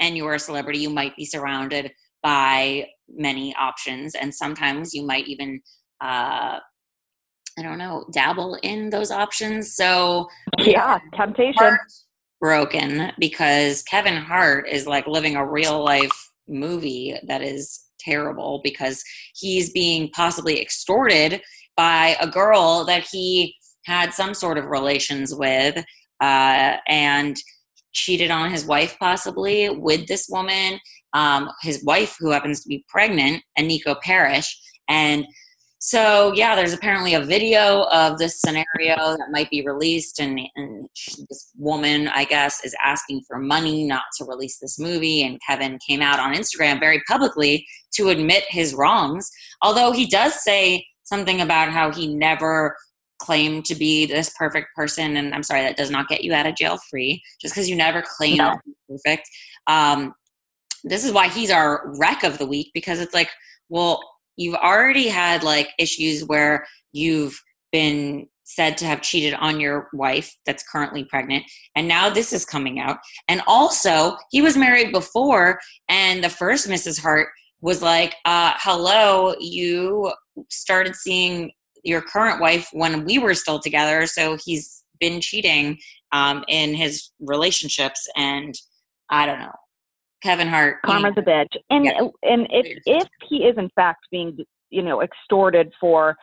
and 0.00 0.16
you're 0.16 0.34
a 0.34 0.38
celebrity, 0.38 0.78
you 0.78 0.90
might 0.90 1.14
be 1.14 1.26
surrounded 1.26 1.92
by 2.22 2.86
many 3.08 3.54
options. 3.56 4.14
And 4.14 4.34
sometimes 4.34 4.94
you 4.94 5.04
might 5.04 5.28
even, 5.28 5.60
uh, 6.00 6.58
I 7.58 7.62
don't 7.62 7.78
know, 7.78 8.06
dabble 8.12 8.58
in 8.62 8.90
those 8.90 9.10
options. 9.10 9.74
So, 9.74 10.28
yeah, 10.58 10.98
temptation. 11.14 11.76
Broken 12.40 13.12
because 13.20 13.82
Kevin 13.82 14.16
Hart 14.16 14.68
is 14.68 14.86
like 14.86 15.06
living 15.06 15.36
a 15.36 15.46
real 15.46 15.84
life 15.84 16.30
movie 16.48 17.16
that 17.28 17.42
is 17.42 17.84
terrible 18.00 18.60
because 18.64 19.04
he's 19.34 19.70
being 19.70 20.08
possibly 20.10 20.60
extorted 20.60 21.40
by 21.76 22.16
a 22.20 22.26
girl 22.26 22.84
that 22.86 23.06
he 23.08 23.54
had 23.84 24.12
some 24.12 24.34
sort 24.34 24.58
of 24.58 24.66
relations 24.66 25.34
with 25.34 25.84
uh, 26.22 26.76
and 26.86 27.36
cheated 27.92 28.30
on 28.30 28.50
his 28.50 28.64
wife 28.64 28.96
possibly 28.98 29.68
with 29.68 30.06
this 30.06 30.26
woman 30.30 30.80
um, 31.12 31.50
his 31.60 31.84
wife 31.84 32.16
who 32.18 32.30
happens 32.30 32.62
to 32.62 32.68
be 32.68 32.84
pregnant 32.88 33.42
Eniko 33.58 34.00
Parrish. 34.00 34.58
And 34.88 35.26
so 35.78 36.32
yeah 36.34 36.54
there's 36.54 36.72
apparently 36.72 37.14
a 37.14 37.20
video 37.20 37.82
of 37.90 38.16
this 38.16 38.40
scenario 38.40 38.96
that 38.96 39.32
might 39.32 39.50
be 39.50 39.66
released 39.66 40.20
and, 40.20 40.40
and 40.54 40.88
this 41.28 41.50
woman 41.58 42.06
i 42.06 42.24
guess 42.24 42.64
is 42.64 42.72
asking 42.84 43.20
for 43.26 43.36
money 43.36 43.82
not 43.82 44.04
to 44.16 44.24
release 44.24 44.60
this 44.60 44.78
movie. 44.78 45.24
And 45.24 45.40
kevin 45.46 45.78
came 45.86 46.00
out 46.00 46.20
on 46.20 46.34
instagram 46.34 46.78
very 46.78 47.02
publicly 47.08 47.66
to 47.94 48.08
admit 48.08 48.44
his 48.48 48.74
wrongs. 48.74 49.30
Although 49.60 49.92
he 49.92 50.06
does 50.06 50.42
say 50.42 50.86
something 51.02 51.40
about 51.40 51.70
how 51.70 51.92
he 51.92 52.14
never 52.14 52.76
claim 53.22 53.62
to 53.62 53.74
be 53.74 54.04
this 54.04 54.34
perfect 54.36 54.68
person 54.74 55.16
and 55.16 55.34
i'm 55.34 55.42
sorry 55.42 55.62
that 55.62 55.76
does 55.76 55.90
not 55.90 56.08
get 56.08 56.24
you 56.24 56.34
out 56.34 56.46
of 56.46 56.56
jail 56.56 56.78
free 56.90 57.22
just 57.40 57.54
because 57.54 57.68
you 57.68 57.76
never 57.76 58.02
claim 58.02 58.38
no. 58.38 58.50
to 58.50 58.60
be 58.66 58.74
perfect 58.88 59.28
um, 59.68 60.12
this 60.84 61.04
is 61.04 61.12
why 61.12 61.28
he's 61.28 61.50
our 61.50 61.92
wreck 61.98 62.24
of 62.24 62.38
the 62.38 62.46
week 62.46 62.70
because 62.74 63.00
it's 63.00 63.14
like 63.14 63.30
well 63.68 64.02
you've 64.36 64.56
already 64.56 65.08
had 65.08 65.44
like 65.44 65.70
issues 65.78 66.24
where 66.24 66.66
you've 66.92 67.40
been 67.70 68.26
said 68.44 68.76
to 68.76 68.84
have 68.84 69.00
cheated 69.00 69.34
on 69.34 69.60
your 69.60 69.88
wife 69.92 70.34
that's 70.44 70.64
currently 70.68 71.04
pregnant 71.04 71.44
and 71.76 71.86
now 71.86 72.10
this 72.10 72.32
is 72.32 72.44
coming 72.44 72.80
out 72.80 72.98
and 73.28 73.40
also 73.46 74.16
he 74.30 74.42
was 74.42 74.56
married 74.56 74.92
before 74.92 75.60
and 75.88 76.24
the 76.24 76.28
first 76.28 76.68
mrs 76.68 77.00
hart 77.00 77.28
was 77.60 77.80
like 77.80 78.16
uh, 78.24 78.52
hello 78.56 79.34
you 79.38 80.12
started 80.50 80.96
seeing 80.96 81.52
your 81.82 82.00
current 82.00 82.40
wife 82.40 82.68
when 82.72 83.04
we 83.04 83.18
were 83.18 83.34
still 83.34 83.58
together. 83.58 84.06
So 84.06 84.36
he's 84.42 84.84
been 85.00 85.20
cheating 85.20 85.78
um, 86.12 86.44
in 86.48 86.74
his 86.74 87.10
relationships, 87.20 88.08
and 88.16 88.54
I 89.10 89.26
don't 89.26 89.40
know. 89.40 89.52
Kevin 90.22 90.48
Hart. 90.48 90.76
Karma's 90.84 91.14
a 91.16 91.22
bitch, 91.22 91.48
and 91.70 91.84
yeah. 91.84 92.00
and 92.22 92.46
if 92.50 92.80
if 92.86 93.08
he 93.28 93.38
is 93.38 93.56
in 93.58 93.68
fact 93.74 94.06
being 94.10 94.36
you 94.70 94.82
know 94.82 95.02
extorted 95.02 95.72
for 95.80 96.16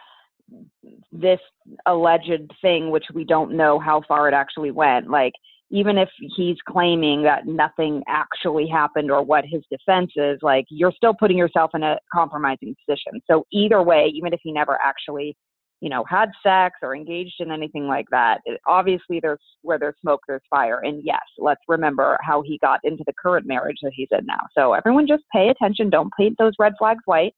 this 1.12 1.40
alleged 1.86 2.52
thing, 2.62 2.92
which 2.92 3.06
we 3.14 3.24
don't 3.24 3.56
know 3.56 3.78
how 3.78 4.02
far 4.08 4.28
it 4.28 4.34
actually 4.34 4.72
went, 4.72 5.10
like 5.10 5.34
even 5.72 5.98
if 5.98 6.10
he's 6.36 6.58
claiming 6.68 7.22
that 7.24 7.46
nothing 7.46 8.02
actually 8.08 8.68
happened 8.68 9.12
or 9.12 9.22
what 9.22 9.46
his 9.46 9.62
defense 9.70 10.12
is, 10.16 10.40
like 10.42 10.66
you're 10.70 10.94
still 10.96 11.14
putting 11.14 11.38
yourself 11.38 11.72
in 11.76 11.84
a 11.84 11.98
compromising 12.12 12.76
position. 12.88 13.22
So 13.30 13.46
either 13.52 13.84
way, 13.84 14.12
even 14.16 14.34
if 14.34 14.40
he 14.42 14.52
never 14.52 14.80
actually 14.84 15.38
you 15.82 15.90
know, 15.90 16.04
had 16.04 16.30
sex 16.44 16.78
or 16.82 16.96
engaged 16.96 17.36
in 17.40 17.52
anything 17.52 17.88
like 17.88 18.06
that. 18.12 18.42
It, 18.46 18.60
obviously, 18.68 19.20
there's 19.20 19.40
where 19.62 19.80
there's 19.80 19.96
smoke, 20.02 20.22
there's 20.28 20.42
fire. 20.50 20.80
And 20.84 21.02
yes, 21.04 21.22
let's 21.38 21.62
remember 21.68 22.18
how 22.22 22.42
he 22.42 22.58
got 22.60 22.80
into 22.84 23.04
the 23.06 23.14
current 23.22 23.46
marriage 23.46 23.78
that 23.84 23.94
he's 23.96 24.10
in 24.12 24.26
now. 24.26 24.42
So 24.58 24.74
everyone 24.74 25.08
just 25.08 25.24
pay 25.34 25.50
attention. 25.50 25.90
Don't 25.90 26.12
paint 26.18 26.36
those 26.38 26.54
red 26.60 26.74
flags 26.78 27.04
white. 27.06 27.34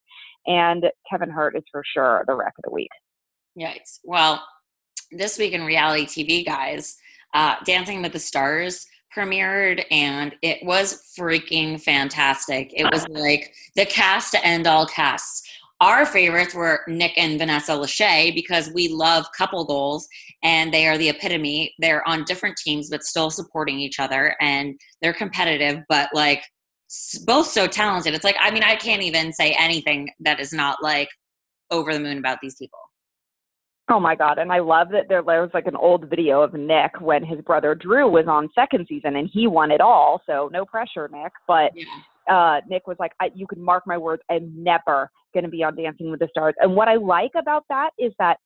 And 0.47 0.85
Kevin 1.09 1.29
Hart 1.29 1.55
is 1.55 1.63
for 1.71 1.83
sure 1.93 2.23
the 2.27 2.35
wreck 2.35 2.53
of 2.57 2.63
the 2.63 2.71
week. 2.71 2.89
Yikes. 3.59 3.99
Well, 4.03 4.43
this 5.11 5.37
week 5.37 5.53
in 5.53 5.63
reality 5.63 6.05
TV, 6.05 6.45
guys, 6.45 6.97
uh, 7.33 7.55
Dancing 7.65 8.01
with 8.01 8.13
the 8.13 8.19
Stars 8.19 8.87
premiered 9.15 9.83
and 9.91 10.33
it 10.41 10.63
was 10.63 11.13
freaking 11.17 11.81
fantastic. 11.81 12.71
It 12.73 12.85
was 12.91 13.05
like 13.09 13.53
the 13.75 13.85
cast 13.85 14.31
to 14.31 14.45
end 14.45 14.67
all 14.67 14.85
casts. 14.85 15.47
Our 15.81 16.05
favorites 16.05 16.53
were 16.53 16.81
Nick 16.87 17.17
and 17.17 17.39
Vanessa 17.39 17.71
Lachey 17.71 18.35
because 18.35 18.71
we 18.71 18.87
love 18.87 19.25
couple 19.35 19.65
goals 19.65 20.07
and 20.43 20.71
they 20.71 20.87
are 20.87 20.95
the 20.95 21.09
epitome. 21.09 21.73
They're 21.79 22.07
on 22.07 22.23
different 22.23 22.55
teams 22.57 22.91
but 22.91 23.03
still 23.03 23.31
supporting 23.31 23.79
each 23.79 23.99
other 23.99 24.35
and 24.39 24.79
they're 25.01 25.11
competitive, 25.11 25.79
but 25.89 26.09
like 26.13 26.43
both 27.25 27.47
so 27.47 27.65
talented. 27.65 28.13
It's 28.13 28.23
like, 28.23 28.37
I 28.39 28.51
mean, 28.51 28.61
I 28.61 28.75
can't 28.75 29.01
even 29.01 29.33
say 29.33 29.57
anything 29.59 30.11
that 30.19 30.39
is 30.39 30.53
not 30.53 30.83
like 30.83 31.09
over 31.71 31.91
the 31.91 31.99
moon 31.99 32.19
about 32.19 32.37
these 32.43 32.55
people. 32.57 32.77
Oh 33.89 33.99
my 33.99 34.15
god! 34.15 34.37
And 34.37 34.53
I 34.53 34.59
love 34.59 34.89
that 34.91 35.09
there, 35.09 35.21
there 35.21 35.41
was 35.41 35.49
like 35.53 35.67
an 35.67 35.75
old 35.75 36.09
video 36.09 36.43
of 36.43 36.53
Nick 36.53 37.01
when 37.01 37.25
his 37.25 37.41
brother 37.41 37.75
Drew 37.75 38.07
was 38.09 38.25
on 38.27 38.49
second 38.55 38.85
season 38.87 39.17
and 39.17 39.29
he 39.33 39.47
won 39.47 39.69
it 39.69 39.81
all. 39.81 40.21
So 40.25 40.49
no 40.53 40.63
pressure, 40.63 41.09
Nick. 41.11 41.33
But 41.45 41.71
yeah 41.75 41.85
uh, 42.29 42.61
Nick 42.67 42.87
was 42.87 42.97
like, 42.99 43.11
I, 43.19 43.31
you 43.33 43.47
can 43.47 43.61
mark 43.61 43.83
my 43.85 43.97
words, 43.97 44.21
I'm 44.29 44.51
never 44.55 45.09
going 45.33 45.43
to 45.43 45.49
be 45.49 45.63
on 45.63 45.75
Dancing 45.75 46.11
with 46.11 46.19
the 46.19 46.27
Stars. 46.29 46.55
And 46.59 46.75
what 46.75 46.87
I 46.87 46.95
like 46.95 47.31
about 47.35 47.65
that 47.69 47.91
is 47.97 48.13
that 48.19 48.37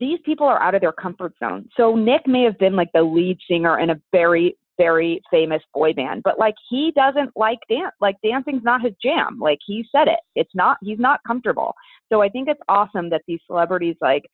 these 0.00 0.18
people 0.24 0.46
are 0.46 0.62
out 0.62 0.74
of 0.74 0.80
their 0.80 0.92
comfort 0.92 1.32
zone. 1.42 1.68
So 1.76 1.94
Nick 1.96 2.26
may 2.26 2.42
have 2.42 2.58
been 2.58 2.76
like 2.76 2.90
the 2.94 3.02
lead 3.02 3.38
singer 3.48 3.78
in 3.78 3.90
a 3.90 4.00
very, 4.12 4.56
very 4.76 5.20
famous 5.30 5.62
boy 5.74 5.92
band, 5.92 6.22
but 6.22 6.38
like 6.38 6.54
he 6.70 6.92
doesn't 6.94 7.30
like 7.36 7.58
dance. 7.68 7.94
Like 8.00 8.16
dancing's 8.24 8.62
not 8.62 8.82
his 8.82 8.92
jam. 9.02 9.38
Like 9.40 9.58
he 9.66 9.84
said 9.90 10.06
it. 10.06 10.20
It's 10.36 10.54
not, 10.54 10.78
he's 10.82 11.00
not 11.00 11.20
comfortable. 11.26 11.74
So 12.12 12.22
I 12.22 12.28
think 12.28 12.48
it's 12.48 12.60
awesome 12.68 13.10
that 13.10 13.22
these 13.26 13.40
celebrities 13.46 13.96
like 14.00 14.24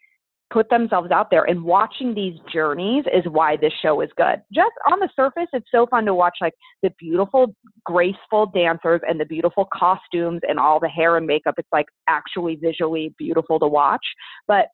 put 0.55 0.70
themselves 0.70 1.11
out 1.11 1.30
there 1.32 1.42
and 1.42 1.64
watching 1.64 2.14
these 2.14 2.38
journeys 2.50 3.05
is 3.12 3.24
why 3.28 3.57
this 3.57 3.72
show 3.82 4.00
is 4.00 4.09
good. 4.16 4.40
Just 4.52 4.70
on 4.90 5.00
the 5.00 5.09
surface, 5.16 5.48
it's 5.52 5.66
so 5.72 5.84
fun 5.90 6.07
to 6.07 6.14
watch 6.14 6.36
like 6.40 6.55
the 6.80 6.90
beautiful, 6.96 7.52
graceful 7.84 8.46
dancers 8.46 9.00
and 9.07 9.18
the 9.18 9.24
beautiful 9.24 9.68
costumes 9.76 10.42
and 10.48 10.61
all 10.61 10.78
the 10.78 10.88
hair 10.88 11.16
and 11.16 11.26
makeup. 11.26 11.57
It's 11.59 11.68
like 11.72 11.86
actually 12.09 12.55
visually 12.55 13.12
beautiful 13.18 13.59
to 13.59 13.66
watch. 13.66 14.07
But 14.46 14.66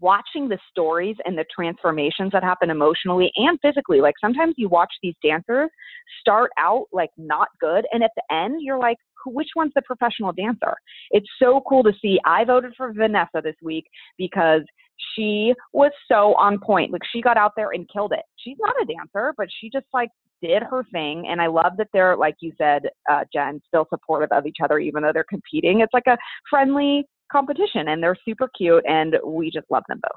watching 0.00 0.48
the 0.48 0.58
stories 0.70 1.16
and 1.24 1.36
the 1.36 1.44
transformations 1.54 2.32
that 2.32 2.42
happen 2.42 2.70
emotionally 2.70 3.30
and 3.36 3.58
physically, 3.60 4.00
like 4.00 4.14
sometimes 4.20 4.54
you 4.56 4.68
watch 4.68 4.92
these 5.02 5.14
dancers 5.22 5.70
start 6.20 6.50
out 6.58 6.86
like 6.92 7.10
not 7.16 7.48
good. 7.60 7.86
And 7.92 8.02
at 8.02 8.10
the 8.16 8.34
end, 8.34 8.60
you're 8.62 8.78
like, 8.78 8.98
which 9.26 9.48
one's 9.56 9.72
the 9.74 9.82
professional 9.82 10.32
dancer? 10.32 10.74
It's 11.10 11.28
so 11.38 11.62
cool 11.68 11.82
to 11.82 11.92
see. 12.00 12.18
I 12.24 12.44
voted 12.44 12.72
for 12.76 12.92
Vanessa 12.92 13.40
this 13.42 13.56
week 13.62 13.86
because 14.16 14.62
she 15.14 15.54
was 15.72 15.92
so 16.08 16.34
on 16.34 16.58
point. 16.58 16.92
Like 16.92 17.02
she 17.12 17.20
got 17.20 17.36
out 17.36 17.52
there 17.56 17.70
and 17.70 17.88
killed 17.92 18.12
it. 18.12 18.24
She's 18.36 18.56
not 18.60 18.74
a 18.80 18.86
dancer, 18.86 19.34
but 19.36 19.48
she 19.60 19.70
just 19.70 19.86
like 19.92 20.10
did 20.42 20.62
her 20.62 20.84
thing. 20.92 21.26
And 21.28 21.40
I 21.40 21.46
love 21.46 21.72
that 21.78 21.88
they're, 21.92 22.16
like 22.16 22.36
you 22.40 22.52
said, 22.58 22.82
uh, 23.10 23.24
Jen, 23.32 23.60
still 23.66 23.86
supportive 23.90 24.30
of 24.32 24.46
each 24.46 24.58
other, 24.62 24.78
even 24.78 25.02
though 25.02 25.12
they're 25.12 25.24
competing. 25.28 25.80
It's 25.80 25.94
like 25.94 26.06
a 26.06 26.18
friendly 26.48 27.04
competition 27.30 27.88
and 27.88 28.02
they're 28.02 28.16
super 28.24 28.50
cute 28.56 28.84
and 28.86 29.16
we 29.24 29.50
just 29.50 29.66
love 29.70 29.84
them 29.88 30.00
both. 30.02 30.10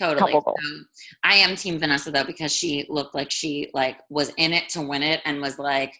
Totally. 0.00 0.34
Um, 0.34 0.86
I 1.22 1.36
am 1.36 1.54
team 1.54 1.78
Vanessa 1.78 2.10
though, 2.10 2.24
because 2.24 2.52
she 2.52 2.84
looked 2.88 3.14
like 3.14 3.30
she 3.30 3.70
like 3.74 4.00
was 4.10 4.32
in 4.36 4.52
it 4.52 4.68
to 4.70 4.82
win 4.82 5.02
it 5.02 5.20
and 5.24 5.40
was 5.40 5.58
like, 5.58 5.94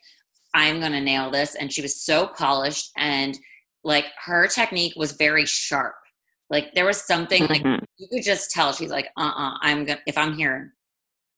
I'm 0.52 0.80
going 0.80 0.92
to 0.92 1.00
nail 1.00 1.30
this. 1.30 1.54
And 1.54 1.72
she 1.72 1.82
was 1.82 2.00
so 2.00 2.26
polished 2.26 2.90
and 2.96 3.38
like 3.84 4.06
her 4.24 4.48
technique 4.48 4.94
was 4.96 5.12
very 5.12 5.46
sharp. 5.46 5.94
Like 6.50 6.74
there 6.74 6.86
was 6.86 7.02
something 7.02 7.44
mm-hmm. 7.44 7.68
like 7.68 7.82
you 7.98 8.08
could 8.08 8.24
just 8.24 8.50
tell 8.50 8.72
she's 8.72 8.90
like, 8.90 9.08
uh 9.16 9.22
uh-uh, 9.22 9.54
uh, 9.54 9.58
i 9.62 9.70
am 9.70 9.84
gonna 9.84 10.00
if 10.06 10.18
I'm 10.18 10.34
here, 10.34 10.74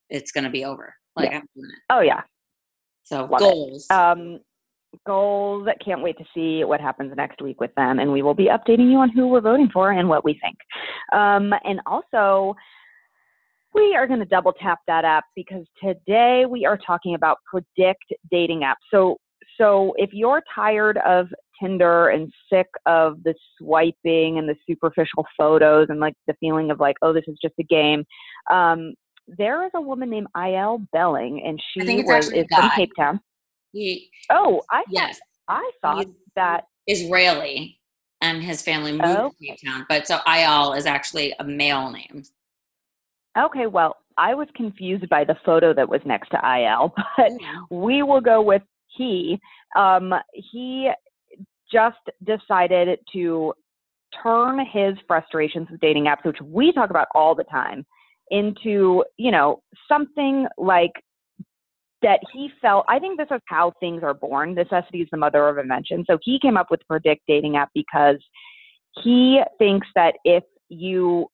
it's 0.09 0.33
gonna 0.33 0.51
be 0.51 0.64
over. 0.64 0.95
Like 1.14 1.31
yeah. 1.31 1.39
I'm 1.39 1.47
doing 1.55 1.71
it. 1.71 1.79
Oh 1.91 2.01
yeah. 2.01 2.23
So 3.05 3.25
Love 3.25 3.41
goals. 3.41 3.87
It. 3.89 3.95
Um 3.95 4.41
goals. 5.07 5.68
Can't 5.84 6.03
wait 6.03 6.16
to 6.18 6.24
see 6.34 6.64
what 6.64 6.80
happens 6.80 7.12
next 7.16 7.42
week 7.42 7.61
with 7.61 7.74
them, 7.76 7.99
and 7.99 8.12
we 8.12 8.22
will 8.22 8.34
be 8.34 8.47
updating 8.47 8.90
you 8.90 8.99
on 8.99 9.11
who 9.11 9.28
we're 9.28 9.40
voting 9.40 9.68
for 9.72 9.92
and 9.92 10.09
what 10.09 10.24
we 10.24 10.38
think. 10.42 10.57
Um, 11.12 11.53
and 11.64 11.80
also, 11.86 12.55
we 13.74 13.94
are 13.94 14.07
going 14.07 14.20
to 14.20 14.26
double 14.26 14.53
tap 14.53 14.78
that 14.86 15.05
app 15.05 15.24
because 15.34 15.64
today 15.82 16.44
we 16.49 16.64
are 16.64 16.78
talking 16.78 17.14
about 17.14 17.38
predict 17.51 18.05
dating 18.30 18.61
apps. 18.61 18.74
So, 18.90 19.18
so 19.59 19.94
if 19.97 20.11
you're 20.12 20.42
tired 20.55 20.99
of 21.07 21.28
Tinder 21.61 22.09
and 22.09 22.32
sick 22.51 22.66
of 22.86 23.22
the 23.24 23.34
swiping 23.59 24.38
and 24.38 24.49
the 24.49 24.57
superficial 24.68 25.26
photos 25.36 25.86
and 25.90 26.01
like 26.01 26.14
the 26.26 26.34
feeling 26.40 26.70
of 26.70 26.80
like, 26.80 26.97
oh, 27.03 27.12
this 27.12 27.24
is 27.26 27.38
just 27.40 27.55
a 27.61 27.64
game, 27.64 28.05
um, 28.51 28.94
there 29.28 29.64
is 29.64 29.70
a 29.74 29.80
woman 29.80 30.09
named 30.09 30.28
Il 30.36 30.82
Belling, 30.92 31.42
and 31.44 31.61
she 31.72 32.03
was 32.03 32.28
is 32.30 32.47
from 32.55 32.70
Cape 32.70 32.92
Town. 32.97 33.20
He, 33.77 34.11
oh, 34.31 34.62
I 34.70 34.85
yes, 34.89 35.20
I 35.49 35.70
thought 35.83 36.07
that 36.35 36.64
Israeli 36.87 37.79
and 38.22 38.43
his 38.43 38.62
family 38.62 38.93
moved 38.93 39.05
oh. 39.05 39.31
to 39.31 39.47
Cape 39.47 39.59
Town, 39.64 39.85
but 39.87 40.07
so 40.07 40.18
Il 40.27 40.72
is 40.72 40.87
actually 40.87 41.35
a 41.39 41.45
male 41.45 41.91
name. 41.91 42.22
Okay, 43.39 43.66
well, 43.66 43.97
I 44.16 44.33
was 44.33 44.49
confused 44.57 45.07
by 45.11 45.24
the 45.24 45.37
photo 45.45 45.74
that 45.74 45.91
was 45.91 46.01
next 46.07 46.31
to 46.31 46.39
IL, 46.39 46.95
but 47.18 47.33
we 47.70 48.03
will 48.03 48.22
go 48.22 48.41
with 48.41 48.62
he. 48.89 49.39
Um, 49.77 50.14
he 50.33 50.91
just 51.70 51.99
decided 52.24 52.99
to 53.12 53.53
turn 54.22 54.59
his 54.72 54.95
frustrations 55.07 55.68
with 55.70 55.81
dating 55.81 56.05
apps, 56.05 56.24
which 56.24 56.41
we 56.41 56.72
talk 56.72 56.89
about 56.89 57.09
all 57.14 57.35
the 57.35 57.45
time, 57.45 57.85
into, 58.31 59.05
you 59.18 59.31
know, 59.31 59.61
something 59.87 60.47
like 60.57 60.93
that 62.03 62.20
he 62.32 62.51
felt 62.61 62.84
I 62.88 62.99
think 62.99 63.18
this 63.18 63.28
is 63.30 63.40
how 63.47 63.72
things 63.80 64.03
are 64.03 64.14
born. 64.14 64.55
Necessity 64.55 65.01
is 65.01 65.09
the 65.11 65.16
mother 65.16 65.49
of 65.49 65.59
invention. 65.59 66.05
So 66.09 66.18
he 66.22 66.38
came 66.40 66.57
up 66.57 66.70
with 66.70 66.80
Predict 66.88 67.22
dating 67.26 67.57
app 67.57 67.70
because 67.74 68.18
he 69.03 69.40
thinks 69.59 69.86
that 69.94 70.14
if 70.24 70.44
you 70.68 71.26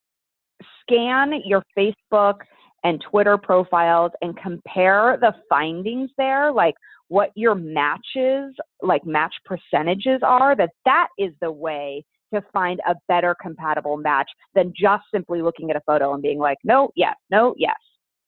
scan 0.80 1.40
your 1.44 1.62
Facebook 1.76 2.40
and 2.84 3.02
Twitter 3.10 3.38
profiles 3.38 4.12
and 4.22 4.36
compare 4.36 5.16
the 5.20 5.34
findings 5.48 6.10
there, 6.18 6.52
like 6.52 6.74
what 7.08 7.30
your 7.34 7.54
matches, 7.54 8.54
like 8.80 9.04
match 9.04 9.34
percentages 9.44 10.20
are, 10.22 10.56
that 10.56 10.70
that 10.84 11.08
is 11.18 11.32
the 11.40 11.52
way 11.52 12.04
to 12.34 12.42
find 12.52 12.80
a 12.88 12.94
better 13.08 13.36
compatible 13.40 13.96
match 13.96 14.28
than 14.54 14.72
just 14.74 15.04
simply 15.12 15.42
looking 15.42 15.70
at 15.70 15.76
a 15.76 15.82
photo 15.86 16.14
and 16.14 16.22
being 16.22 16.38
like, 16.38 16.58
no, 16.64 16.90
yes, 16.96 17.14
no, 17.30 17.54
yes. 17.58 17.76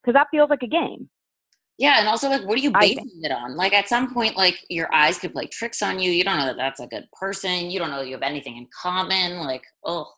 Because 0.03 0.15
that 0.15 0.27
feels 0.31 0.51
like 0.51 0.63
a 0.63 0.69
game. 0.69 1.09
Yeah, 1.77 1.99
and 1.99 2.09
also 2.09 2.29
like, 2.29 2.45
what 2.45 2.57
are 2.57 2.63
you 2.63 2.71
basing 2.71 3.21
it 3.23 3.33
on? 3.33 3.57
Like, 3.57 3.73
at 3.73 3.89
some 3.89 4.15
point, 4.15 4.37
like 4.37 4.65
your 4.69 4.93
eyes 4.95 5.19
could 5.19 5.33
play 5.33 5.47
tricks 5.47 5.83
on 5.83 5.99
you. 5.99 6.13
You 6.13 6.23
don't 6.23 6.39
know 6.39 6.47
that 6.47 6.57
that's 6.57 6.81
a 6.81 6.87
good 6.87 7.09
person. 7.13 7.71
You 7.71 7.81
don't 7.81 7.91
know 7.91 7.99
that 7.99 8.07
you 8.07 8.15
have 8.15 8.23
anything 8.23 8.57
in 8.57 8.69
common. 8.81 9.39
Like, 9.39 9.65
oh, 9.85 10.09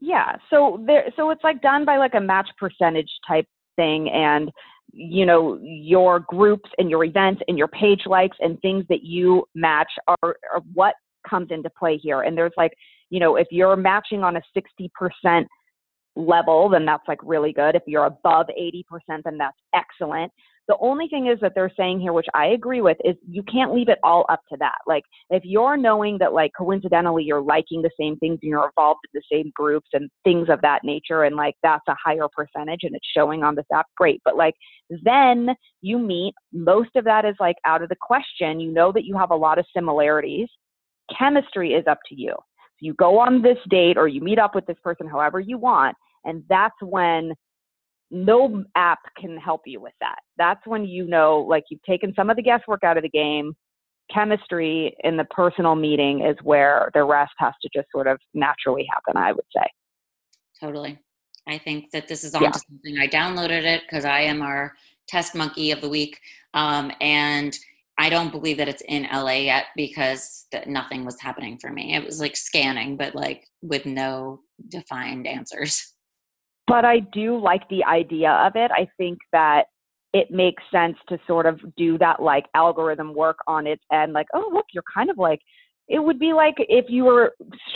yeah. 0.00 0.36
So 0.48 0.82
there, 0.86 1.04
so 1.16 1.30
it's 1.30 1.44
like 1.44 1.60
done 1.60 1.84
by 1.84 1.98
like 1.98 2.14
a 2.14 2.20
match 2.20 2.48
percentage 2.58 3.10
type 3.26 3.46
thing, 3.76 4.08
and 4.08 4.50
you 4.92 5.26
know 5.26 5.58
your 5.62 6.20
groups 6.20 6.70
and 6.78 6.88
your 6.88 7.04
events 7.04 7.42
and 7.48 7.58
your 7.58 7.68
page 7.68 8.02
likes 8.06 8.36
and 8.40 8.58
things 8.60 8.84
that 8.88 9.02
you 9.02 9.44
match 9.54 9.90
are, 10.06 10.36
are 10.54 10.62
what 10.72 10.94
comes 11.28 11.48
into 11.50 11.70
play 11.78 11.98
here. 11.98 12.22
And 12.22 12.36
there's 12.36 12.52
like, 12.56 12.72
you 13.10 13.20
know, 13.20 13.36
if 13.36 13.46
you're 13.50 13.76
matching 13.76 14.22
on 14.22 14.36
a 14.36 14.42
60% 14.56 15.46
level, 16.16 16.68
then 16.68 16.84
that's 16.84 17.06
like 17.06 17.18
really 17.22 17.52
good. 17.52 17.74
If 17.74 17.82
you're 17.86 18.06
above 18.06 18.46
80%, 18.58 18.82
then 19.24 19.38
that's 19.38 19.58
excellent. 19.74 20.32
The 20.68 20.76
only 20.80 21.08
thing 21.08 21.28
is 21.28 21.40
that 21.40 21.52
they're 21.54 21.72
saying 21.78 22.00
here, 22.00 22.12
which 22.12 22.26
I 22.34 22.48
agree 22.48 22.82
with, 22.82 22.98
is 23.02 23.16
you 23.26 23.42
can't 23.44 23.72
leave 23.72 23.88
it 23.88 23.98
all 24.02 24.26
up 24.28 24.40
to 24.50 24.56
that. 24.60 24.76
Like 24.86 25.02
if 25.30 25.42
you're 25.44 25.78
knowing 25.78 26.18
that 26.18 26.34
like 26.34 26.52
coincidentally 26.56 27.24
you're 27.24 27.40
liking 27.40 27.80
the 27.80 27.90
same 27.98 28.16
things 28.18 28.38
and 28.42 28.50
you're 28.50 28.66
involved 28.66 29.00
in 29.12 29.18
the 29.18 29.36
same 29.36 29.50
groups 29.54 29.88
and 29.94 30.10
things 30.24 30.48
of 30.50 30.60
that 30.60 30.84
nature 30.84 31.24
and 31.24 31.36
like 31.36 31.54
that's 31.62 31.88
a 31.88 31.96
higher 32.02 32.28
percentage 32.36 32.80
and 32.82 32.94
it's 32.94 33.08
showing 33.16 33.42
on 33.42 33.54
this 33.54 33.64
app, 33.72 33.86
great. 33.96 34.20
But 34.26 34.36
like 34.36 34.54
then 34.90 35.48
you 35.80 35.98
meet, 35.98 36.34
most 36.52 36.90
of 36.96 37.04
that 37.04 37.24
is 37.24 37.36
like 37.40 37.56
out 37.64 37.82
of 37.82 37.88
the 37.88 37.96
question. 37.98 38.60
You 38.60 38.70
know 38.70 38.92
that 38.92 39.06
you 39.06 39.16
have 39.16 39.30
a 39.30 39.36
lot 39.36 39.58
of 39.58 39.64
similarities. 39.74 40.48
Chemistry 41.18 41.72
is 41.72 41.86
up 41.86 41.98
to 42.10 42.14
you. 42.14 42.32
So 42.32 42.80
you 42.80 42.92
go 42.94 43.18
on 43.18 43.40
this 43.40 43.58
date 43.70 43.96
or 43.96 44.06
you 44.06 44.20
meet 44.20 44.38
up 44.38 44.54
with 44.54 44.66
this 44.66 44.76
person 44.84 45.08
however 45.08 45.40
you 45.40 45.56
want, 45.56 45.96
and 46.24 46.44
that's 46.50 46.76
when 46.82 47.32
no 48.10 48.64
app 48.74 49.00
can 49.18 49.36
help 49.36 49.62
you 49.66 49.80
with 49.80 49.92
that. 50.00 50.18
That's 50.36 50.60
when 50.66 50.84
you 50.84 51.06
know, 51.06 51.44
like, 51.48 51.64
you've 51.70 51.82
taken 51.82 52.12
some 52.14 52.30
of 52.30 52.36
the 52.36 52.42
guesswork 52.42 52.84
out 52.84 52.96
of 52.96 53.02
the 53.02 53.08
game. 53.08 53.54
Chemistry 54.12 54.96
in 55.04 55.18
the 55.18 55.24
personal 55.24 55.74
meeting 55.74 56.24
is 56.24 56.36
where 56.42 56.90
the 56.94 57.04
rest 57.04 57.32
has 57.38 57.52
to 57.62 57.68
just 57.74 57.88
sort 57.92 58.06
of 58.06 58.18
naturally 58.32 58.86
happen, 58.92 59.20
I 59.20 59.32
would 59.32 59.44
say. 59.54 59.66
Totally. 60.60 60.98
I 61.46 61.58
think 61.58 61.90
that 61.92 62.08
this 62.08 62.24
is 62.24 62.34
on 62.34 62.42
yeah. 62.42 62.50
to 62.50 62.58
something. 62.58 62.98
I 62.98 63.06
downloaded 63.06 63.64
it 63.64 63.82
because 63.82 64.04
I 64.04 64.20
am 64.20 64.42
our 64.42 64.74
test 65.08 65.34
monkey 65.34 65.70
of 65.70 65.80
the 65.80 65.88
week. 65.88 66.18
Um, 66.54 66.90
and 67.00 67.58
I 67.98 68.10
don't 68.10 68.30
believe 68.30 68.58
that 68.58 68.68
it's 68.68 68.82
in 68.88 69.08
LA 69.12 69.32
yet 69.32 69.66
because 69.76 70.46
that 70.52 70.68
nothing 70.68 71.04
was 71.04 71.20
happening 71.20 71.58
for 71.58 71.70
me. 71.70 71.94
It 71.94 72.04
was 72.04 72.20
like 72.20 72.36
scanning, 72.36 72.96
but 72.96 73.14
like 73.14 73.46
with 73.60 73.86
no 73.86 74.40
defined 74.68 75.26
answers 75.26 75.94
but 76.68 76.84
I 76.84 77.00
do 77.00 77.40
like 77.40 77.68
the 77.68 77.84
idea 77.84 78.30
of 78.30 78.52
it. 78.54 78.70
I 78.70 78.86
think 78.96 79.18
that 79.32 79.64
it 80.12 80.30
makes 80.30 80.62
sense 80.70 80.96
to 81.08 81.18
sort 81.26 81.46
of 81.46 81.60
do 81.76 81.98
that 81.98 82.20
like 82.22 82.46
algorithm 82.54 83.14
work 83.14 83.38
on 83.46 83.66
its 83.66 83.82
end. 83.92 84.12
Like, 84.12 84.26
oh, 84.34 84.50
look, 84.52 84.66
you're 84.72 84.84
kind 84.94 85.10
of 85.10 85.18
like, 85.18 85.40
it 85.88 85.98
would 85.98 86.18
be 86.18 86.32
like 86.32 86.54
if 86.58 86.86
you 86.88 87.04
were 87.04 87.32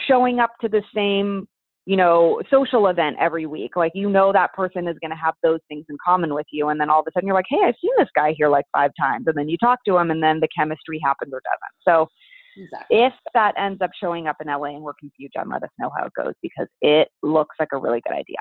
showing 0.07 0.38
up 0.38 0.51
to 0.61 0.68
the 0.68 0.82
same, 0.95 1.47
you 1.84 1.97
know, 1.97 2.40
social 2.51 2.86
event 2.88 3.16
every 3.18 3.47
week. 3.47 3.76
Like, 3.76 3.93
you 3.95 4.09
know, 4.09 4.32
that 4.32 4.53
person 4.55 4.86
is 4.86 4.97
going 5.01 5.11
to 5.11 5.16
have 5.16 5.34
those 5.43 5.61
things 5.68 5.84
in 5.88 5.97
common 6.05 6.34
with 6.34 6.47
you. 6.53 6.68
And 6.68 6.80
then 6.80 6.90
all 6.90 7.01
of 7.01 7.07
a 7.09 7.12
sudden 7.12 7.26
you're 7.26 7.34
like, 7.34 7.47
hey, 7.49 7.59
I've 7.64 7.74
seen 7.82 7.93
this 7.99 8.09
guy 8.14 8.34
here 8.36 8.49
like 8.49 8.66
five 8.72 8.93
times. 9.01 9.24
And 9.26 9.36
then 9.36 9.49
you 9.49 9.57
talk 9.59 9.80
to 9.86 9.97
him 9.97 10.11
and 10.11 10.22
then 10.22 10.40
the 10.40 10.49
chemistry 10.57 11.01
happens 11.03 11.32
or 11.32 11.40
doesn't. 11.45 11.84
So, 11.84 12.09
Exactly. 12.57 12.99
If 12.99 13.12
that 13.34 13.55
ends 13.59 13.80
up 13.80 13.90
showing 13.99 14.26
up 14.26 14.36
in 14.40 14.49
LA 14.49 14.74
and 14.74 14.82
we're 14.82 14.93
confused, 14.95 15.32
John, 15.34 15.49
let 15.49 15.62
us 15.62 15.70
know 15.78 15.90
how 15.97 16.05
it 16.05 16.12
goes 16.14 16.34
because 16.43 16.66
it 16.80 17.09
looks 17.22 17.57
like 17.59 17.70
a 17.72 17.78
really 17.78 18.03
good 18.07 18.12
idea. 18.12 18.36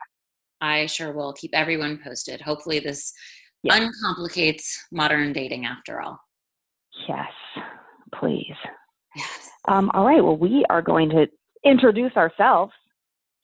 I 0.62 0.86
sure 0.86 1.12
will 1.12 1.34
keep 1.34 1.52
everyone 1.54 2.00
posted. 2.04 2.42
Hopefully, 2.42 2.80
this 2.80 3.14
yes. 3.64 3.80
uncomplicates 3.80 4.78
modern 4.92 5.34
dating 5.34 5.66
after 5.66 6.02
all. 6.02 6.20
Yes, 7.08 7.32
please. 8.16 8.56
Yes. 9.16 9.50
Um, 9.68 9.92
all 9.94 10.06
right. 10.06 10.24
Well, 10.24 10.38
we 10.38 10.66
are 10.70 10.82
going 10.82 11.10
to 11.10 11.28
introduce 11.66 12.16
ourselves. 12.16 12.72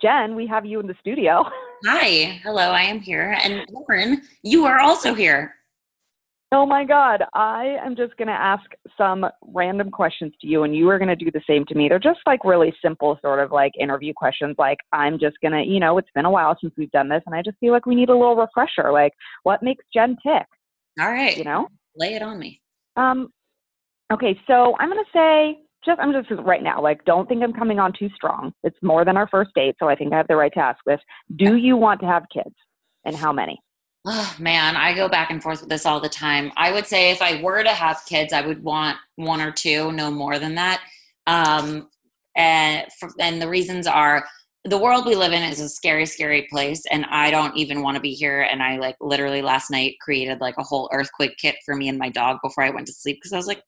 Jen, 0.02 0.36
we 0.36 0.48
have 0.48 0.66
you 0.66 0.80
in 0.80 0.88
the 0.88 0.96
studio. 1.00 1.44
Hi. 1.86 2.40
Hello. 2.44 2.72
I 2.72 2.82
am 2.82 3.00
here. 3.00 3.38
And 3.44 3.66
Lauren, 3.72 4.22
you 4.44 4.66
are 4.66 4.80
also 4.80 5.14
here. 5.14 5.56
Oh 6.54 6.66
my 6.66 6.86
God. 6.86 7.24
I 7.34 7.76
am 7.86 7.96
just 7.96 8.16
going 8.16 8.30
to 8.30 8.34
ask 8.34 8.64
some 8.98 9.26
random 9.42 9.92
questions 9.92 10.32
to 10.40 10.48
you, 10.48 10.64
and 10.64 10.74
you 10.74 10.90
are 10.90 10.98
going 10.98 11.10
to 11.10 11.16
do 11.16 11.30
the 11.30 11.42
same 11.46 11.66
to 11.66 11.76
me. 11.76 11.90
They're 11.90 12.00
just 12.00 12.22
like 12.26 12.46
really 12.46 12.74
simple, 12.82 13.20
sort 13.22 13.40
of 13.40 13.52
like 13.52 13.74
interview 13.78 14.14
questions. 14.16 14.56
Like, 14.58 14.78
I'm 14.94 15.20
just 15.20 15.36
going 15.42 15.52
to, 15.52 15.70
you 15.70 15.82
know, 15.82 15.98
it's 15.98 16.08
been 16.16 16.24
a 16.24 16.32
while 16.32 16.58
since 16.62 16.74
we've 16.78 16.92
done 16.92 17.10
this, 17.10 17.22
and 17.26 17.36
I 17.36 17.42
just 17.42 17.58
feel 17.60 17.74
like 17.74 17.86
we 17.86 17.96
need 17.96 18.08
a 18.08 18.18
little 18.18 18.38
refresher. 18.38 18.94
Like, 18.94 19.12
what 19.44 19.62
makes 19.62 19.84
Jen 19.94 20.16
tick? 20.24 20.46
All 21.00 21.12
right. 21.12 21.38
You 21.38 21.44
know? 21.44 21.68
Lay 21.98 22.14
it 22.14 22.22
on 22.22 22.40
me. 22.40 22.62
Um, 22.96 23.30
okay. 24.14 24.40
So 24.48 24.76
I'm 24.80 24.90
going 24.90 25.04
to 25.04 25.12
say, 25.14 25.60
just, 25.86 26.00
I'm 26.00 26.14
just 26.14 26.30
right 26.44 26.64
now, 26.64 26.82
like, 26.82 27.04
don't 27.04 27.28
think 27.28 27.44
I'm 27.44 27.54
coming 27.54 27.80
on 27.80 27.92
too 27.92 28.10
strong. 28.16 28.54
It's 28.64 28.78
more 28.82 29.04
than 29.04 29.18
our 29.18 29.28
first 29.28 29.52
date, 29.54 29.76
so 29.80 29.90
I 29.90 29.96
think 29.96 30.14
I 30.14 30.18
have 30.18 30.28
the 30.30 30.38
right 30.38 30.54
to 30.54 30.60
ask 30.60 30.80
this. 30.86 31.02
Do 31.36 31.58
you 31.58 31.76
want 31.76 32.00
to 32.02 32.08
have 32.08 32.24
kids, 32.34 32.56
and 33.04 33.16
how 33.16 33.34
many? 33.34 33.60
Oh 34.10 34.36
man, 34.40 34.78
I 34.78 34.94
go 34.94 35.10
back 35.10 35.32
and 35.32 35.44
forth 35.44 35.60
with 35.60 35.70
this 35.70 35.86
all 35.86 36.00
the 36.00 36.08
time. 36.08 36.54
I 36.56 36.72
would 36.72 36.88
say 36.88 37.12
if 37.12 37.22
I 37.22 37.42
were 37.42 37.62
to 37.62 37.74
have 37.74 38.06
kids, 38.08 38.32
I 38.32 38.40
would 38.40 38.64
want 38.64 38.98
one 39.18 39.42
or 39.42 39.52
two, 39.52 39.92
no 39.92 40.10
more 40.10 40.40
than 40.40 40.56
that. 40.56 40.82
Um, 41.26 41.90
and 42.34 42.88
for, 42.98 43.10
and 43.20 43.42
the 43.42 43.50
reasons 43.50 43.86
are 43.86 44.26
the 44.64 44.78
world 44.78 45.06
we 45.06 45.16
live 45.16 45.34
in 45.34 45.44
is 45.44 45.60
a 45.60 45.68
scary, 45.68 46.06
scary 46.06 46.48
place, 46.50 46.84
and 46.90 47.06
I 47.10 47.32
don't 47.32 47.58
even 47.58 47.82
want 47.82 47.96
to 47.96 48.02
be 48.02 48.14
here. 48.14 48.44
And 48.44 48.64
I 48.64 48.78
like 48.78 48.96
literally 49.02 49.42
last 49.42 49.70
night 49.70 49.96
created 50.00 50.40
like 50.40 50.56
a 50.58 50.64
whole 50.64 50.90
earthquake 50.94 51.36
kit 51.38 51.58
for 51.66 51.76
me 51.76 51.90
and 51.90 51.98
my 51.98 52.10
dog 52.10 52.38
before 52.42 52.64
I 52.64 52.70
went 52.70 52.88
to 52.88 52.94
sleep 52.94 53.18
because 53.18 53.34
I 53.34 53.38
was 53.38 53.48
like, 53.48 53.62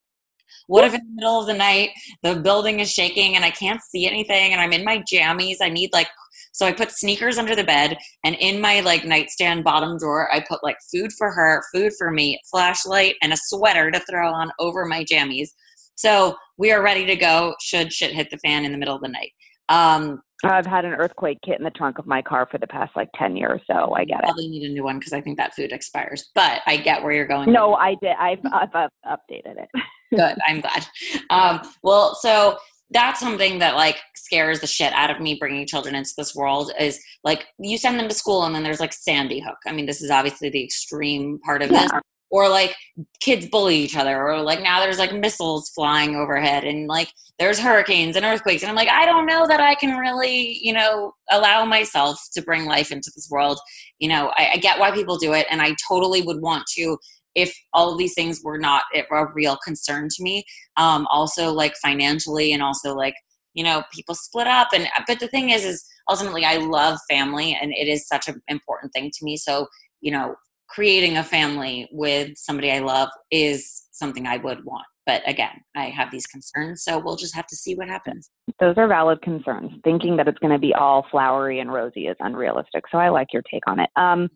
what 0.68 0.86
if 0.86 0.94
in 0.94 1.02
the 1.02 1.16
middle 1.16 1.42
of 1.42 1.48
the 1.48 1.54
night 1.54 1.90
the 2.24 2.36
building 2.36 2.80
is 2.80 2.92
shaking 2.92 3.36
and 3.36 3.44
I 3.44 3.52
can't 3.52 3.82
see 3.82 4.08
anything 4.08 4.54
and 4.54 4.62
I'm 4.62 4.72
in 4.72 4.86
my 4.86 5.00
jammies? 5.00 5.58
I 5.62 5.70
need 5.70 5.92
like 5.92 6.08
so 6.52 6.66
I 6.66 6.72
put 6.72 6.92
sneakers 6.92 7.38
under 7.38 7.56
the 7.56 7.64
bed 7.64 7.98
and 8.24 8.36
in 8.36 8.60
my 8.60 8.82
like 8.82 9.06
nightstand 9.06 9.64
bottom 9.64 9.98
drawer, 9.98 10.34
I 10.34 10.40
put 10.42 10.64
like 10.64 10.78
food 10.92 11.12
for 11.18 11.32
her, 11.32 11.64
food 11.74 11.94
for 11.98 12.12
me, 12.12 12.40
flashlight, 12.50 13.16
and 13.22 13.34
a 13.34 13.38
sweater 13.38 13.92
to 13.92 14.00
throw 14.02 14.32
on 14.32 14.52
over 14.60 14.86
my 14.86 15.04
jammies. 15.04 15.50
So 15.96 16.36
we 16.58 16.72
are 16.72 16.82
ready 16.82 17.06
to 17.06 17.16
go 17.16 17.56
should 17.62 17.92
shit 17.92 18.14
hit 18.14 18.32
the 18.32 18.38
fan 18.38 18.66
in 18.66 18.72
the 18.72 18.78
middle 18.78 18.96
of 18.96 19.02
the 19.02 19.10
night. 19.10 19.32
Um, 19.70 20.22
I've 20.44 20.66
had 20.66 20.86
an 20.86 20.94
earthquake 20.94 21.40
kit 21.46 21.58
in 21.58 21.64
the 21.66 21.72
trunk 21.72 22.00
of 22.00 22.08
my 22.08 22.22
car 22.22 22.48
for 22.50 22.58
the 22.58 22.68
past 22.68 22.96
like 22.96 23.10
10 23.16 23.36
years, 23.36 23.62
so 23.68 23.94
I 23.94 24.06
get 24.06 24.20
it. 24.20 24.24
Probably 24.24 24.48
need 24.48 24.70
a 24.70 24.74
new 24.74 24.84
one 24.84 24.98
because 24.98 25.12
I 25.12 25.20
think 25.20 25.38
that 25.38 25.54
food 25.54 25.74
expires, 25.74 26.30
but 26.34 26.62
I 26.66 26.78
get 26.78 27.04
where 27.04 27.12
you're 27.12 27.28
going. 27.28 27.52
No, 27.52 27.76
I 27.76 27.96
did. 28.02 28.16
I've, 28.18 28.40
I've, 28.52 28.74
I've 28.74 28.90
updated 29.06 29.58
it. 29.62 29.70
Good. 30.16 30.38
I'm 30.48 30.62
glad. 30.62 30.88
Um, 31.30 31.62
well, 31.84 32.16
so 32.16 32.58
that's 32.92 33.20
something 33.20 33.60
that 33.60 33.76
like 33.76 33.98
scares 34.16 34.60
the 34.60 34.68
shit 34.68 34.94
out 34.94 35.12
of 35.12 35.20
me 35.20 35.36
bringing 35.36 35.66
children 35.68 35.96
into 35.96 36.12
this 36.18 36.36
world 36.36 36.72
is 36.80 37.00
like 37.24 37.48
you 37.60 37.78
send 37.78 38.00
them 38.00 38.08
to 38.08 38.16
school 38.16 38.44
and 38.44 38.56
then 38.56 38.64
there's 38.64 38.80
like 38.80 38.94
sandy 38.94 39.40
hook. 39.40 39.58
I 39.68 39.72
mean 39.72 39.86
this 39.86 40.02
is 40.02 40.12
obviously 40.12 40.50
the 40.50 40.64
extreme 40.64 41.40
part 41.40 41.62
of 41.62 41.72
yeah. 41.72 41.84
this 41.84 41.92
or 42.32 42.48
like 42.48 42.76
kids 43.20 43.48
bully 43.48 43.76
each 43.76 43.96
other 43.96 44.22
or 44.22 44.42
like 44.42 44.62
now 44.62 44.80
there's 44.80 45.00
like 45.00 45.14
missiles 45.14 45.70
flying 45.70 46.16
overhead 46.16 46.64
and 46.64 46.88
like 46.88 47.12
there's 47.40 47.60
hurricanes 47.60 48.16
and 48.16 48.26
earthquakes 48.26 48.62
and 48.62 48.70
i'm 48.70 48.76
like 48.76 48.90
i 48.90 49.06
don't 49.06 49.26
know 49.26 49.48
that 49.48 49.60
i 49.60 49.74
can 49.76 49.98
really 49.98 50.60
you 50.62 50.72
know 50.72 51.14
allow 51.32 51.66
myself 51.66 52.20
to 52.34 52.42
bring 52.42 52.66
life 52.66 52.92
into 52.92 53.12
this 53.16 53.28
world. 53.32 53.60
You 54.00 54.10
know 54.10 54.32
i, 54.38 54.52
I 54.54 54.58
get 54.58 54.80
why 54.80 54.92
people 54.92 55.18
do 55.18 55.34
it 55.34 55.48
and 55.50 55.62
i 55.62 55.76
totally 55.88 56.22
would 56.22 56.42
want 56.42 56.66
to 56.76 56.98
if 57.36 57.56
all 57.74 57.92
of 57.92 57.98
these 57.98 58.14
things 58.14 58.42
were 58.44 58.58
not 58.58 58.84
a 58.96 59.04
real 59.34 59.58
concern 59.64 60.08
to 60.10 60.24
me 60.24 60.44
um 60.78 61.08
also 61.08 61.52
like 61.52 61.74
financially 61.82 62.52
and 62.54 62.62
also 62.64 62.94
like 62.96 63.16
you 63.54 63.64
know 63.64 63.84
people 63.94 64.16
split 64.16 64.48
up 64.48 64.70
and 64.74 64.88
but 65.08 65.20
the 65.20 65.28
thing 65.28 65.50
is 65.50 65.64
is 65.64 65.86
ultimately 66.10 66.46
i 66.46 66.58
love 66.58 66.98
family 67.10 67.58
and 67.60 67.72
it 67.74 67.88
is 67.88 68.08
such 68.08 68.28
an 68.28 68.42
important 68.48 68.92
thing 68.94 69.12
to 69.12 69.24
me 69.24 69.38
so 69.38 69.68
you 70.02 70.12
know 70.12 70.36
creating 70.70 71.18
a 71.18 71.24
family 71.24 71.90
with 71.92 72.32
somebody 72.38 72.72
I 72.72 72.80
love 72.80 73.10
is 73.32 73.88
something 73.92 74.28
I 74.28 74.38
would 74.38 74.64
want. 74.64 74.86
But 75.06 75.28
again, 75.28 75.62
I 75.76 75.86
have 75.86 76.12
these 76.12 76.28
concerns, 76.28 76.84
so 76.84 77.00
we'll 77.00 77.16
just 77.16 77.36
have 77.36 77.48
to 77.48 77.56
see 77.56 77.74
what 77.74 77.90
happens. 77.90 78.30
Those 78.60 78.76
are 78.78 78.88
valid 78.88 79.22
concerns. 79.24 79.72
Thinking 79.84 80.16
that 80.18 80.28
it's 80.28 80.38
going 80.38 80.54
to 80.54 80.60
be 80.60 80.74
all 80.76 81.08
flowery 81.10 81.60
and 81.60 81.74
rosy 81.74 82.06
is 82.06 82.16
unrealistic. 82.20 82.84
So 82.92 83.00
I 83.00 83.10
like 83.10 83.34
your 83.34 83.42
take 83.52 83.64
on 83.66 83.80
it. 83.80 83.90
Um, 83.96 84.30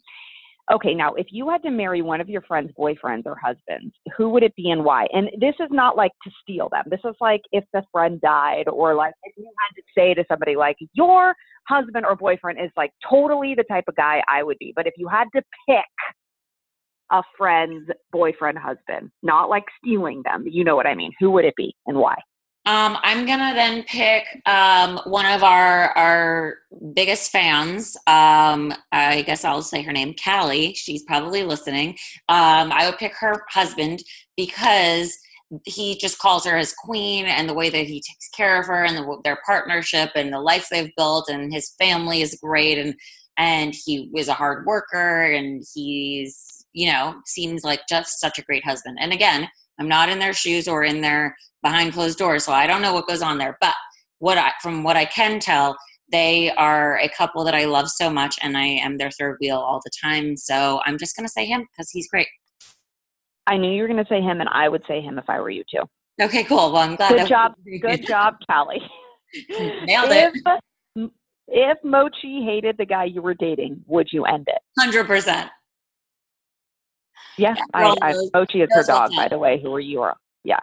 okay, 0.72 0.94
now 0.94 1.14
if 1.14 1.28
you 1.32 1.50
had 1.50 1.62
to 1.64 1.72
marry 1.72 2.02
one 2.02 2.22
of 2.22 2.30
your 2.30 2.42
friends' 2.42 2.72
boyfriends 2.78 3.26
or 3.26 3.36
husbands, 3.36 3.94
who 4.18 4.30
would 4.30 4.44
it 4.44 4.56
be 4.56 4.70
and 4.70 4.84
why? 4.84 5.08
And 5.12 5.30
this 5.40 5.56
is 5.60 5.70
not 5.72 5.98
like 5.98 6.12
to 6.24 6.32
steal 6.42 6.70
them. 6.70 6.84
This 6.90 7.02
is 7.06 7.16
like 7.20 7.42
if 7.52 7.64
the 7.74 7.84
friend 7.92 8.22
died, 8.22 8.68
or 8.68 8.96
like 8.96 9.14
if 9.24 9.34
you 9.38 9.46
had 9.46 9.76
to 9.76 9.84
say 9.98 10.14
to 10.14 10.24
somebody 10.30 10.56
like 10.56 10.78
your 10.94 11.34
husband 11.68 12.06
or 12.06 12.16
boyfriend 12.16 12.60
is 12.60 12.72
like 12.76 12.92
totally 13.10 13.56
the 13.56 13.64
type 13.64 13.86
of 13.88 13.96
guy 13.96 14.22
I 14.30 14.44
would 14.44 14.58
be. 14.60 14.74
But 14.76 14.88
if 14.88 14.94
you 14.98 15.08
had 15.08 15.26
to 15.36 15.42
pick 15.68 15.86
a 17.12 17.22
friend's 17.38 17.90
boyfriend, 18.12 18.58
husband, 18.58 19.12
not 19.22 19.50
like 19.50 19.66
stealing 19.78 20.22
them. 20.26 20.46
You 20.48 20.64
know 20.64 20.76
what 20.76 20.88
I 20.88 20.96
mean? 20.96 21.12
Who 21.20 21.32
would 21.32 21.46
it 21.46 21.56
be 21.56 21.76
and 21.86 21.98
why? 21.98 22.16
Um, 22.66 22.98
I'm 23.04 23.26
gonna 23.26 23.54
then 23.54 23.84
pick 23.84 24.42
um, 24.46 25.00
one 25.06 25.26
of 25.26 25.44
our 25.44 25.90
our 25.98 26.58
biggest 26.94 27.32
fans. 27.32 27.98
Um, 28.08 28.74
I 28.92 29.24
guess 29.24 29.44
I'll 29.44 29.62
say 29.62 29.82
her 29.82 29.92
name, 29.92 30.16
Callie. 30.24 30.74
She's 30.74 31.04
probably 31.04 31.44
listening. 31.44 31.98
Um, 32.30 32.72
I 32.72 32.86
would 32.86 32.98
pick 32.98 33.14
her 33.20 33.44
husband 33.50 34.04
because 34.38 35.18
he 35.66 35.98
just 35.98 36.20
calls 36.20 36.46
her 36.46 36.58
his 36.58 36.74
queen, 36.74 37.26
and 37.26 37.50
the 37.50 37.54
way 37.54 37.70
that 37.70 37.86
he 37.86 38.02
takes 38.02 38.30
care 38.30 38.60
of 38.60 38.68
her, 38.68 38.86
and 38.86 38.98
the, 38.98 39.18
their 39.24 39.40
partnership, 39.46 40.12
and 40.16 40.32
the 40.32 40.40
life 40.40 40.68
they've 40.72 40.96
built, 40.96 41.30
and 41.30 41.54
his 41.54 41.76
family 41.78 42.22
is 42.22 42.40
great, 42.42 42.78
and 42.78 42.96
and 43.38 43.76
he 43.86 44.10
was 44.14 44.30
a 44.30 44.34
hard 44.34 44.66
worker, 44.66 45.24
and 45.24 45.64
he's 45.74 46.64
you 46.74 46.92
know, 46.92 47.16
seems 47.26 47.64
like 47.64 47.82
just 47.88 48.20
such 48.20 48.40
a 48.40 48.44
great 48.44 48.66
husband. 48.66 48.98
And 49.00 49.14
again, 49.14 49.48
I'm 49.80 49.88
not 49.88 50.10
in 50.10 50.20
their 50.20 50.34
shoes 50.34 50.68
or 50.68 50.84
in 50.84 51.02
their 51.02 51.36
behind 51.62 51.94
closed 51.94 52.18
doors, 52.18 52.46
so 52.46 52.52
I 52.52 52.68
don't 52.68 52.82
know 52.82 52.94
what 52.94 53.08
goes 53.08 53.22
on 53.22 53.38
there. 53.38 53.58
But 53.60 53.76
what 54.20 54.38
I, 54.38 54.52
from 54.62 54.84
what 54.84 54.96
I 54.96 55.06
can 55.06 55.40
tell, 55.40 55.78
they 56.12 56.52
are 56.52 57.00
a 57.00 57.10
couple 57.10 57.44
that 57.44 57.56
I 57.56 57.66
love 57.66 57.90
so 57.90 58.10
much, 58.10 58.38
and 58.42 58.58
I 58.58 58.66
am 58.66 58.98
their 58.98 59.12
third 59.12 59.38
wheel 59.42 59.58
all 59.58 59.82
the 59.84 59.92
time. 60.02 60.38
So 60.38 60.82
I'm 60.86 60.98
just 60.98 61.16
going 61.16 61.26
to 61.26 61.32
say 61.32 61.46
him 61.46 61.66
because 61.72 61.90
he's 61.90 62.08
great. 62.08 62.28
I 63.48 63.58
knew 63.58 63.72
you 63.74 63.82
were 63.82 63.88
going 63.88 64.04
to 64.04 64.10
say 64.10 64.22
him, 64.22 64.40
and 64.40 64.50
I 64.52 64.70
would 64.70 64.84
say 64.88 65.02
him 65.02 65.18
if 65.18 65.30
I 65.30 65.40
were 65.40 65.50
you 65.50 65.64
too. 65.70 65.84
Okay, 66.22 66.44
cool. 66.44 66.72
Well, 66.72 66.78
I'm 66.78 66.96
glad. 66.96 67.18
Good 67.18 67.28
job. 67.28 67.54
Good 67.82 68.06
job, 68.06 68.36
Callie. 68.50 68.82
Nailed 69.50 70.12
if, 70.12 70.34
it. 70.36 71.12
If 71.48 71.78
Mochi 71.84 72.46
hated 72.46 72.78
the 72.78 72.86
guy 72.86 73.06
you 73.06 73.22
were 73.22 73.34
dating, 73.34 73.84
would 73.88 74.10
you 74.12 74.26
end 74.26 74.48
it? 74.48 74.60
Hundred 74.80 75.08
percent. 75.08 75.50
Yeah, 77.38 77.56
I, 77.74 77.96
I 78.02 78.14
Mochi 78.34 78.62
is 78.62 78.70
her 78.72 78.84
dog, 78.84 79.12
by 79.16 79.28
the 79.28 79.38
way, 79.38 79.60
who 79.62 79.74
are 79.74 79.80
you 79.80 80.02
are. 80.02 80.16
Yeah. 80.44 80.60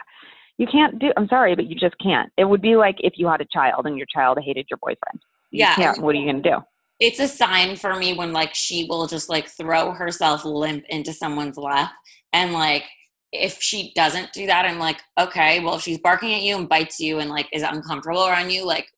You 0.58 0.66
can't 0.66 0.98
do 0.98 1.10
I'm 1.16 1.26
sorry, 1.28 1.54
but 1.54 1.66
you 1.66 1.74
just 1.74 1.96
can't. 2.02 2.30
It 2.36 2.44
would 2.44 2.60
be 2.60 2.76
like 2.76 2.96
if 2.98 3.14
you 3.16 3.26
had 3.26 3.40
a 3.40 3.46
child 3.46 3.86
and 3.86 3.96
your 3.96 4.06
child 4.06 4.38
hated 4.44 4.66
your 4.70 4.78
boyfriend. 4.82 5.20
You 5.50 5.60
yeah. 5.60 5.74
Can't. 5.74 6.02
What 6.02 6.14
are 6.14 6.18
you 6.18 6.30
gonna 6.30 6.42
do? 6.42 6.58
It's 7.00 7.18
a 7.18 7.26
sign 7.26 7.76
for 7.76 7.96
me 7.96 8.12
when 8.12 8.32
like 8.32 8.54
she 8.54 8.86
will 8.88 9.06
just 9.06 9.28
like 9.30 9.48
throw 9.48 9.92
herself 9.92 10.44
limp 10.44 10.84
into 10.90 11.12
someone's 11.12 11.56
lap 11.56 11.92
and 12.32 12.52
like 12.52 12.84
if 13.32 13.60
she 13.60 13.92
doesn't 13.94 14.32
do 14.32 14.46
that, 14.46 14.66
I'm 14.66 14.78
like, 14.78 15.00
okay, 15.18 15.60
well, 15.60 15.76
if 15.76 15.82
she's 15.82 15.98
barking 15.98 16.34
at 16.34 16.42
you 16.42 16.56
and 16.56 16.68
bites 16.68 16.98
you 16.98 17.20
and 17.20 17.30
like 17.30 17.48
is 17.52 17.62
uncomfortable 17.62 18.26
around 18.26 18.50
you, 18.50 18.64
like 18.64 18.88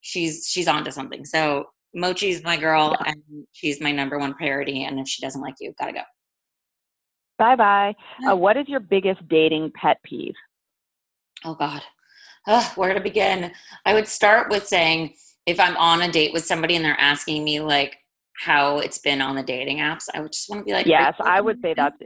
she's 0.00 0.46
she's 0.46 0.68
onto 0.68 0.90
something. 0.90 1.24
So 1.24 1.66
Mochi's 1.96 2.42
my 2.44 2.56
girl 2.56 2.96
yeah. 3.00 3.12
and 3.12 3.46
she's 3.52 3.80
my 3.80 3.92
number 3.92 4.18
one 4.18 4.34
priority. 4.34 4.84
And 4.84 5.00
if 5.00 5.08
she 5.08 5.20
doesn't 5.20 5.40
like 5.40 5.54
you, 5.60 5.74
gotta 5.78 5.92
go. 5.92 6.02
Bye 7.42 7.56
bye. 7.56 7.94
Uh, 8.24 8.36
what 8.36 8.56
is 8.56 8.68
your 8.68 8.78
biggest 8.78 9.26
dating 9.26 9.72
pet 9.74 9.96
peeve? 10.04 10.34
Oh, 11.44 11.56
God. 11.56 11.82
where 12.76 12.94
to 12.94 13.00
begin? 13.00 13.50
I 13.84 13.94
would 13.94 14.06
start 14.06 14.48
with 14.48 14.68
saying 14.68 15.14
if 15.44 15.58
I'm 15.58 15.76
on 15.76 16.02
a 16.02 16.12
date 16.12 16.32
with 16.32 16.44
somebody 16.44 16.76
and 16.76 16.84
they're 16.84 17.00
asking 17.00 17.42
me, 17.42 17.58
like, 17.58 17.96
how 18.38 18.78
it's 18.78 18.98
been 18.98 19.20
on 19.20 19.34
the 19.34 19.42
dating 19.42 19.78
apps, 19.78 20.04
I 20.14 20.20
would 20.20 20.30
just 20.30 20.48
want 20.48 20.60
to 20.60 20.64
be 20.64 20.72
like, 20.72 20.86
yes, 20.86 21.14
I 21.20 21.40
would 21.40 21.60
say 21.62 21.74
that's 21.76 21.96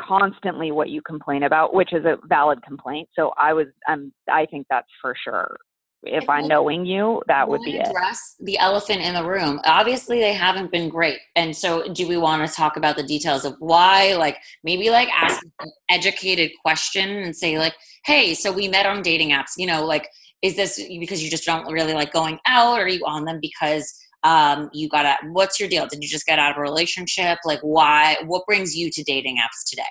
constantly 0.00 0.72
what 0.72 0.90
you 0.90 1.00
complain 1.00 1.44
about, 1.44 1.74
which 1.74 1.92
is 1.92 2.04
a 2.04 2.18
valid 2.26 2.60
complaint. 2.64 3.08
So 3.14 3.32
I 3.38 3.52
was, 3.52 3.68
um, 3.88 4.12
I 4.28 4.46
think 4.46 4.66
that's 4.68 4.88
for 5.00 5.14
sure 5.22 5.56
if 6.04 6.28
I'm 6.28 6.48
knowing 6.48 6.84
you, 6.84 7.22
that 7.28 7.48
would 7.48 7.62
be 7.62 7.78
address 7.78 8.36
it. 8.38 8.46
the 8.46 8.58
elephant 8.58 9.00
in 9.00 9.14
the 9.14 9.24
room. 9.24 9.60
Obviously, 9.64 10.18
they 10.18 10.32
haven't 10.32 10.70
been 10.70 10.88
great, 10.88 11.18
and 11.36 11.56
so 11.56 11.92
do 11.92 12.08
we 12.08 12.16
want 12.16 12.46
to 12.48 12.54
talk 12.54 12.76
about 12.76 12.96
the 12.96 13.02
details 13.02 13.44
of 13.44 13.54
why? 13.58 14.14
Like 14.16 14.38
maybe 14.64 14.90
like 14.90 15.08
ask 15.10 15.42
an 15.60 15.70
educated 15.88 16.50
question 16.64 17.08
and 17.08 17.36
say 17.36 17.58
like, 17.58 17.74
"Hey, 18.04 18.34
so 18.34 18.52
we 18.52 18.68
met 18.68 18.86
on 18.86 19.02
dating 19.02 19.30
apps. 19.30 19.52
You 19.56 19.66
know, 19.66 19.84
like, 19.84 20.08
is 20.42 20.56
this 20.56 20.82
because 20.98 21.22
you 21.22 21.30
just 21.30 21.44
don't 21.44 21.70
really 21.72 21.94
like 21.94 22.12
going 22.12 22.38
out, 22.46 22.78
or 22.78 22.84
are 22.84 22.88
you 22.88 23.04
on 23.06 23.24
them 23.24 23.38
because?" 23.40 23.98
um, 24.24 24.70
you 24.72 24.88
got 24.88 25.04
a 25.04 25.16
what's 25.30 25.58
your 25.58 25.68
deal 25.68 25.86
did 25.86 26.02
you 26.02 26.08
just 26.08 26.26
get 26.26 26.38
out 26.38 26.52
of 26.52 26.56
a 26.56 26.60
relationship 26.60 27.38
like 27.44 27.58
why 27.62 28.16
what 28.26 28.46
brings 28.46 28.76
you 28.76 28.88
to 28.90 29.02
dating 29.02 29.38
apps 29.38 29.68
today 29.68 29.82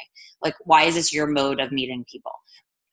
like 0.41 0.55
why 0.63 0.83
is 0.83 0.95
this 0.95 1.13
your 1.13 1.27
mode 1.27 1.59
of 1.59 1.71
meeting 1.71 2.05
people 2.09 2.31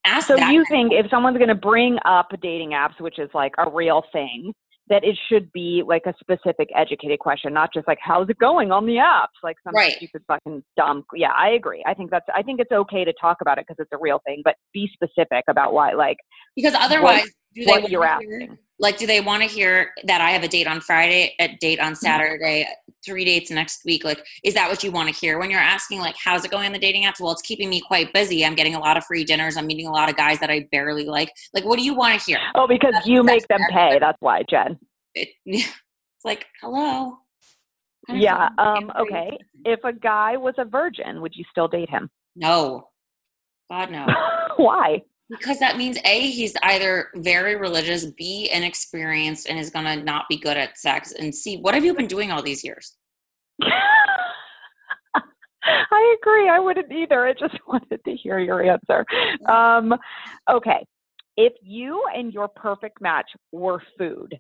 Ask 0.09 0.29
so 0.29 0.37
you 0.37 0.65
think 0.71 0.93
if 0.93 1.11
someone's 1.11 1.37
going 1.37 1.49
to 1.49 1.55
bring 1.55 1.99
up 2.05 2.29
dating 2.41 2.71
apps, 2.71 2.99
which 3.01 3.19
is 3.19 3.29
like 3.35 3.53
a 3.59 3.71
real 3.71 4.03
thing, 4.13 4.53
that 4.89 5.05
it 5.05 5.19
should 5.29 5.53
be 5.53 5.83
like 5.87 6.03
a 6.07 6.15
specific 6.19 6.69
educated 6.75 7.19
question, 7.19 7.53
not 7.53 7.71
just 7.75 7.87
like 7.87 7.99
how's 8.01 8.29
it 8.29 8.39
going 8.39 8.73
on 8.73 8.87
the 8.87 8.95
apps, 8.95 9.37
like 9.43 9.57
some 9.63 9.75
right. 9.75 9.97
stupid 9.97 10.23
fucking 10.27 10.63
dumb. 10.77 11.05
Yeah, 11.15 11.33
I 11.37 11.51
agree. 11.51 11.85
I 11.87 11.95
think 11.95 12.11
that's. 12.11 12.25
I 12.35 12.43
think 12.43 12.61
it's 12.61 12.73
okay 12.73 13.05
to 13.05 13.13
talk 13.21 13.39
about 13.43 13.59
it 13.59 13.67
because 13.69 13.83
it's 13.83 13.93
a 13.93 13.99
real 14.01 14.21
thing, 14.27 14.41
but 14.45 14.55
be 14.73 14.91
specific 14.93 15.45
about 15.49 15.73
why. 15.73 15.93
Like 15.93 16.17
because 16.57 16.75
otherwise, 16.75 17.21
what, 17.21 17.31
do 17.55 17.65
they 17.65 17.71
what 17.71 17.91
you're 17.91 18.05
asking. 18.05 18.59
Like, 18.81 18.97
do 18.97 19.07
they 19.07 19.20
want 19.20 19.43
to 19.43 19.49
hear 19.49 19.93
that 20.05 20.20
I 20.20 20.31
have 20.31 20.43
a 20.43 20.49
date 20.49 20.66
on 20.66 20.81
Friday, 20.81 21.35
a 21.41 21.57
date 21.61 21.81
on 21.81 21.93
mm-hmm. 21.93 21.95
Saturday, 21.97 22.66
three 23.05 23.24
dates 23.24 23.51
next 23.51 23.85
week? 23.85 24.05
Like, 24.05 24.24
is 24.45 24.55
that 24.55 24.68
what 24.68 24.85
you 24.85 24.93
want 24.93 25.09
to 25.09 25.14
hear 25.14 25.39
when 25.39 25.51
you're 25.51 25.61
asking, 25.61 26.01
like, 26.01 26.14
how's 26.22 26.45
it 26.45 26.51
going 26.51 26.66
on 26.66 26.72
the 26.72 26.79
dating 26.79 27.05
apps? 27.05 27.20
Well, 27.20 27.33
it's 27.33 27.43
keeping 27.43 27.68
me 27.68 27.81
quite 27.81 28.12
busy. 28.12 28.45
I'm 28.45 28.55
getting 28.55 28.74
a 28.74 28.79
lot 28.79 28.97
of 28.97 29.05
free 29.05 29.24
dinners. 29.24 29.57
I'm 29.57 29.66
meeting 29.66 29.87
a 29.87 29.93
lot 29.93 30.09
of 30.09 30.16
guys 30.16 30.39
that 30.41 30.51
I 30.51 30.68
barely 30.70 31.07
like. 31.07 31.33
Like, 31.53 31.64
what 31.64 31.79
do 31.79 31.85
you 31.85 31.95
want 31.95 32.18
to 32.18 32.24
hear? 32.24 32.39
Oh, 32.55 32.68
because 32.68 32.93
that's, 32.93 33.07
you 33.07 33.22
make 33.22 33.47
them 33.49 33.61
pay. 33.70 33.99
That's 33.99 34.18
why, 34.20 34.43
Jen. 34.49 34.79
It, 35.14 35.29
it's 35.45 35.74
like, 36.24 36.47
hello. 36.61 37.18
Yeah. 38.09 38.49
Um, 38.59 38.91
okay. 38.99 39.37
If 39.64 39.81
a 39.85 39.93
guy 39.93 40.37
was 40.37 40.55
a 40.59 40.64
virgin, 40.64 41.20
would 41.20 41.35
you 41.35 41.45
still 41.51 41.68
date 41.68 41.91
him? 41.91 42.09
No. 42.37 42.89
God, 43.70 43.91
no. 43.91 44.07
why? 44.57 45.03
Because 45.29 45.59
that 45.59 45.76
means 45.76 45.99
A, 46.05 46.31
he's 46.31 46.57
either 46.62 47.09
very 47.16 47.57
religious, 47.57 48.07
B, 48.07 48.49
inexperienced, 48.53 49.49
and 49.49 49.59
is 49.59 49.68
going 49.68 49.85
to 49.85 49.97
not 50.03 50.24
be 50.29 50.39
good 50.39 50.57
at 50.57 50.79
sex, 50.79 51.12
and 51.12 51.35
C, 51.35 51.59
what 51.59 51.74
have 51.74 51.85
you 51.85 51.95
been 51.95 52.07
doing 52.07 52.33
all 52.33 52.43
these 52.43 52.64
years? 52.64 52.97
I 55.91 56.16
agree. 56.20 56.49
I 56.49 56.59
wouldn't 56.59 56.91
either. 56.91 57.26
I 57.26 57.33
just 57.33 57.59
wanted 57.66 58.03
to 58.05 58.14
hear 58.14 58.39
your 58.39 58.62
answer. 58.62 59.05
Um, 59.47 59.95
okay. 60.51 60.87
If 61.37 61.53
you 61.62 62.05
and 62.14 62.33
your 62.33 62.49
perfect 62.49 63.01
match 63.01 63.31
were 63.53 63.83
food, 63.97 64.39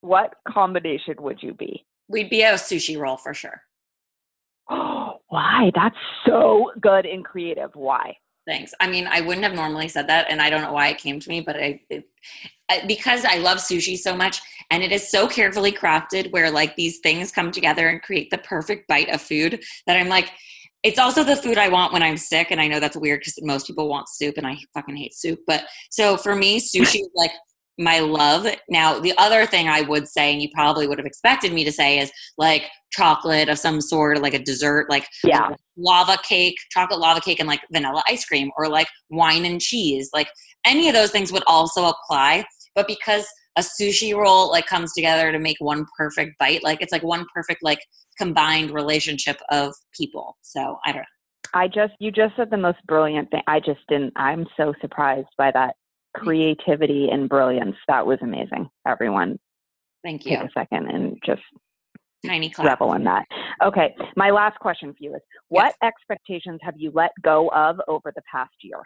what 0.00 0.34
combination 0.46 1.14
would 1.20 1.42
you 1.42 1.54
be? 1.54 1.86
We'd 2.08 2.28
be 2.28 2.42
a 2.42 2.54
sushi 2.54 2.98
roll 2.98 3.16
for 3.16 3.32
sure. 3.32 3.62
Oh, 4.70 5.14
why? 5.28 5.70
That's 5.74 5.96
so 6.26 6.72
good 6.80 7.06
and 7.06 7.24
creative. 7.24 7.70
Why? 7.74 8.16
Thanks. 8.46 8.74
I 8.78 8.88
mean, 8.88 9.06
I 9.06 9.22
wouldn't 9.22 9.44
have 9.44 9.54
normally 9.54 9.88
said 9.88 10.08
that, 10.08 10.26
and 10.28 10.40
I 10.40 10.50
don't 10.50 10.62
know 10.62 10.72
why 10.72 10.88
it 10.88 10.98
came 10.98 11.18
to 11.18 11.28
me, 11.28 11.40
but 11.40 11.56
I, 11.56 11.80
it, 11.88 12.04
because 12.86 13.24
I 13.24 13.36
love 13.38 13.58
sushi 13.58 13.96
so 13.96 14.14
much, 14.14 14.40
and 14.70 14.82
it 14.82 14.92
is 14.92 15.10
so 15.10 15.26
carefully 15.26 15.72
crafted, 15.72 16.30
where 16.30 16.50
like 16.50 16.76
these 16.76 16.98
things 16.98 17.32
come 17.32 17.50
together 17.50 17.88
and 17.88 18.02
create 18.02 18.30
the 18.30 18.38
perfect 18.38 18.86
bite 18.86 19.08
of 19.08 19.22
food 19.22 19.64
that 19.86 19.96
I'm 19.96 20.08
like, 20.08 20.30
it's 20.82 20.98
also 20.98 21.24
the 21.24 21.36
food 21.36 21.56
I 21.56 21.70
want 21.70 21.94
when 21.94 22.02
I'm 22.02 22.18
sick, 22.18 22.50
and 22.50 22.60
I 22.60 22.68
know 22.68 22.80
that's 22.80 22.96
weird 22.96 23.20
because 23.20 23.38
most 23.40 23.66
people 23.66 23.88
want 23.88 24.10
soup, 24.10 24.36
and 24.36 24.46
I 24.46 24.56
fucking 24.74 24.96
hate 24.96 25.14
soup. 25.14 25.40
But 25.46 25.64
so 25.90 26.18
for 26.18 26.34
me, 26.34 26.60
sushi 26.60 27.00
is 27.00 27.10
like 27.14 27.32
my 27.78 27.98
love. 27.98 28.46
Now, 28.68 28.98
the 28.98 29.14
other 29.18 29.46
thing 29.46 29.68
I 29.68 29.82
would 29.82 30.08
say, 30.08 30.32
and 30.32 30.40
you 30.40 30.48
probably 30.52 30.86
would 30.86 30.98
have 30.98 31.06
expected 31.06 31.52
me 31.52 31.64
to 31.64 31.72
say, 31.72 31.98
is 31.98 32.12
like 32.38 32.70
chocolate 32.92 33.48
of 33.48 33.58
some 33.58 33.80
sort, 33.80 34.22
like 34.22 34.34
a 34.34 34.38
dessert, 34.38 34.88
like 34.88 35.06
yeah. 35.24 35.50
lava 35.76 36.16
cake, 36.22 36.56
chocolate 36.70 37.00
lava 37.00 37.20
cake, 37.20 37.40
and 37.40 37.48
like 37.48 37.60
vanilla 37.72 38.02
ice 38.08 38.24
cream, 38.24 38.50
or 38.56 38.68
like 38.68 38.88
wine 39.10 39.44
and 39.44 39.60
cheese. 39.60 40.10
Like 40.14 40.28
any 40.64 40.88
of 40.88 40.94
those 40.94 41.10
things 41.10 41.32
would 41.32 41.44
also 41.46 41.86
apply. 41.86 42.44
But 42.74 42.86
because 42.86 43.26
a 43.56 43.60
sushi 43.60 44.14
roll 44.14 44.50
like 44.50 44.66
comes 44.66 44.92
together 44.92 45.30
to 45.30 45.38
make 45.38 45.56
one 45.60 45.86
perfect 45.96 46.38
bite, 46.38 46.62
like 46.62 46.80
it's 46.80 46.92
like 46.92 47.02
one 47.02 47.26
perfect 47.34 47.62
like 47.62 47.80
combined 48.18 48.70
relationship 48.70 49.40
of 49.50 49.74
people. 49.96 50.36
So 50.42 50.78
I 50.84 50.92
don't 50.92 51.00
know. 51.00 51.04
I 51.52 51.68
just 51.68 51.94
you 52.00 52.10
just 52.10 52.34
said 52.36 52.50
the 52.50 52.56
most 52.56 52.78
brilliant 52.86 53.30
thing. 53.30 53.42
I 53.46 53.60
just 53.60 53.80
didn't. 53.88 54.12
I'm 54.16 54.46
so 54.56 54.74
surprised 54.80 55.28
by 55.38 55.52
that 55.52 55.76
creativity 56.14 57.08
and 57.10 57.28
brilliance. 57.28 57.76
That 57.88 58.06
was 58.06 58.18
amazing. 58.22 58.68
Everyone, 58.86 59.38
thank 60.02 60.24
you. 60.24 60.36
Take 60.36 60.48
a 60.48 60.50
second 60.52 60.90
and 60.90 61.18
just 61.24 61.42
tiny 62.26 62.50
clap. 62.50 62.66
revel 62.66 62.94
in 62.94 63.04
that. 63.04 63.24
Okay, 63.62 63.94
my 64.16 64.30
last 64.30 64.58
question 64.58 64.92
for 64.92 64.98
you 65.00 65.14
is: 65.14 65.22
What 65.48 65.74
yes. 65.82 65.92
expectations 65.92 66.60
have 66.62 66.74
you 66.76 66.90
let 66.94 67.10
go 67.22 67.48
of 67.48 67.80
over 67.88 68.12
the 68.14 68.22
past 68.30 68.54
year? 68.62 68.82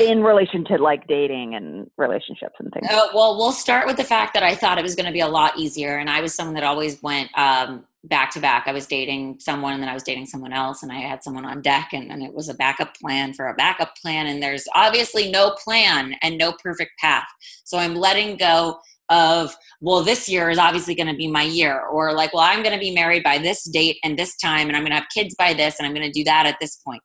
in 0.00 0.22
relation 0.22 0.64
to 0.64 0.78
like 0.78 1.06
dating 1.06 1.54
and 1.54 1.90
relationships 1.98 2.54
and 2.58 2.72
things? 2.72 2.86
Uh, 2.90 3.06
well, 3.14 3.36
we'll 3.36 3.52
start 3.52 3.86
with 3.86 3.96
the 3.96 4.04
fact 4.04 4.34
that 4.34 4.42
I 4.42 4.54
thought 4.54 4.78
it 4.78 4.82
was 4.82 4.94
going 4.94 5.06
to 5.06 5.12
be 5.12 5.20
a 5.20 5.28
lot 5.28 5.58
easier. 5.58 5.98
And 5.98 6.08
I 6.08 6.20
was 6.20 6.34
someone 6.34 6.54
that 6.54 6.64
always 6.64 7.02
went 7.02 7.30
um, 7.36 7.84
back 8.04 8.30
to 8.32 8.40
back. 8.40 8.64
I 8.66 8.72
was 8.72 8.86
dating 8.86 9.38
someone 9.40 9.72
and 9.72 9.82
then 9.82 9.88
I 9.88 9.94
was 9.94 10.02
dating 10.02 10.26
someone 10.26 10.52
else 10.52 10.82
and 10.82 10.92
I 10.92 10.96
had 10.96 11.24
someone 11.24 11.44
on 11.44 11.62
deck 11.62 11.90
and, 11.92 12.10
and 12.10 12.22
it 12.22 12.32
was 12.32 12.48
a 12.48 12.54
backup 12.54 12.94
plan 12.96 13.32
for 13.32 13.48
a 13.48 13.54
backup 13.54 13.96
plan. 13.96 14.26
And 14.26 14.42
there's 14.42 14.64
obviously 14.74 15.30
no 15.30 15.56
plan 15.62 16.14
and 16.22 16.36
no 16.36 16.52
perfect 16.52 16.92
path. 17.00 17.26
So 17.64 17.78
I'm 17.78 17.94
letting 17.94 18.36
go 18.36 18.78
of 19.10 19.54
well 19.82 20.02
this 20.02 20.28
year 20.30 20.48
is 20.48 20.56
obviously 20.56 20.94
going 20.94 21.06
to 21.06 21.14
be 21.14 21.28
my 21.28 21.42
year 21.42 21.82
or 21.92 22.14
like 22.14 22.32
well 22.32 22.42
i'm 22.42 22.62
going 22.62 22.72
to 22.72 22.80
be 22.80 22.90
married 22.90 23.22
by 23.22 23.36
this 23.36 23.64
date 23.64 23.98
and 24.02 24.18
this 24.18 24.34
time 24.38 24.66
and 24.66 24.74
i'm 24.74 24.82
going 24.82 24.92
to 24.92 24.96
have 24.96 25.04
kids 25.14 25.34
by 25.38 25.52
this 25.52 25.78
and 25.78 25.86
i'm 25.86 25.92
going 25.92 26.06
to 26.06 26.18
do 26.18 26.24
that 26.24 26.46
at 26.46 26.56
this 26.58 26.76
point 26.76 27.02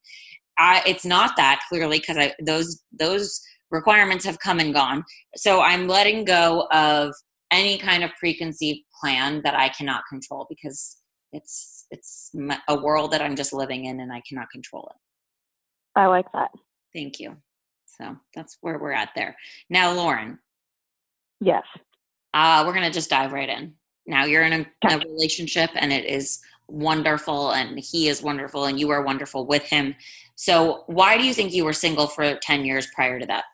I, 0.57 0.81
it's 0.85 1.05
not 1.05 1.35
that 1.35 1.59
clearly 1.67 1.99
because 1.99 2.31
those 2.41 2.81
those 2.97 3.41
requirements 3.69 4.23
have 4.23 4.39
come 4.39 4.61
and 4.61 4.73
gone 4.73 5.03
so 5.35 5.59
i'm 5.59 5.89
letting 5.89 6.23
go 6.23 6.69
of 6.71 7.13
any 7.51 7.77
kind 7.77 8.03
of 8.03 8.11
preconceived 8.19 8.79
plan 8.99 9.41
that 9.43 9.55
I 9.55 9.69
cannot 9.69 10.03
control 10.09 10.45
because 10.49 10.97
it's 11.31 11.85
it's 11.91 12.31
a 12.67 12.79
world 12.79 13.11
that 13.11 13.21
I'm 13.21 13.35
just 13.35 13.53
living 13.53 13.85
in 13.85 13.99
and 13.99 14.11
I 14.11 14.21
cannot 14.27 14.49
control 14.51 14.91
it. 14.91 15.99
I 15.99 16.07
like 16.07 16.31
that. 16.33 16.51
Thank 16.93 17.19
you. 17.19 17.35
So 17.85 18.15
that's 18.35 18.57
where 18.61 18.79
we're 18.79 18.93
at 18.93 19.09
there. 19.15 19.35
Now, 19.69 19.93
Lauren. 19.93 20.39
Yes. 21.41 21.63
Uh, 22.33 22.63
we're 22.65 22.73
gonna 22.73 22.91
just 22.91 23.09
dive 23.09 23.31
right 23.31 23.49
in. 23.49 23.73
Now 24.05 24.25
you're 24.25 24.43
in 24.43 24.53
a, 24.53 24.87
a 24.89 24.97
relationship 24.99 25.69
and 25.75 25.93
it 25.93 26.05
is 26.05 26.39
wonderful 26.67 27.51
and 27.51 27.79
he 27.79 28.07
is 28.07 28.21
wonderful 28.21 28.65
and 28.65 28.79
you 28.79 28.89
are 28.89 29.03
wonderful 29.03 29.45
with 29.45 29.63
him. 29.63 29.95
So 30.35 30.83
why 30.87 31.17
do 31.17 31.25
you 31.25 31.33
think 31.33 31.53
you 31.53 31.65
were 31.65 31.73
single 31.73 32.07
for 32.07 32.35
10 32.35 32.65
years 32.65 32.87
prior 32.95 33.19
to 33.19 33.25
that? 33.27 33.45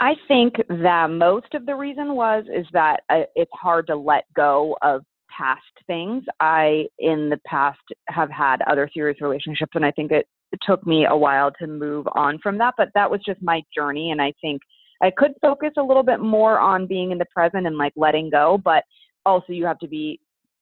I 0.00 0.14
think 0.26 0.54
that 0.68 1.10
most 1.10 1.54
of 1.54 1.66
the 1.66 1.74
reason 1.74 2.14
was 2.14 2.44
is 2.52 2.66
that 2.72 3.02
uh, 3.10 3.22
it's 3.34 3.50
hard 3.52 3.86
to 3.88 3.96
let 3.96 4.24
go 4.34 4.76
of 4.82 5.02
past 5.36 5.60
things. 5.86 6.24
I 6.40 6.86
in 6.98 7.28
the 7.28 7.38
past 7.46 7.78
have 8.08 8.30
had 8.30 8.62
other 8.62 8.88
serious 8.92 9.20
relationships 9.20 9.72
and 9.74 9.84
I 9.84 9.90
think 9.90 10.10
it, 10.10 10.26
it 10.52 10.58
took 10.66 10.86
me 10.86 11.06
a 11.06 11.16
while 11.16 11.50
to 11.60 11.66
move 11.66 12.06
on 12.12 12.38
from 12.42 12.58
that, 12.58 12.74
but 12.78 12.88
that 12.94 13.10
was 13.10 13.20
just 13.24 13.42
my 13.42 13.62
journey 13.74 14.10
and 14.10 14.22
I 14.22 14.32
think 14.40 14.62
I 15.02 15.10
could 15.10 15.32
focus 15.40 15.70
a 15.78 15.82
little 15.82 16.02
bit 16.02 16.20
more 16.20 16.58
on 16.58 16.86
being 16.86 17.10
in 17.10 17.18
the 17.18 17.26
present 17.26 17.66
and 17.66 17.78
like 17.78 17.92
letting 17.94 18.30
go, 18.30 18.58
but 18.62 18.84
also 19.24 19.52
you 19.52 19.66
have 19.66 19.78
to 19.80 19.88
be 19.88 20.18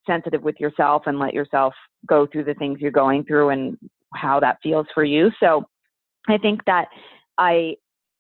sensitive 0.07 0.43
with 0.43 0.57
yourself 0.59 1.03
and 1.07 1.19
let 1.19 1.35
yourself 1.35 1.75
go 2.07 2.27
through 2.27 2.45
the 2.45 2.55
things 2.55 2.81
you're 2.81 2.91
going 2.91 3.25
through 3.25 3.51
and 3.51 3.79
how 4.15 4.41
that 4.41 4.59
feels 4.63 4.87
for 4.95 5.05
you. 5.05 5.31
So 5.41 5.65
I 6.29 6.39
think 6.39 6.65
that 6.67 6.87
I 7.37 7.75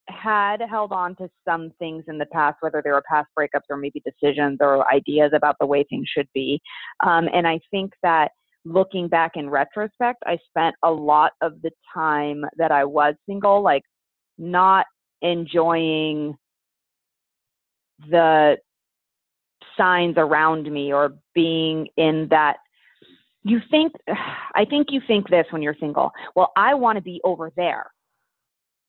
had 0.09 0.61
held 0.69 0.93
on 0.93 1.15
to 1.17 1.29
some 1.47 1.71
things 1.79 2.05
in 2.09 2.19
the 2.19 2.27
past, 2.27 2.57
whether 2.61 2.83
they 2.83 2.91
were 2.91 3.03
past 3.09 3.29
breakups 3.39 3.69
or 3.71 3.77
maybe 3.77 4.03
decisions 4.05 4.59
or 4.61 4.91
ideas 4.93 5.33
about 5.35 5.57
the 5.61 5.67
way 5.67 5.85
things 5.89 6.09
should 6.09 6.29
be. 6.35 6.61
Um, 7.05 7.29
and 7.33 7.47
I 7.47 7.61
think 7.71 7.93
that 8.03 8.33
looking 8.65 9.09
back 9.09 9.33
in 9.37 9.49
retrospect, 9.49 10.23
I 10.27 10.39
spent 10.49 10.75
a 10.83 10.91
lot 10.91 11.33
of 11.41 11.61
the 11.63 11.71
time 11.93 12.45
that 12.57 12.73
I 12.73 12.85
was 12.85 13.15
single, 13.27 13.63
like 13.63 13.83
not 14.37 14.87
enjoying 15.23 16.37
the 18.11 18.57
signs 19.77 20.15
around 20.17 20.71
me 20.71 20.93
or 20.93 21.15
being 21.35 21.89
in 21.97 22.29
that 22.31 22.57
you 23.43 23.61
think 23.71 23.93
i 24.55 24.65
think 24.65 24.89
you 24.91 25.01
think 25.07 25.29
this 25.29 25.47
when 25.51 25.63
you're 25.63 25.77
single 25.81 26.11
well 26.35 26.53
i 26.57 26.75
want 26.75 26.97
to 26.97 27.03
be 27.03 27.21
over 27.25 27.51
there 27.57 27.87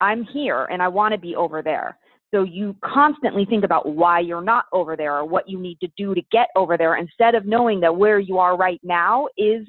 I'm 0.02 0.24
here 0.24 0.66
and 0.66 0.82
I 0.82 0.88
want 0.88 1.14
to 1.14 1.20
be 1.20 1.36
over 1.36 1.62
there. 1.62 1.98
So 2.34 2.44
you 2.44 2.76
constantly 2.84 3.46
think 3.46 3.64
about 3.64 3.88
why 3.88 4.20
you're 4.20 4.42
not 4.44 4.66
over 4.72 4.96
there 4.96 5.16
or 5.16 5.26
what 5.26 5.50
you 5.50 5.60
need 5.60 5.80
to 5.82 5.90
do 5.98 6.14
to 6.14 6.22
get 6.32 6.48
over 6.56 6.78
there 6.78 6.96
instead 6.96 7.34
of 7.34 7.46
knowing 7.46 7.80
that 7.80 7.96
where 7.96 8.20
you 8.20 8.38
are 8.38 8.56
right 8.56 8.80
now 8.84 9.28
is 9.38 9.66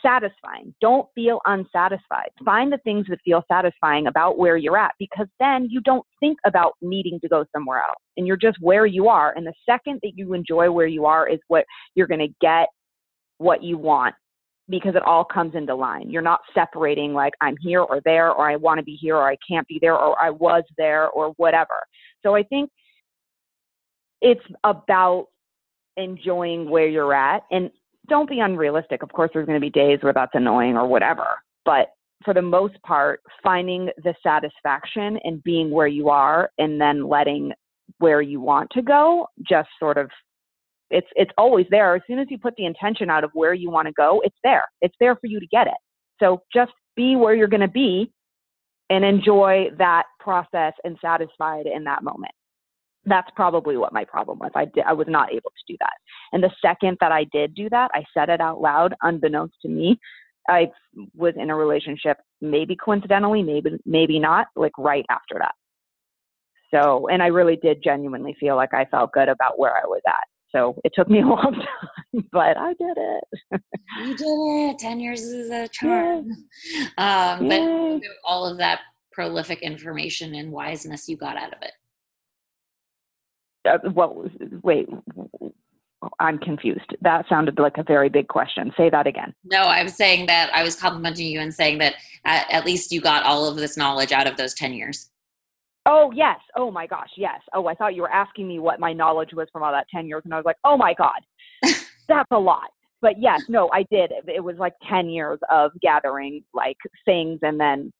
satisfying. 0.00 0.74
Don't 0.80 1.08
feel 1.14 1.40
unsatisfied. 1.46 2.28
Find 2.44 2.72
the 2.72 2.78
things 2.78 3.06
that 3.08 3.18
feel 3.24 3.42
satisfying 3.50 4.06
about 4.06 4.38
where 4.38 4.56
you're 4.56 4.76
at 4.76 4.92
because 4.98 5.26
then 5.40 5.66
you 5.70 5.80
don't 5.80 6.04
think 6.20 6.38
about 6.46 6.72
needing 6.80 7.18
to 7.20 7.28
go 7.28 7.44
somewhere 7.52 7.78
else 7.78 8.02
and 8.16 8.26
you're 8.26 8.36
just 8.36 8.58
where 8.60 8.86
you 8.86 9.08
are. 9.08 9.32
And 9.36 9.46
the 9.46 9.54
second 9.68 10.00
that 10.02 10.12
you 10.14 10.34
enjoy 10.34 10.70
where 10.70 10.86
you 10.86 11.06
are 11.06 11.28
is 11.28 11.40
what 11.48 11.64
you're 11.94 12.06
going 12.06 12.20
to 12.20 12.34
get 12.40 12.68
what 13.38 13.62
you 13.64 13.78
want 13.78 14.14
because 14.68 14.94
it 14.94 15.02
all 15.02 15.24
comes 15.24 15.54
into 15.54 15.74
line. 15.74 16.10
You're 16.10 16.22
not 16.22 16.40
separating 16.54 17.12
like 17.12 17.34
I'm 17.40 17.56
here 17.60 17.82
or 17.82 18.00
there, 18.04 18.30
or 18.30 18.50
I 18.50 18.56
want 18.56 18.78
to 18.78 18.84
be 18.84 18.96
here, 18.96 19.16
or 19.16 19.28
I 19.28 19.36
can't 19.46 19.66
be 19.68 19.78
there, 19.80 19.96
or 19.96 20.20
I 20.22 20.30
was 20.30 20.64
there, 20.78 21.08
or 21.10 21.30
whatever. 21.36 21.74
So 22.22 22.34
I 22.34 22.42
think 22.42 22.70
it's 24.20 24.44
about 24.64 25.26
enjoying 25.96 26.70
where 26.70 26.88
you're 26.88 27.14
at 27.14 27.42
and 27.50 27.70
don't 28.08 28.28
be 28.28 28.40
unrealistic. 28.40 29.02
Of 29.02 29.12
course, 29.12 29.30
there's 29.32 29.46
going 29.46 29.60
to 29.60 29.64
be 29.64 29.70
days 29.70 29.98
where 30.02 30.12
that's 30.12 30.34
annoying 30.34 30.76
or 30.76 30.86
whatever, 30.86 31.26
but 31.64 31.88
for 32.24 32.32
the 32.32 32.42
most 32.42 32.80
part, 32.82 33.20
finding 33.42 33.90
the 34.02 34.14
satisfaction 34.22 35.18
in 35.24 35.42
being 35.44 35.70
where 35.70 35.86
you 35.86 36.08
are 36.08 36.50
and 36.58 36.80
then 36.80 37.06
letting 37.06 37.52
where 37.98 38.22
you 38.22 38.40
want 38.40 38.70
to 38.70 38.82
go 38.82 39.26
just 39.46 39.68
sort 39.78 39.98
of 39.98 40.10
it's 40.94 41.08
it's 41.16 41.32
always 41.36 41.66
there. 41.70 41.96
As 41.96 42.02
soon 42.06 42.18
as 42.18 42.28
you 42.30 42.38
put 42.38 42.54
the 42.56 42.66
intention 42.66 43.10
out 43.10 43.24
of 43.24 43.30
where 43.34 43.52
you 43.52 43.70
want 43.70 43.88
to 43.88 43.92
go, 43.92 44.22
it's 44.24 44.36
there. 44.44 44.64
It's 44.80 44.94
there 45.00 45.16
for 45.16 45.26
you 45.26 45.40
to 45.40 45.46
get 45.48 45.66
it. 45.66 45.74
So 46.20 46.42
just 46.54 46.72
be 46.96 47.16
where 47.16 47.34
you're 47.34 47.48
going 47.48 47.60
to 47.60 47.68
be 47.68 48.12
and 48.90 49.04
enjoy 49.04 49.66
that 49.78 50.04
process 50.20 50.72
and 50.84 50.96
satisfied 51.02 51.66
in 51.66 51.84
that 51.84 52.04
moment. 52.04 52.32
That's 53.06 53.30
probably 53.34 53.76
what 53.76 53.92
my 53.92 54.04
problem 54.04 54.38
was. 54.38 54.52
I 54.54 54.66
I 54.86 54.92
was 54.92 55.08
not 55.08 55.30
able 55.32 55.50
to 55.50 55.72
do 55.72 55.76
that. 55.80 55.94
And 56.32 56.42
the 56.42 56.52
second 56.62 56.96
that 57.00 57.12
I 57.12 57.24
did 57.32 57.54
do 57.54 57.68
that, 57.70 57.90
I 57.92 58.04
said 58.14 58.28
it 58.28 58.40
out 58.40 58.60
loud, 58.60 58.94
unbeknownst 59.02 59.56
to 59.62 59.68
me. 59.68 59.98
I 60.48 60.68
was 61.14 61.34
in 61.36 61.50
a 61.50 61.56
relationship, 61.56 62.18
maybe 62.40 62.76
coincidentally, 62.76 63.42
maybe 63.42 63.70
maybe 63.84 64.18
not, 64.20 64.46
like 64.54 64.76
right 64.78 65.06
after 65.10 65.36
that. 65.40 65.54
So, 66.70 67.08
and 67.08 67.22
I 67.22 67.28
really 67.28 67.56
did 67.56 67.82
genuinely 67.82 68.36
feel 68.38 68.56
like 68.56 68.74
I 68.74 68.84
felt 68.86 69.12
good 69.12 69.28
about 69.28 69.58
where 69.58 69.72
I 69.72 69.86
was 69.86 70.02
at. 70.06 70.33
So 70.54 70.80
it 70.84 70.92
took 70.94 71.10
me 71.10 71.20
a 71.20 71.26
long 71.26 71.52
time, 71.52 72.28
but 72.32 72.56
I 72.56 72.74
did 72.74 72.96
it. 72.96 73.62
you 74.06 74.16
did 74.16 74.70
it. 74.70 74.78
10 74.78 75.00
years 75.00 75.22
is 75.22 75.50
a 75.50 75.68
charm. 75.68 76.30
Um, 76.96 77.48
but 77.48 77.60
all 78.24 78.46
of 78.46 78.58
that 78.58 78.80
prolific 79.12 79.60
information 79.62 80.34
and 80.34 80.52
wiseness 80.52 81.08
you 81.08 81.16
got 81.16 81.36
out 81.36 81.52
of 81.52 81.62
it. 81.62 81.72
Uh, 83.68 83.90
well, 83.90 84.24
wait, 84.62 84.88
I'm 86.20 86.38
confused. 86.38 86.96
That 87.00 87.26
sounded 87.28 87.58
like 87.58 87.78
a 87.78 87.82
very 87.82 88.08
big 88.08 88.28
question. 88.28 88.72
Say 88.76 88.90
that 88.90 89.06
again. 89.06 89.34
No, 89.44 89.62
I 89.62 89.82
was 89.82 89.94
saying 89.94 90.26
that 90.26 90.50
I 90.54 90.62
was 90.62 90.76
complimenting 90.76 91.26
you 91.26 91.40
and 91.40 91.52
saying 91.52 91.78
that 91.78 91.94
at, 92.24 92.50
at 92.50 92.64
least 92.64 92.92
you 92.92 93.00
got 93.00 93.24
all 93.24 93.48
of 93.48 93.56
this 93.56 93.76
knowledge 93.76 94.12
out 94.12 94.26
of 94.26 94.36
those 94.36 94.54
10 94.54 94.72
years. 94.72 95.10
Oh 95.86 96.10
yes. 96.14 96.38
Oh 96.56 96.70
my 96.70 96.86
gosh. 96.86 97.10
Yes. 97.16 97.40
Oh, 97.52 97.66
I 97.66 97.74
thought 97.74 97.94
you 97.94 98.02
were 98.02 98.12
asking 98.12 98.48
me 98.48 98.58
what 98.58 98.80
my 98.80 98.92
knowledge 98.92 99.30
was 99.34 99.48
from 99.52 99.62
all 99.62 99.72
that 99.72 99.86
ten 99.94 100.06
years, 100.06 100.22
and 100.24 100.32
I 100.32 100.36
was 100.36 100.46
like, 100.46 100.56
oh 100.64 100.76
my 100.76 100.94
god, 100.94 101.20
that's 102.08 102.30
a 102.30 102.38
lot. 102.38 102.70
But 103.02 103.20
yes, 103.20 103.42
no, 103.48 103.70
I 103.72 103.84
did. 103.90 104.12
It 104.26 104.42
was 104.42 104.56
like 104.58 104.74
ten 104.88 105.08
years 105.08 105.38
of 105.50 105.72
gathering 105.82 106.42
like 106.54 106.78
things 107.04 107.40
and 107.42 107.60
then 107.60 107.92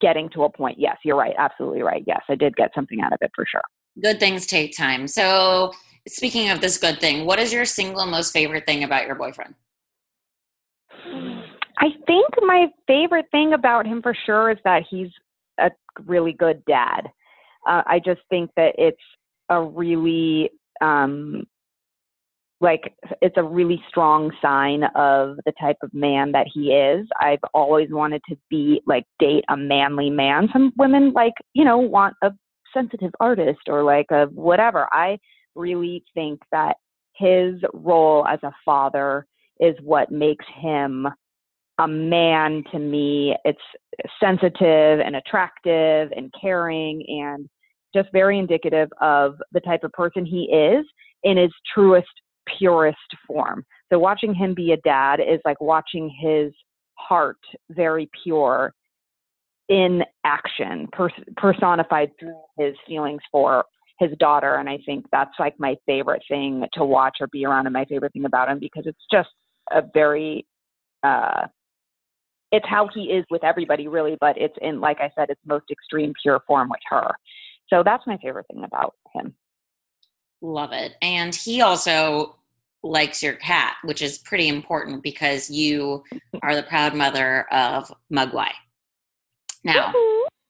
getting 0.00 0.28
to 0.30 0.44
a 0.44 0.50
point. 0.50 0.78
Yes, 0.78 0.96
you're 1.04 1.16
right. 1.16 1.34
Absolutely 1.38 1.82
right. 1.82 2.02
Yes, 2.06 2.22
I 2.28 2.34
did 2.34 2.56
get 2.56 2.72
something 2.74 3.00
out 3.00 3.12
of 3.12 3.18
it 3.22 3.30
for 3.34 3.46
sure. 3.46 3.62
Good 4.02 4.20
things 4.20 4.46
take 4.46 4.76
time. 4.76 5.06
So, 5.06 5.72
speaking 6.08 6.50
of 6.50 6.60
this 6.60 6.78
good 6.78 7.00
thing, 7.00 7.26
what 7.26 7.38
is 7.38 7.52
your 7.52 7.64
single 7.64 8.06
most 8.06 8.32
favorite 8.32 8.66
thing 8.66 8.84
about 8.84 9.06
your 9.06 9.14
boyfriend? 9.14 9.54
I 11.78 11.88
think 12.06 12.28
my 12.42 12.66
favorite 12.86 13.26
thing 13.30 13.52
about 13.54 13.86
him 13.86 14.02
for 14.02 14.14
sure 14.26 14.50
is 14.50 14.58
that 14.64 14.82
he's 14.90 15.08
a 15.58 15.70
really 16.06 16.32
good 16.32 16.62
dad. 16.66 17.10
Uh, 17.68 17.82
I 17.86 18.00
just 18.04 18.20
think 18.30 18.50
that 18.56 18.74
it's 18.78 19.00
a 19.48 19.62
really 19.62 20.50
um, 20.80 21.44
like 22.60 22.94
it's 23.22 23.36
a 23.38 23.42
really 23.42 23.82
strong 23.88 24.30
sign 24.42 24.84
of 24.94 25.36
the 25.46 25.52
type 25.60 25.78
of 25.82 25.92
man 25.94 26.32
that 26.32 26.46
he 26.52 26.72
is. 26.72 27.06
I've 27.20 27.40
always 27.54 27.88
wanted 27.90 28.22
to 28.28 28.36
be 28.50 28.82
like 28.86 29.04
date 29.18 29.44
a 29.48 29.56
manly 29.56 30.10
man. 30.10 30.48
Some 30.52 30.72
women 30.76 31.12
like, 31.12 31.32
you 31.54 31.64
know, 31.64 31.78
want 31.78 32.14
a 32.22 32.32
sensitive 32.74 33.12
artist 33.18 33.60
or 33.66 33.82
like 33.82 34.06
a 34.10 34.26
whatever. 34.26 34.88
I 34.92 35.18
really 35.54 36.04
think 36.14 36.40
that 36.52 36.76
his 37.14 37.60
role 37.72 38.26
as 38.26 38.40
a 38.42 38.52
father 38.64 39.26
is 39.58 39.74
what 39.82 40.10
makes 40.10 40.44
him 40.60 41.06
a 41.80 41.88
man 41.88 42.62
to 42.72 42.78
me. 42.78 43.34
It's 43.44 43.58
sensitive 44.22 45.00
and 45.00 45.16
attractive 45.16 46.12
and 46.14 46.32
caring 46.40 47.02
and 47.08 47.48
just 47.94 48.08
very 48.12 48.38
indicative 48.38 48.88
of 49.00 49.36
the 49.52 49.60
type 49.60 49.82
of 49.82 49.92
person 49.92 50.24
he 50.24 50.44
is 50.44 50.84
in 51.24 51.36
his 51.36 51.50
truest, 51.74 52.08
purest 52.58 52.98
form. 53.26 53.64
So 53.90 53.98
watching 53.98 54.34
him 54.34 54.54
be 54.54 54.72
a 54.72 54.76
dad 54.78 55.20
is 55.20 55.40
like 55.44 55.60
watching 55.60 56.14
his 56.20 56.52
heart 56.94 57.38
very 57.70 58.08
pure 58.22 58.72
in 59.68 60.02
action, 60.24 60.88
pers- 60.92 61.12
personified 61.36 62.10
through 62.18 62.40
his 62.58 62.74
feelings 62.86 63.20
for 63.32 63.64
his 63.98 64.10
daughter. 64.18 64.56
And 64.56 64.68
I 64.68 64.78
think 64.84 65.06
that's 65.12 65.34
like 65.38 65.54
my 65.58 65.76
favorite 65.86 66.22
thing 66.28 66.64
to 66.74 66.84
watch 66.84 67.18
or 67.20 67.28
be 67.28 67.44
around, 67.44 67.66
and 67.66 67.72
my 67.72 67.84
favorite 67.84 68.12
thing 68.12 68.24
about 68.24 68.48
him 68.48 68.58
because 68.58 68.84
it's 68.86 69.04
just 69.10 69.28
a 69.72 69.82
very, 69.94 70.46
uh, 71.02 71.46
it's 72.52 72.66
how 72.68 72.88
he 72.92 73.04
is 73.04 73.24
with 73.30 73.44
everybody, 73.44 73.88
really, 73.88 74.16
but 74.20 74.36
it's 74.38 74.56
in, 74.60 74.80
like 74.80 74.98
I 75.00 75.10
said, 75.14 75.30
its 75.30 75.40
most 75.46 75.70
extreme, 75.70 76.12
pure 76.22 76.40
form 76.46 76.68
with 76.68 76.80
her. 76.88 77.12
So 77.68 77.82
that's 77.84 78.06
my 78.06 78.16
favorite 78.18 78.46
thing 78.48 78.64
about 78.64 78.94
him. 79.14 79.34
Love 80.42 80.72
it. 80.72 80.94
And 81.00 81.34
he 81.34 81.60
also 81.60 82.36
likes 82.82 83.22
your 83.22 83.34
cat, 83.34 83.76
which 83.84 84.02
is 84.02 84.18
pretty 84.18 84.48
important 84.48 85.02
because 85.02 85.50
you 85.50 86.02
are 86.42 86.56
the 86.56 86.62
proud 86.62 86.94
mother 86.94 87.46
of 87.52 87.92
Mugwai. 88.12 88.50
Now, 89.62 89.92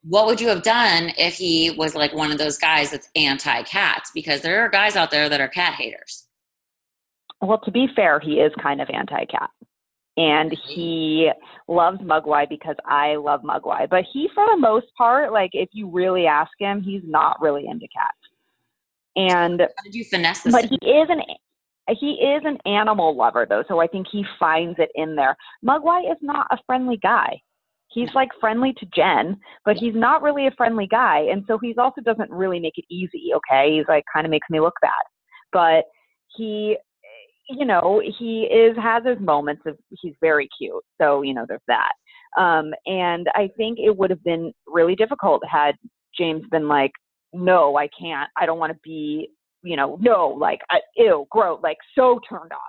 what 0.04 0.26
would 0.26 0.40
you 0.40 0.48
have 0.48 0.62
done 0.62 1.12
if 1.18 1.34
he 1.34 1.72
was 1.72 1.94
like 1.94 2.14
one 2.14 2.30
of 2.30 2.38
those 2.38 2.56
guys 2.56 2.92
that's 2.92 3.08
anti 3.16 3.62
cats? 3.64 4.10
Because 4.14 4.40
there 4.40 4.64
are 4.64 4.68
guys 4.68 4.96
out 4.96 5.10
there 5.10 5.28
that 5.28 5.40
are 5.40 5.48
cat 5.48 5.74
haters. 5.74 6.26
Well, 7.42 7.58
to 7.60 7.70
be 7.70 7.88
fair, 7.94 8.20
he 8.20 8.34
is 8.34 8.52
kind 8.62 8.80
of 8.80 8.88
anti 8.90 9.24
cat. 9.24 9.50
And 10.16 10.56
he 10.68 11.30
loves 11.68 11.98
Mugwai 12.00 12.48
because 12.48 12.76
I 12.84 13.16
love 13.16 13.42
Mugwai. 13.42 13.88
But 13.88 14.04
he, 14.12 14.28
for 14.34 14.44
the 14.50 14.56
most 14.56 14.86
part, 14.98 15.32
like 15.32 15.50
if 15.54 15.68
you 15.72 15.88
really 15.88 16.26
ask 16.26 16.50
him, 16.58 16.82
he's 16.82 17.02
not 17.04 17.40
really 17.40 17.66
into 17.66 17.86
cats. 17.88 18.18
And 19.16 19.60
How 19.60 19.82
did 19.84 19.94
you 19.94 20.04
finesse 20.04 20.42
this? 20.42 20.52
but 20.52 20.64
he 20.66 20.76
is 20.86 21.08
an 21.10 21.22
he 21.98 22.12
is 22.12 22.42
an 22.44 22.58
animal 22.66 23.16
lover 23.16 23.46
though, 23.48 23.64
so 23.66 23.80
I 23.80 23.86
think 23.86 24.06
he 24.10 24.24
finds 24.38 24.78
it 24.78 24.90
in 24.94 25.16
there. 25.16 25.36
Mugwai 25.64 26.10
is 26.10 26.18
not 26.22 26.46
a 26.50 26.58
friendly 26.66 26.98
guy. 27.02 27.40
He's 27.88 28.10
like 28.14 28.28
friendly 28.40 28.72
to 28.74 28.86
Jen, 28.94 29.36
but 29.64 29.76
he's 29.76 29.94
not 29.96 30.22
really 30.22 30.46
a 30.46 30.52
friendly 30.52 30.86
guy, 30.86 31.26
and 31.30 31.44
so 31.48 31.58
he's 31.58 31.78
also 31.78 32.00
doesn't 32.00 32.30
really 32.30 32.60
make 32.60 32.78
it 32.78 32.84
easy. 32.88 33.32
Okay, 33.34 33.76
he's 33.76 33.88
like 33.88 34.04
kind 34.12 34.24
of 34.26 34.30
makes 34.30 34.48
me 34.48 34.60
look 34.60 34.74
bad, 34.80 34.92
but 35.52 35.84
he, 36.36 36.76
you 37.50 37.66
know, 37.66 38.02
he 38.18 38.42
is 38.42 38.76
has 38.76 39.04
his 39.04 39.18
moments 39.20 39.62
of 39.66 39.76
he's 40.00 40.14
very 40.20 40.48
cute. 40.56 40.82
So 41.00 41.22
you 41.22 41.34
know, 41.34 41.44
there's 41.48 41.60
that. 41.68 41.92
Um, 42.38 42.72
and 42.86 43.26
I 43.34 43.50
think 43.56 43.78
it 43.78 43.96
would 43.96 44.10
have 44.10 44.22
been 44.22 44.52
really 44.66 44.94
difficult 44.94 45.42
had 45.50 45.74
James 46.16 46.44
been 46.50 46.68
like, 46.68 46.92
no, 47.32 47.76
I 47.76 47.88
can't. 47.98 48.30
I 48.36 48.46
don't 48.46 48.58
want 48.58 48.72
to 48.72 48.78
be 48.84 49.30
you 49.62 49.76
know, 49.76 49.98
no, 50.00 50.28
like, 50.28 50.60
I, 50.70 50.80
ew, 50.96 51.26
gross, 51.30 51.60
like 51.62 51.78
so 51.94 52.20
turned 52.28 52.52
off. 52.52 52.60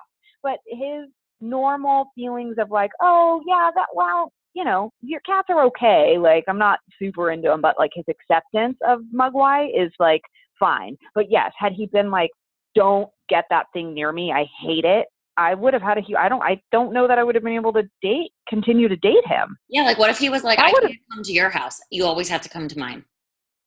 But 0.44 0.60
his 0.68 1.10
normal 1.40 2.12
feelings 2.16 2.56
of 2.60 2.72
like, 2.72 2.92
oh, 3.02 3.42
yeah, 3.48 3.70
that, 3.76 3.88
well, 3.94 4.32
you 4.54 4.64
know, 4.64 4.92
your 5.02 5.22
cats 5.22 5.48
are 5.50 5.66
okay. 5.68 6.18
Like, 6.20 6.44
I'm 6.48 6.58
not 6.58 6.80
super 7.00 7.32
into 7.32 7.52
him, 7.52 7.62
but 7.62 7.76
like 7.80 7.92
his 7.94 8.06
acceptance 8.10 8.78
of 8.86 9.00
Mugwai 9.14 9.68
is 9.68 9.92
like 10.00 10.22
fine. 10.60 10.98
But 11.16 11.26
yes, 11.30 11.52
had 11.58 11.74
he 11.74 11.86
been 11.88 12.12
like, 12.12 12.32
don't 12.76 13.10
get 13.30 13.46
that 13.50 13.68
thing 13.74 13.94
near 13.94 14.12
me, 14.12 14.32
I 14.32 14.46
hate 14.62 14.86
it. 14.86 15.08
I 15.38 15.54
would 15.54 15.74
have 15.74 15.82
had 15.82 15.98
a 15.98 16.02
huge. 16.02 16.18
I 16.20 16.30
don't. 16.30 16.42
I 16.42 16.62
don't 16.72 16.94
know 16.94 17.08
that 17.08 17.18
I 17.18 17.24
would 17.24 17.36
have 17.36 17.44
been 17.44 17.56
able 17.56 17.74
to 17.74 17.84
date, 18.02 18.32
continue 18.50 18.88
to 18.88 18.98
date 18.98 19.26
him. 19.26 19.58
yeah, 19.70 19.84
like 19.84 19.98
what 19.98 20.10
if 20.10 20.18
he 20.18 20.30
was 20.30 20.44
like, 20.44 20.60
I 20.60 20.68
I, 20.68 20.72
can't 20.72 20.98
come 21.14 21.24
to 21.24 21.32
your 21.32 21.50
house. 21.50 21.80
You 21.90 22.06
always 22.06 22.28
have 22.30 22.42
to 22.42 22.50
come 22.50 22.68
to 22.68 22.78
mine. 22.78 23.06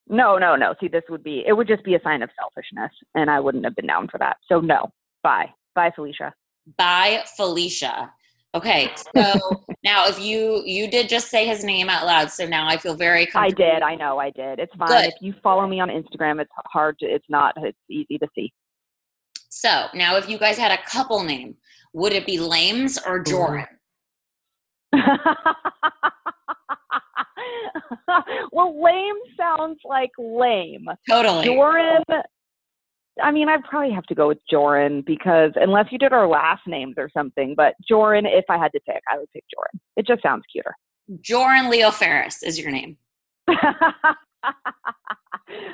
No, 0.06 0.36
no, 0.36 0.54
no. 0.54 0.74
See, 0.80 0.88
this 0.88 1.02
would 1.08 1.24
be. 1.24 1.42
It 1.46 1.54
would 1.54 1.66
just 1.66 1.82
be 1.82 1.94
a 1.94 2.02
sign 2.02 2.22
of 2.22 2.30
selfishness, 2.38 2.92
and 3.14 3.30
I 3.30 3.40
wouldn't 3.40 3.64
have 3.64 3.74
been 3.74 3.86
down 3.86 4.08
for 4.08 4.18
that. 4.18 4.36
So 4.46 4.60
no. 4.60 4.92
Bye, 5.22 5.50
bye, 5.74 5.90
Felicia. 5.94 6.34
Bye, 6.76 7.24
Felicia. 7.36 8.12
Okay, 8.54 8.90
so 9.16 9.64
now 9.84 10.06
if 10.06 10.20
you 10.20 10.62
you 10.64 10.88
did 10.88 11.08
just 11.08 11.28
say 11.28 11.46
his 11.46 11.64
name 11.64 11.88
out 11.88 12.04
loud, 12.04 12.30
so 12.30 12.46
now 12.46 12.68
I 12.68 12.76
feel 12.76 12.94
very 12.94 13.28
I 13.34 13.50
did. 13.50 13.82
I 13.82 13.94
know. 13.96 14.18
I 14.18 14.30
did. 14.30 14.58
It's 14.58 14.74
fine. 14.76 14.88
Good. 14.88 15.06
If 15.06 15.14
you 15.20 15.34
follow 15.42 15.66
me 15.66 15.80
on 15.80 15.88
Instagram, 15.88 16.40
it's 16.40 16.52
hard 16.66 16.98
to. 17.00 17.06
It's 17.06 17.24
not. 17.28 17.54
It's 17.56 17.78
easy 17.90 18.18
to 18.18 18.28
see. 18.34 18.52
So 19.64 19.86
now 19.94 20.16
if 20.16 20.28
you 20.28 20.36
guys 20.36 20.58
had 20.58 20.72
a 20.72 20.82
couple 20.86 21.22
name, 21.24 21.56
would 21.94 22.12
it 22.12 22.26
be 22.26 22.38
Lames 22.38 22.98
or 22.98 23.18
Joran? 23.20 23.64
well, 28.52 28.78
lame 28.82 29.14
sounds 29.38 29.78
like 29.86 30.10
lame. 30.18 30.84
Totally. 31.08 31.46
Joran. 31.46 32.02
I 33.22 33.30
mean, 33.30 33.48
I'd 33.48 33.64
probably 33.64 33.94
have 33.94 34.04
to 34.04 34.14
go 34.14 34.28
with 34.28 34.36
Joran 34.50 35.02
because 35.06 35.52
unless 35.56 35.86
you 35.90 35.96
did 35.96 36.12
our 36.12 36.28
last 36.28 36.66
names 36.66 36.96
or 36.98 37.08
something, 37.16 37.54
but 37.56 37.72
Joran, 37.88 38.26
if 38.26 38.44
I 38.50 38.58
had 38.58 38.72
to 38.72 38.80
pick, 38.86 39.00
I 39.10 39.16
would 39.16 39.32
pick 39.32 39.44
Joran. 39.50 39.80
It 39.96 40.06
just 40.06 40.22
sounds 40.22 40.44
cuter. 40.52 40.74
Joran 41.22 41.70
Leo 41.70 41.90
Ferris 41.90 42.42
is 42.42 42.58
your 42.58 42.70
name. 42.70 42.98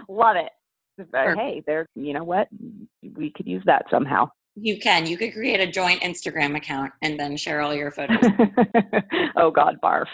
Love 0.08 0.36
it. 0.36 0.52
But 1.10 1.26
Perfect. 1.26 1.40
hey, 1.40 1.62
there. 1.66 1.86
You 1.94 2.12
know 2.12 2.24
what? 2.24 2.48
We 3.14 3.30
could 3.30 3.46
use 3.46 3.62
that 3.66 3.86
somehow. 3.90 4.30
You 4.56 4.78
can. 4.78 5.06
You 5.06 5.16
could 5.16 5.32
create 5.32 5.60
a 5.60 5.70
joint 5.70 6.02
Instagram 6.02 6.56
account 6.56 6.92
and 7.02 7.18
then 7.18 7.36
share 7.36 7.60
all 7.60 7.74
your 7.74 7.90
photos. 7.92 8.18
oh 9.36 9.50
God, 9.50 9.76
barf. 9.82 10.06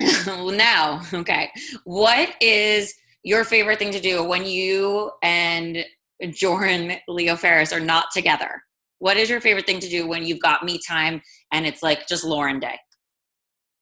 now, 0.56 1.02
okay. 1.14 1.50
What 1.84 2.34
is 2.40 2.94
your 3.22 3.44
favorite 3.44 3.78
thing 3.78 3.92
to 3.92 4.00
do 4.00 4.22
when 4.22 4.44
you 4.44 5.10
and 5.22 5.84
Joran 6.30 6.98
Leo 7.08 7.36
Ferris 7.36 7.72
are 7.72 7.80
not 7.80 8.06
together? 8.12 8.62
What 8.98 9.16
is 9.16 9.28
your 9.28 9.40
favorite 9.40 9.66
thing 9.66 9.80
to 9.80 9.88
do 9.88 10.06
when 10.06 10.24
you've 10.24 10.40
got 10.40 10.64
me 10.64 10.80
time 10.86 11.20
and 11.52 11.66
it's 11.66 11.82
like 11.82 12.06
just 12.06 12.24
Lauren 12.24 12.60
Day? 12.60 12.78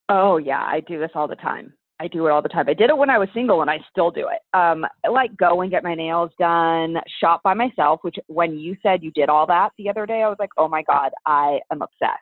Oh 0.09 0.37
yeah, 0.37 0.61
I 0.61 0.81
do 0.81 0.99
this 0.99 1.11
all 1.15 1.27
the 1.27 1.35
time. 1.35 1.73
I 1.99 2.07
do 2.07 2.27
it 2.27 2.31
all 2.31 2.41
the 2.41 2.49
time. 2.49 2.65
I 2.67 2.73
did 2.73 2.89
it 2.89 2.97
when 2.97 3.09
I 3.09 3.17
was 3.17 3.29
single, 3.33 3.61
and 3.61 3.69
I 3.69 3.79
still 3.89 4.11
do 4.11 4.27
it. 4.27 4.57
Um, 4.57 4.85
I 5.05 5.09
like 5.09 5.35
go 5.37 5.61
and 5.61 5.71
get 5.71 5.83
my 5.83 5.95
nails 5.95 6.31
done, 6.37 6.97
shop 7.21 7.41
by 7.43 7.53
myself. 7.53 7.99
Which 8.03 8.17
when 8.27 8.57
you 8.57 8.75
said 8.83 9.03
you 9.03 9.11
did 9.11 9.29
all 9.29 9.47
that 9.47 9.69
the 9.77 9.89
other 9.89 10.05
day, 10.05 10.21
I 10.23 10.27
was 10.27 10.37
like, 10.39 10.49
oh 10.57 10.67
my 10.67 10.83
god, 10.83 11.11
I 11.25 11.59
am 11.71 11.81
obsessed. 11.81 12.19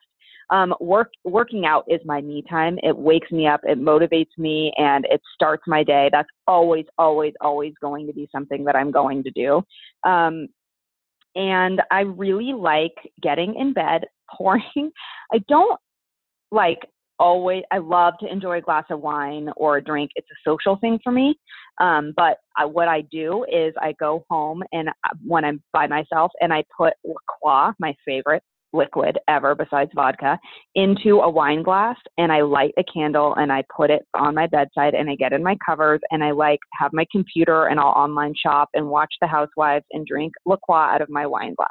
Um, 0.49 0.75
work 0.79 1.11
working 1.23 1.65
out 1.65 1.85
is 1.87 2.01
my 2.05 2.21
me 2.21 2.43
time. 2.47 2.77
It 2.83 2.95
wakes 2.95 3.31
me 3.31 3.47
up, 3.47 3.61
it 3.63 3.79
motivates 3.79 4.37
me, 4.37 4.71
and 4.77 5.05
it 5.09 5.21
starts 5.33 5.63
my 5.65 5.83
day. 5.83 6.09
That's 6.11 6.29
always, 6.47 6.85
always, 6.97 7.33
always 7.41 7.73
going 7.81 8.05
to 8.07 8.13
be 8.13 8.29
something 8.31 8.63
that 8.65 8.75
I'm 8.75 8.91
going 8.91 9.23
to 9.23 9.31
do. 9.31 9.63
Um, 10.07 10.47
and 11.35 11.81
I 11.89 12.01
really 12.01 12.53
like 12.53 12.93
getting 13.21 13.55
in 13.55 13.73
bed, 13.73 14.05
pouring. 14.37 14.91
I 15.33 15.39
don't 15.47 15.79
like 16.51 16.79
always 17.19 17.63
i 17.71 17.77
love 17.77 18.13
to 18.19 18.31
enjoy 18.31 18.57
a 18.57 18.61
glass 18.61 18.85
of 18.89 18.99
wine 18.99 19.49
or 19.55 19.77
a 19.77 19.83
drink 19.83 20.11
it's 20.15 20.27
a 20.31 20.49
social 20.49 20.75
thing 20.77 20.99
for 21.03 21.11
me 21.11 21.35
um, 21.79 22.13
but 22.15 22.37
I, 22.57 22.65
what 22.65 22.87
i 22.87 23.01
do 23.11 23.45
is 23.51 23.73
i 23.79 23.93
go 23.99 24.25
home 24.29 24.63
and 24.71 24.89
uh, 24.89 24.93
when 25.25 25.45
i'm 25.45 25.61
by 25.71 25.87
myself 25.87 26.31
and 26.41 26.53
i 26.53 26.63
put 26.75 26.93
la 27.05 27.13
croix 27.27 27.71
my 27.79 27.93
favorite 28.05 28.43
liquid 28.75 29.19
ever 29.27 29.53
besides 29.53 29.91
vodka 29.93 30.39
into 30.73 31.19
a 31.19 31.29
wine 31.29 31.61
glass 31.61 31.95
and 32.17 32.31
i 32.31 32.41
light 32.41 32.73
a 32.79 32.83
candle 32.91 33.35
and 33.35 33.51
i 33.51 33.63
put 33.75 33.91
it 33.91 34.01
on 34.15 34.33
my 34.33 34.47
bedside 34.47 34.95
and 34.95 35.09
i 35.09 35.15
get 35.15 35.33
in 35.33 35.43
my 35.43 35.55
covers 35.63 35.99
and 36.09 36.23
i 36.23 36.31
like 36.31 36.59
have 36.79 36.91
my 36.91 37.05
computer 37.11 37.67
and 37.67 37.79
i'll 37.79 37.87
online 37.87 38.33
shop 38.35 38.69
and 38.73 38.87
watch 38.87 39.13
the 39.21 39.27
housewives 39.27 39.85
and 39.91 40.07
drink 40.07 40.33
la 40.45 40.57
out 40.69 41.01
of 41.01 41.09
my 41.09 41.25
wine 41.27 41.53
glass 41.55 41.67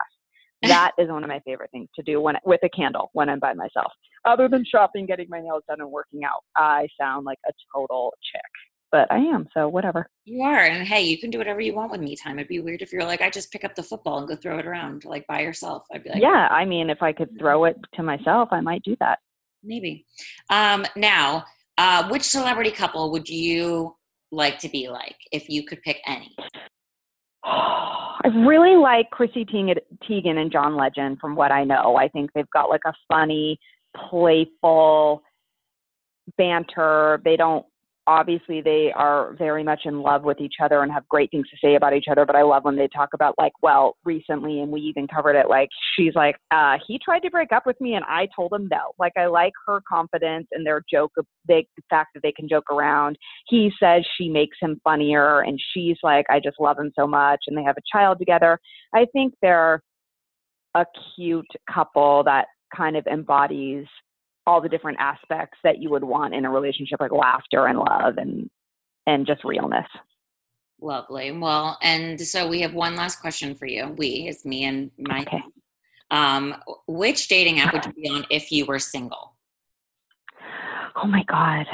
that 0.68 0.92
is 0.96 1.08
one 1.08 1.24
of 1.24 1.28
my 1.28 1.40
favorite 1.40 1.70
things 1.72 1.88
to 1.96 2.02
do 2.02 2.20
when 2.20 2.36
with 2.44 2.60
a 2.62 2.68
candle 2.68 3.10
when 3.14 3.28
I'm 3.28 3.40
by 3.40 3.52
myself. 3.52 3.92
Other 4.24 4.48
than 4.48 4.64
shopping, 4.64 5.06
getting 5.06 5.26
my 5.28 5.40
nails 5.40 5.62
done, 5.68 5.80
and 5.80 5.90
working 5.90 6.24
out, 6.24 6.42
I 6.56 6.88
sound 7.00 7.24
like 7.24 7.38
a 7.48 7.52
total 7.74 8.14
chick, 8.32 8.40
but 8.92 9.10
I 9.10 9.18
am. 9.18 9.48
So 9.52 9.68
whatever. 9.68 10.08
You 10.24 10.42
are. 10.42 10.60
And 10.60 10.86
hey, 10.86 11.02
you 11.02 11.18
can 11.18 11.30
do 11.30 11.38
whatever 11.38 11.60
you 11.60 11.74
want 11.74 11.90
with 11.90 12.00
me 12.00 12.14
time. 12.14 12.38
It'd 12.38 12.48
be 12.48 12.60
weird 12.60 12.82
if 12.82 12.92
you're 12.92 13.04
like, 13.04 13.20
I 13.20 13.30
just 13.30 13.50
pick 13.50 13.64
up 13.64 13.74
the 13.74 13.82
football 13.82 14.18
and 14.18 14.28
go 14.28 14.36
throw 14.36 14.58
it 14.58 14.66
around 14.66 15.04
like 15.04 15.26
by 15.26 15.40
yourself. 15.40 15.84
I'd 15.92 16.04
be 16.04 16.10
like, 16.10 16.22
yeah, 16.22 16.48
I 16.50 16.64
mean, 16.64 16.88
if 16.90 17.02
I 17.02 17.12
could 17.12 17.36
throw 17.38 17.64
it 17.64 17.76
to 17.94 18.02
myself, 18.02 18.48
I 18.52 18.60
might 18.60 18.82
do 18.84 18.96
that. 19.00 19.18
maybe. 19.64 20.06
Um, 20.50 20.84
now, 20.96 21.44
uh, 21.78 22.08
which 22.08 22.22
celebrity 22.22 22.70
couple 22.70 23.10
would 23.12 23.28
you 23.28 23.96
like 24.30 24.58
to 24.60 24.68
be 24.68 24.88
like 24.88 25.16
if 25.32 25.48
you 25.48 25.64
could 25.64 25.82
pick 25.82 25.98
any? 26.06 26.34
I 27.44 28.28
really 28.28 28.76
like 28.76 29.10
Chrissy 29.10 29.44
Teigen 29.44 30.36
and 30.36 30.52
John 30.52 30.76
Legend 30.76 31.18
from 31.20 31.34
what 31.34 31.50
I 31.50 31.64
know. 31.64 31.96
I 31.96 32.06
think 32.08 32.30
they've 32.34 32.48
got 32.52 32.70
like 32.70 32.82
a 32.86 32.92
funny, 33.08 33.58
playful 33.96 35.22
banter. 36.36 37.20
They 37.24 37.36
don't 37.36 37.66
obviously 38.06 38.60
they 38.60 38.90
are 38.94 39.34
very 39.38 39.62
much 39.62 39.82
in 39.84 40.00
love 40.02 40.24
with 40.24 40.40
each 40.40 40.54
other 40.62 40.82
and 40.82 40.90
have 40.90 41.08
great 41.08 41.30
things 41.30 41.48
to 41.48 41.56
say 41.62 41.76
about 41.76 41.94
each 41.94 42.06
other 42.10 42.26
but 42.26 42.34
i 42.34 42.42
love 42.42 42.64
when 42.64 42.74
they 42.74 42.88
talk 42.88 43.10
about 43.14 43.34
like 43.38 43.52
well 43.62 43.96
recently 44.04 44.60
and 44.60 44.72
we 44.72 44.80
even 44.80 45.06
covered 45.06 45.36
it 45.36 45.48
like 45.48 45.68
she's 45.96 46.14
like 46.14 46.36
uh 46.50 46.76
he 46.86 46.98
tried 47.04 47.20
to 47.20 47.30
break 47.30 47.52
up 47.52 47.64
with 47.64 47.80
me 47.80 47.94
and 47.94 48.04
i 48.06 48.26
told 48.34 48.52
him 48.52 48.68
no. 48.70 48.92
Like 48.98 49.12
i 49.16 49.26
like 49.26 49.52
her 49.66 49.80
confidence 49.88 50.48
and 50.50 50.66
their 50.66 50.82
joke 50.90 51.12
big 51.46 51.66
the 51.76 51.82
fact 51.88 52.10
that 52.14 52.22
they 52.22 52.32
can 52.32 52.48
joke 52.48 52.70
around. 52.70 53.16
He 53.48 53.70
says 53.80 54.04
she 54.18 54.28
makes 54.28 54.56
him 54.60 54.80
funnier 54.82 55.40
and 55.42 55.60
she's 55.72 55.96
like 56.02 56.26
i 56.28 56.40
just 56.40 56.58
love 56.58 56.78
him 56.78 56.92
so 56.98 57.06
much 57.06 57.40
and 57.46 57.56
they 57.56 57.62
have 57.62 57.76
a 57.76 57.96
child 57.96 58.18
together. 58.18 58.58
I 58.94 59.06
think 59.12 59.34
they're 59.42 59.80
a 60.74 60.84
cute 61.14 61.46
couple 61.72 62.24
that 62.24 62.46
kind 62.74 62.96
of 62.96 63.06
embodies 63.06 63.86
all 64.46 64.60
the 64.60 64.68
different 64.68 64.98
aspects 65.00 65.58
that 65.62 65.80
you 65.80 65.90
would 65.90 66.04
want 66.04 66.34
in 66.34 66.44
a 66.44 66.50
relationship 66.50 67.00
like 67.00 67.12
laughter 67.12 67.66
and 67.66 67.78
love 67.78 68.18
and 68.18 68.50
and 69.06 69.26
just 69.26 69.44
realness. 69.44 69.86
Lovely. 70.80 71.30
Well 71.30 71.78
and 71.82 72.20
so 72.20 72.48
we 72.48 72.60
have 72.60 72.74
one 72.74 72.96
last 72.96 73.20
question 73.20 73.54
for 73.54 73.66
you. 73.66 73.94
We 73.96 74.28
is 74.28 74.44
me 74.44 74.64
and 74.64 74.90
my 74.98 75.22
okay. 75.22 75.42
um 76.10 76.56
which 76.86 77.28
dating 77.28 77.60
app 77.60 77.72
would 77.72 77.86
you 77.96 78.02
be 78.02 78.08
on 78.08 78.24
if 78.30 78.50
you 78.50 78.66
were 78.66 78.78
single? 78.78 79.34
Oh 80.96 81.06
my 81.06 81.22
god. 81.28 81.66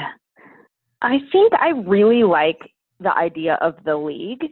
I 1.01 1.19
think 1.31 1.53
i 1.53 1.69
really 1.69 2.23
like 2.23 2.59
the 2.99 3.15
idea 3.15 3.57
of 3.61 3.75
the 3.85 3.95
league 3.95 4.51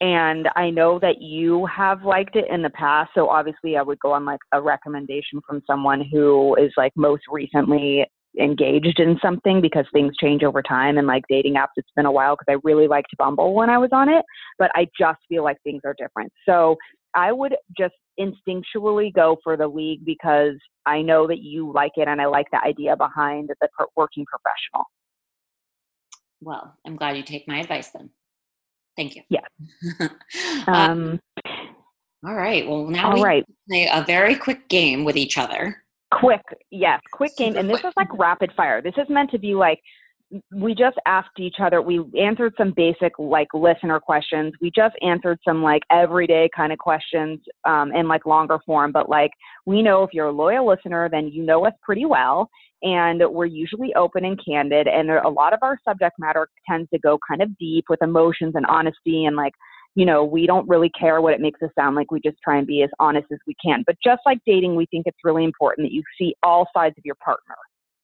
and 0.00 0.48
I 0.56 0.70
know 0.70 0.98
that 1.00 1.20
you 1.20 1.66
have 1.66 2.04
liked 2.04 2.34
it 2.34 2.46
in 2.50 2.62
the 2.62 2.70
past. 2.70 3.10
So 3.14 3.28
obviously, 3.28 3.76
I 3.76 3.82
would 3.82 3.98
go 4.00 4.12
on 4.12 4.24
like 4.24 4.40
a 4.52 4.60
recommendation 4.60 5.40
from 5.46 5.62
someone 5.66 6.02
who 6.10 6.54
is 6.56 6.72
like 6.76 6.92
most 6.96 7.22
recently 7.30 8.06
engaged 8.38 9.00
in 9.00 9.18
something 9.20 9.60
because 9.60 9.84
things 9.92 10.16
change 10.16 10.42
over 10.42 10.62
time. 10.62 10.96
And 10.96 11.06
like 11.06 11.24
dating 11.28 11.54
apps, 11.54 11.76
it's 11.76 11.90
been 11.96 12.06
a 12.06 12.12
while 12.12 12.36
because 12.36 12.46
I 12.50 12.60
really 12.64 12.88
liked 12.88 13.08
Bumble 13.18 13.54
when 13.54 13.68
I 13.68 13.76
was 13.76 13.90
on 13.92 14.08
it, 14.08 14.24
but 14.58 14.70
I 14.74 14.86
just 14.98 15.18
feel 15.28 15.44
like 15.44 15.58
things 15.64 15.82
are 15.84 15.94
different. 15.98 16.32
So 16.48 16.76
I 17.14 17.32
would 17.32 17.56
just 17.76 17.94
instinctually 18.18 19.12
go 19.12 19.36
for 19.42 19.56
the 19.56 19.66
league 19.66 20.04
because 20.04 20.54
I 20.86 21.02
know 21.02 21.26
that 21.26 21.40
you 21.40 21.72
like 21.74 21.92
it 21.96 22.08
and 22.08 22.20
I 22.20 22.26
like 22.26 22.46
the 22.52 22.62
idea 22.62 22.96
behind 22.96 23.50
the 23.60 23.68
working 23.96 24.24
professional. 24.26 24.86
Well, 26.40 26.74
I'm 26.86 26.96
glad 26.96 27.16
you 27.16 27.22
take 27.22 27.46
my 27.46 27.58
advice 27.58 27.90
then. 27.90 28.10
Thank 28.96 29.16
you. 29.16 29.22
Yeah. 29.28 29.40
Uh, 30.68 30.72
um, 30.72 31.20
all 32.24 32.34
right. 32.34 32.68
Well, 32.68 32.86
now 32.86 33.14
we 33.14 33.22
right. 33.22 33.44
play 33.68 33.88
a 33.90 34.04
very 34.04 34.34
quick 34.34 34.68
game 34.68 35.04
with 35.04 35.16
each 35.16 35.38
other. 35.38 35.82
Quick, 36.12 36.42
yes, 36.70 37.00
quick 37.12 37.34
game. 37.36 37.56
and 37.56 37.68
this 37.68 37.80
is 37.80 37.92
like 37.96 38.08
rapid 38.12 38.52
fire. 38.56 38.82
This 38.82 38.92
is 38.98 39.08
meant 39.08 39.30
to 39.30 39.38
be 39.38 39.54
like 39.54 39.80
we 40.52 40.74
just 40.74 40.96
asked 41.06 41.38
each 41.38 41.56
other 41.60 41.82
we 41.82 42.04
answered 42.20 42.54
some 42.56 42.72
basic 42.76 43.12
like 43.18 43.48
listener 43.52 43.98
questions 43.98 44.52
we 44.60 44.70
just 44.70 44.94
answered 45.02 45.38
some 45.44 45.62
like 45.62 45.82
everyday 45.90 46.48
kind 46.54 46.72
of 46.72 46.78
questions 46.78 47.40
um, 47.64 47.92
in 47.94 48.06
like 48.06 48.24
longer 48.26 48.58
form 48.64 48.92
but 48.92 49.08
like 49.08 49.30
we 49.66 49.82
know 49.82 50.04
if 50.04 50.10
you're 50.12 50.26
a 50.26 50.32
loyal 50.32 50.66
listener 50.66 51.08
then 51.10 51.28
you 51.28 51.42
know 51.42 51.66
us 51.66 51.72
pretty 51.82 52.04
well 52.04 52.48
and 52.82 53.22
we're 53.30 53.46
usually 53.46 53.94
open 53.94 54.24
and 54.24 54.40
candid 54.44 54.88
and 54.88 55.10
a 55.10 55.28
lot 55.28 55.52
of 55.52 55.58
our 55.62 55.78
subject 55.86 56.16
matter 56.18 56.48
tends 56.68 56.88
to 56.90 56.98
go 56.98 57.18
kind 57.28 57.42
of 57.42 57.56
deep 57.58 57.84
with 57.88 58.02
emotions 58.02 58.54
and 58.54 58.66
honesty 58.66 59.24
and 59.24 59.36
like 59.36 59.52
you 59.94 60.06
know 60.06 60.24
we 60.24 60.46
don't 60.46 60.68
really 60.68 60.90
care 60.90 61.20
what 61.20 61.34
it 61.34 61.40
makes 61.40 61.60
us 61.62 61.70
sound 61.78 61.96
like 61.96 62.10
we 62.10 62.20
just 62.24 62.38
try 62.42 62.58
and 62.58 62.66
be 62.66 62.82
as 62.82 62.90
honest 62.98 63.26
as 63.32 63.38
we 63.46 63.54
can 63.62 63.82
but 63.86 63.96
just 64.02 64.20
like 64.24 64.38
dating 64.46 64.76
we 64.76 64.86
think 64.86 65.04
it's 65.06 65.18
really 65.24 65.44
important 65.44 65.86
that 65.86 65.92
you 65.92 66.02
see 66.18 66.34
all 66.42 66.66
sides 66.74 66.94
of 66.96 67.04
your 67.04 67.16
partner 67.16 67.56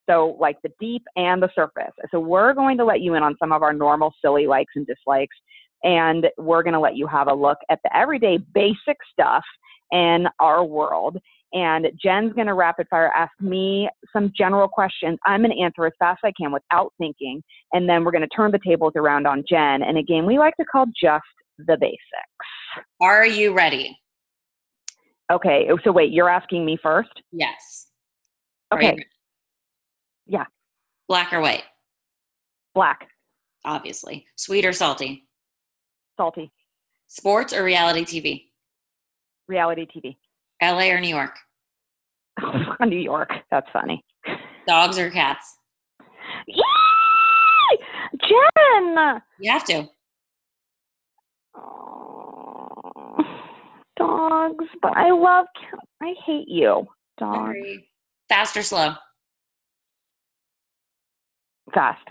so, 0.08 0.36
like 0.38 0.56
the 0.62 0.70
deep 0.78 1.02
and 1.16 1.42
the 1.42 1.50
surface. 1.54 1.92
So, 2.10 2.20
we're 2.20 2.54
going 2.54 2.78
to 2.78 2.84
let 2.84 3.00
you 3.00 3.14
in 3.14 3.22
on 3.22 3.36
some 3.38 3.52
of 3.52 3.62
our 3.62 3.72
normal 3.72 4.14
silly 4.22 4.46
likes 4.46 4.72
and 4.76 4.86
dislikes. 4.86 5.36
And 5.82 6.26
we're 6.38 6.62
going 6.62 6.74
to 6.74 6.80
let 6.80 6.96
you 6.96 7.06
have 7.06 7.28
a 7.28 7.34
look 7.34 7.58
at 7.70 7.80
the 7.84 7.94
everyday 7.96 8.38
basic 8.54 8.96
stuff 9.12 9.44
in 9.92 10.26
our 10.40 10.64
world. 10.64 11.18
And 11.56 11.86
Jen's 12.00 12.34
going 12.34 12.48
to 12.48 12.54
rapid 12.54 12.86
fire 12.90 13.10
ask 13.16 13.32
me 13.40 13.88
some 14.12 14.30
general 14.36 14.68
questions. 14.68 15.18
I'm 15.24 15.40
going 15.40 15.56
to 15.56 15.62
answer 15.62 15.86
as 15.86 15.94
fast 15.98 16.20
as 16.22 16.28
I 16.28 16.32
can 16.38 16.52
without 16.52 16.92
thinking. 16.98 17.42
And 17.72 17.88
then 17.88 18.04
we're 18.04 18.10
going 18.10 18.20
to 18.20 18.36
turn 18.36 18.52
the 18.52 18.58
tables 18.58 18.92
around 18.94 19.26
on 19.26 19.42
Jen. 19.48 19.82
And 19.82 19.96
again, 19.96 20.26
we 20.26 20.38
like 20.38 20.54
to 20.60 20.66
call 20.66 20.84
just 21.02 21.24
the 21.56 21.78
basics. 21.80 21.96
Are 23.00 23.24
you 23.24 23.54
ready? 23.54 23.98
Okay. 25.32 25.66
So, 25.82 25.92
wait, 25.92 26.12
you're 26.12 26.28
asking 26.28 26.66
me 26.66 26.76
first? 26.82 27.22
Yes. 27.32 27.86
Okay. 28.70 28.98
Yeah. 30.26 30.44
Black 31.08 31.32
or 31.32 31.40
white? 31.40 31.64
Black. 32.74 33.08
Obviously. 33.64 34.26
Sweet 34.36 34.66
or 34.66 34.74
salty? 34.74 35.26
Salty. 36.18 36.52
Sports 37.06 37.54
or 37.54 37.64
reality 37.64 38.04
TV? 38.04 38.42
Reality 39.48 39.86
TV. 39.86 40.16
LA 40.62 40.90
or 40.92 41.00
New 41.00 41.08
York? 41.08 41.34
New 42.86 42.98
York. 42.98 43.30
That's 43.50 43.68
funny. 43.72 44.04
Dogs 44.66 44.98
or 44.98 45.10
cats? 45.10 45.58
Yay! 46.46 47.78
Jen! 48.20 49.22
You 49.40 49.50
have 49.50 49.64
to. 49.64 49.88
Oh, 51.56 53.18
dogs, 53.96 54.64
but 54.82 54.96
I 54.96 55.10
love. 55.10 55.46
I 56.02 56.14
hate 56.24 56.48
you, 56.48 56.86
dogs. 57.18 57.56
Fast 58.28 58.56
or 58.56 58.62
slow? 58.62 58.94
Fast. 61.72 62.06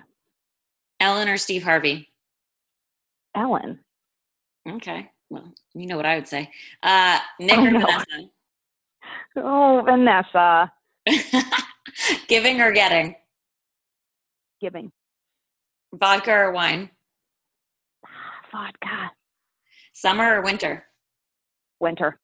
Ellen 0.99 1.29
or 1.29 1.37
Steve 1.37 1.63
Harvey? 1.63 2.09
Ellen. 3.35 3.79
Okay. 4.67 5.09
Well, 5.29 5.53
you 5.73 5.87
know 5.87 5.97
what 5.97 6.05
I 6.05 6.15
would 6.15 6.27
say. 6.27 6.49
Uh, 6.81 7.19
Nick 7.39 7.57
or 7.57 7.71
Vanessa? 7.71 8.05
Oh, 9.37 9.81
Vanessa. 9.85 10.71
Giving 12.27 12.61
or 12.61 12.71
getting? 12.71 13.15
Giving. 14.61 14.91
Vodka 15.93 16.31
or 16.31 16.51
wine? 16.51 16.89
Vodka. 18.51 19.11
Summer 19.93 20.39
or 20.39 20.41
winter? 20.41 20.85
Winter. 21.79 22.19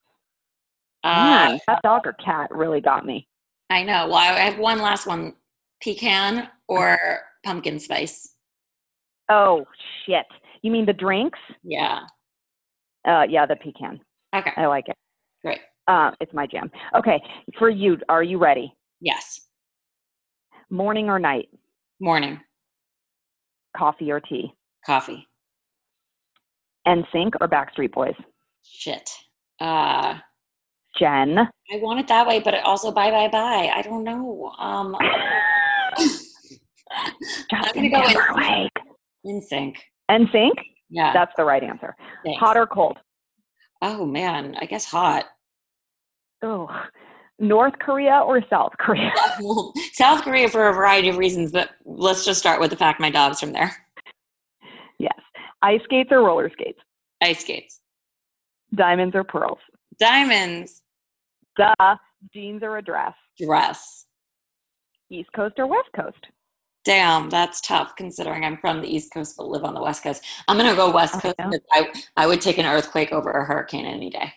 Uh, 1.04 1.50
Man, 1.50 1.60
that 1.68 1.82
dog 1.84 2.06
or 2.06 2.14
cat 2.14 2.50
really 2.52 2.82
got 2.82 3.06
me. 3.06 3.28
I 3.70 3.84
know. 3.84 4.08
Well, 4.08 4.18
I 4.18 4.40
have 4.40 4.60
one 4.60 4.80
last 4.80 5.08
one 5.08 5.34
pecan 5.82 6.50
or 6.68 6.98
pumpkin 7.44 7.80
spice? 7.80 8.36
Oh 9.30 9.66
shit! 10.06 10.26
You 10.62 10.72
mean 10.72 10.86
the 10.86 10.94
drinks? 10.94 11.40
Yeah. 11.64 12.02
Uh, 13.08 13.26
yeah, 13.28 13.46
the 13.46 13.56
pecan. 13.56 14.00
Okay. 14.36 14.52
I 14.56 14.68
like 14.68 14.88
it. 14.90 14.96
Great. 15.44 15.60
Uh, 15.88 16.12
it's 16.20 16.34
my 16.34 16.46
jam. 16.48 16.72
Okay, 16.96 17.22
for 17.58 17.70
you, 17.70 17.98
are 18.10 18.24
you 18.24 18.38
ready? 18.38 18.74
Yes. 19.00 19.42
Morning 20.70 21.10
or 21.10 21.20
night? 21.20 21.50
Morning. 22.00 22.40
Coffee 23.76 24.12
or 24.12 24.20
tea? 24.20 24.54
Coffee. 24.86 25.28
NSYNC 26.88 27.34
or 27.40 27.48
Backstreet 27.48 27.92
Boys? 27.92 28.16
Shit. 28.64 29.10
Uh, 29.60 30.18
Jen. 30.98 31.38
I 31.40 31.76
want 31.78 32.00
it 32.00 32.08
that 32.08 32.28
way, 32.28 32.40
but 32.40 32.56
also 32.64 32.92
bye 32.92 33.12
bye 33.12 33.28
bye. 33.30 33.72
I 33.74 33.82
don't 33.82 34.04
know. 34.04 34.52
Um, 34.58 34.96
I'm 37.52 37.74
gonna 37.74 37.90
go 37.90 38.04
Timberlake. 38.08 38.72
in 39.24 39.42
sync. 39.42 39.78
NSYNC. 40.10 40.52
Yeah, 40.90 41.14
that's 41.14 41.32
the 41.38 41.46
right 41.46 41.64
answer. 41.64 41.96
Thanks. 42.26 42.40
Hot 42.40 42.58
or 42.58 42.68
cold? 42.68 42.98
Oh 43.82 44.06
man, 44.06 44.56
I 44.60 44.66
guess 44.66 44.86
hot. 44.86 45.26
Oh, 46.42 46.70
North 47.40 47.74
Korea 47.80 48.20
or 48.26 48.44
South 48.50 48.74
Korea? 48.80 49.12
well, 49.42 49.74
South 49.94 50.24
Korea 50.24 50.48
for 50.48 50.68
a 50.68 50.74
variety 50.74 51.10
of 51.10 51.18
reasons, 51.18 51.52
but 51.52 51.72
let's 51.86 52.24
just 52.24 52.40
start 52.40 52.60
with 52.60 52.70
the 52.70 52.76
fact 52.76 53.00
my 53.00 53.10
dog's 53.10 53.40
from 53.40 53.52
there. 53.52 53.76
Yes. 55.00 55.20
Ice 55.62 55.82
skates 55.84 56.10
or 56.12 56.24
roller 56.24 56.50
skates? 56.52 56.80
Ice 57.22 57.40
skates. 57.42 57.80
Diamonds 58.74 59.16
or 59.16 59.24
pearls? 59.24 59.60
Diamonds. 60.00 60.84
Duh. 61.58 61.96
Jeans 62.34 62.62
or 62.64 62.78
a 62.78 62.82
dress? 62.82 63.14
Dress. 63.40 64.06
East 65.10 65.30
Coast 65.36 65.56
or 65.58 65.68
West 65.68 65.90
Coast? 65.96 66.28
Damn, 66.84 67.30
that's 67.30 67.62
tough 67.62 67.96
considering 67.96 68.44
I'm 68.44 68.58
from 68.58 68.82
the 68.82 68.88
East 68.88 69.14
Coast 69.14 69.36
but 69.38 69.48
live 69.48 69.64
on 69.64 69.74
the 69.74 69.82
West 69.82 70.04
Coast. 70.04 70.24
I'm 70.48 70.58
gonna 70.58 70.76
go 70.76 70.92
West 70.92 71.16
oh, 71.18 71.20
Coast. 71.20 71.36
Okay. 71.40 71.60
I 71.72 71.92
I 72.18 72.28
would 72.28 72.42
take 72.42 72.58
an 72.58 72.66
earthquake 72.66 73.12
over 73.12 73.30
a 73.30 73.46
hurricane 73.46 73.86
any 73.86 74.10
day. 74.10 74.34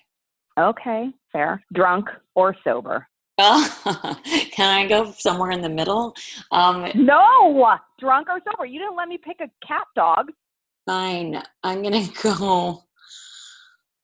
Okay, 0.58 1.10
fair. 1.32 1.62
Drunk 1.72 2.08
or 2.34 2.56
sober? 2.64 3.06
Oh, 3.38 4.16
can 4.52 4.70
I 4.70 4.86
go 4.86 5.12
somewhere 5.18 5.50
in 5.50 5.60
the 5.60 5.68
middle? 5.68 6.14
Um, 6.52 6.88
no, 6.94 7.76
drunk 7.98 8.28
or 8.28 8.40
sober. 8.48 8.64
You 8.64 8.78
didn't 8.78 8.96
let 8.96 9.08
me 9.08 9.18
pick 9.18 9.38
a 9.40 9.50
cat 9.66 9.86
dog. 9.96 10.30
Fine. 10.86 11.42
I'm 11.62 11.82
going 11.82 12.08
to 12.08 12.22
go 12.22 12.84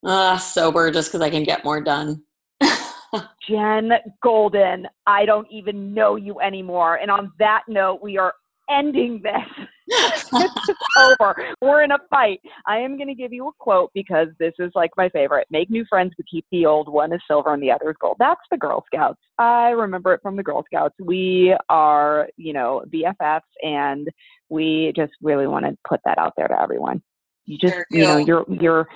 uh, 0.04 0.38
sober 0.38 0.90
just 0.90 1.08
because 1.08 1.20
I 1.20 1.30
can 1.30 1.44
get 1.44 1.64
more 1.64 1.80
done. 1.80 2.22
Jen 3.48 3.92
Golden, 4.22 4.86
I 5.06 5.24
don't 5.24 5.46
even 5.50 5.94
know 5.94 6.16
you 6.16 6.40
anymore. 6.40 6.96
And 6.96 7.10
on 7.10 7.32
that 7.38 7.62
note, 7.68 8.00
we 8.02 8.18
are 8.18 8.34
ending 8.68 9.20
this. 9.22 9.66
It's 9.90 10.70
over. 10.98 11.34
We're 11.60 11.82
in 11.82 11.92
a 11.92 11.98
fight. 12.08 12.40
I 12.66 12.78
am 12.78 12.96
going 12.96 13.08
to 13.08 13.14
give 13.14 13.32
you 13.32 13.48
a 13.48 13.52
quote 13.58 13.90
because 13.94 14.28
this 14.38 14.54
is 14.58 14.70
like 14.74 14.90
my 14.96 15.08
favorite. 15.08 15.46
Make 15.50 15.70
new 15.70 15.84
friends, 15.88 16.12
but 16.16 16.26
keep 16.30 16.46
the 16.50 16.66
old. 16.66 16.88
One 16.88 17.12
is 17.12 17.20
silver 17.26 17.52
and 17.52 17.62
the 17.62 17.70
other 17.70 17.90
is 17.90 17.96
gold. 18.00 18.16
That's 18.18 18.40
the 18.50 18.56
Girl 18.56 18.84
Scouts. 18.86 19.20
I 19.38 19.70
remember 19.70 20.14
it 20.14 20.20
from 20.22 20.36
the 20.36 20.42
Girl 20.42 20.64
Scouts. 20.66 20.94
We 21.00 21.56
are, 21.68 22.28
you 22.36 22.52
know, 22.52 22.82
BFFs, 22.88 23.40
and 23.62 24.08
we 24.48 24.92
just 24.96 25.12
really 25.22 25.46
want 25.46 25.66
to 25.66 25.76
put 25.88 26.00
that 26.04 26.18
out 26.18 26.34
there 26.36 26.48
to 26.48 26.60
everyone. 26.60 27.02
You 27.46 27.58
just, 27.58 27.78
you 27.90 28.02
know, 28.02 28.18
you're 28.18 28.44
you're 28.48 28.86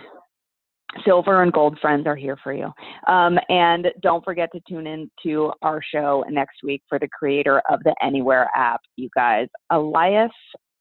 silver 1.05 1.43
and 1.43 1.53
gold 1.53 1.79
friends 1.81 2.07
are 2.07 2.17
here 2.17 2.37
for 2.43 2.53
you. 2.53 2.71
Um, 3.07 3.39
and 3.49 3.89
don't 4.03 4.25
forget 4.25 4.51
to 4.53 4.61
tune 4.69 4.87
in 4.87 5.11
to 5.25 5.53
our 5.63 5.81
show 5.83 6.25
next 6.29 6.63
week 6.63 6.83
for 6.89 6.99
the 6.99 7.09
creator 7.09 7.63
of 7.71 7.81
the 7.85 7.95
Anywhere 8.03 8.51
app, 8.55 8.81
you 8.97 9.09
guys. 9.15 9.49
Elias 9.71 10.31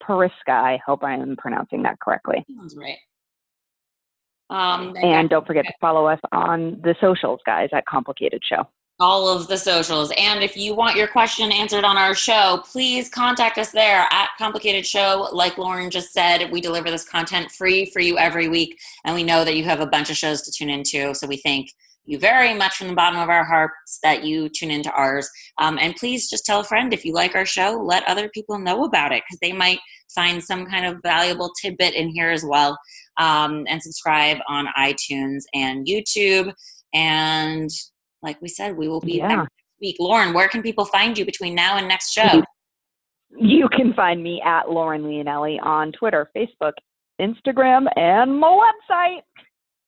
Periska. 0.08 0.50
I 0.50 0.80
hope 0.86 1.04
I 1.04 1.14
am 1.14 1.36
pronouncing 1.38 1.84
that 1.84 2.00
correctly. 2.00 2.46
That's 2.60 2.76
right. 2.76 2.98
Um, 4.50 4.96
and 5.02 5.30
don't 5.30 5.48
forget 5.48 5.66
to 5.66 5.74
follow 5.82 6.06
us 6.06 6.20
on 6.32 6.80
the 6.84 6.96
socials, 7.02 7.40
guys, 7.46 7.70
at 7.74 7.86
Complicated 7.86 8.42
Show 8.44 8.68
all 9.00 9.28
of 9.28 9.48
the 9.48 9.58
socials. 9.58 10.12
And 10.18 10.44
if 10.44 10.56
you 10.56 10.76
want 10.76 10.96
your 10.96 11.08
question 11.08 11.52
answered 11.52 11.84
on 11.84 11.98
our 11.98 12.14
show, 12.14 12.62
please 12.64 13.10
contact 13.10 13.58
us 13.58 13.72
there 13.72 14.08
at 14.12 14.30
Complicated 14.38 14.86
Show. 14.86 15.28
Like 15.32 15.58
Lauren 15.58 15.90
just 15.90 16.14
said, 16.14 16.52
we 16.52 16.62
deliver 16.62 16.90
this 16.90 17.04
content 17.04 17.52
free 17.52 17.86
for 17.88 18.00
you 18.00 18.18
every 18.18 18.48
week. 18.48 18.80
And 19.04 19.16
we 19.16 19.24
know 19.24 19.44
that 19.44 19.56
you 19.56 19.64
have 19.64 19.80
a 19.80 19.88
bunch 19.88 20.10
of 20.10 20.18
shows 20.18 20.42
to 20.44 20.52
tune 20.52 20.70
into. 20.70 21.14
So 21.16 21.28
we 21.28 21.38
thank 21.38 21.72
you 22.06 22.20
very 22.20 22.54
much 22.54 22.76
from 22.76 22.90
the 22.90 22.96
bottom 22.96 23.20
of 23.20 23.30
our 23.30 23.46
hearts 23.46 24.00
that 24.04 24.24
you 24.24 24.50
tune 24.50 24.72
into 24.72 24.92
ours. 24.92 25.30
Um, 25.58 25.78
and 25.80 25.96
please 25.96 26.30
just 26.30 26.46
tell 26.46 26.60
a 26.60 26.64
friend 26.64 26.94
if 26.94 27.06
you 27.06 27.14
like 27.14 27.36
our 27.36 27.46
show, 27.46 27.82
let 27.84 28.08
other 28.08 28.30
people 28.30 28.60
know 28.60 28.84
about 28.84 29.12
it 29.12 29.24
because 29.26 29.40
they 29.42 29.54
might 29.54 29.80
find 30.14 30.44
some 30.44 30.66
kind 30.66 30.86
of 30.86 31.02
valuable 31.02 31.52
tidbit 31.62 31.94
in 31.94 32.10
here 32.10 32.30
as 32.30 32.44
well. 32.46 32.78
Um, 33.18 33.66
and 33.68 33.82
subscribe 33.82 34.38
on 34.48 34.68
iTunes 34.78 35.44
and 35.54 35.88
YouTube. 35.88 36.54
And 36.94 37.70
like 38.22 38.42
we 38.42 38.48
said, 38.48 38.76
we 38.76 38.88
will 38.88 39.02
be 39.02 39.18
yeah. 39.18 39.28
next 39.28 39.52
week. 39.80 39.98
Lauren, 40.00 40.34
where 40.34 40.50
can 40.50 40.62
people 40.62 40.86
find 40.86 41.18
you 41.18 41.26
between 41.26 41.56
now 41.56 41.78
and 41.78 41.88
next 41.88 42.12
show? 42.12 42.44
You 43.36 43.68
can 43.68 43.94
find 43.96 44.22
me 44.22 44.44
at 44.46 44.70
Lauren 44.70 45.06
Leonelli 45.06 45.58
on 45.60 45.92
Twitter, 45.92 46.30
Facebook, 46.38 46.74
Instagram, 47.20 47.88
and 47.96 48.40
my 48.40 48.48
website. 48.92 49.22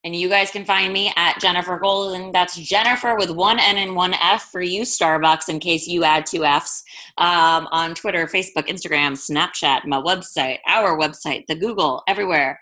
And 0.05 0.15
you 0.15 0.29
guys 0.29 0.51
can 0.51 0.65
find 0.65 0.93
me 0.93 1.11
at 1.15 1.39
Jennifer 1.41 1.79
Golden. 1.79 2.31
That's 2.31 2.55
Jennifer 2.55 3.15
with 3.15 3.31
one 3.31 3.59
N 3.59 3.77
and 3.77 3.95
one 3.95 4.13
F 4.13 4.51
for 4.51 4.61
you, 4.61 4.83
Starbucks, 4.83 5.49
in 5.49 5.59
case 5.59 5.87
you 5.87 6.03
add 6.03 6.27
two 6.27 6.45
Fs. 6.45 6.83
Um, 7.17 7.67
on 7.71 7.95
Twitter, 7.95 8.27
Facebook, 8.27 8.67
Instagram, 8.67 9.13
Snapchat, 9.13 9.87
my 9.87 9.99
website, 9.99 10.59
our 10.67 10.95
website, 10.95 11.47
the 11.47 11.55
Google, 11.55 12.03
everywhere. 12.07 12.61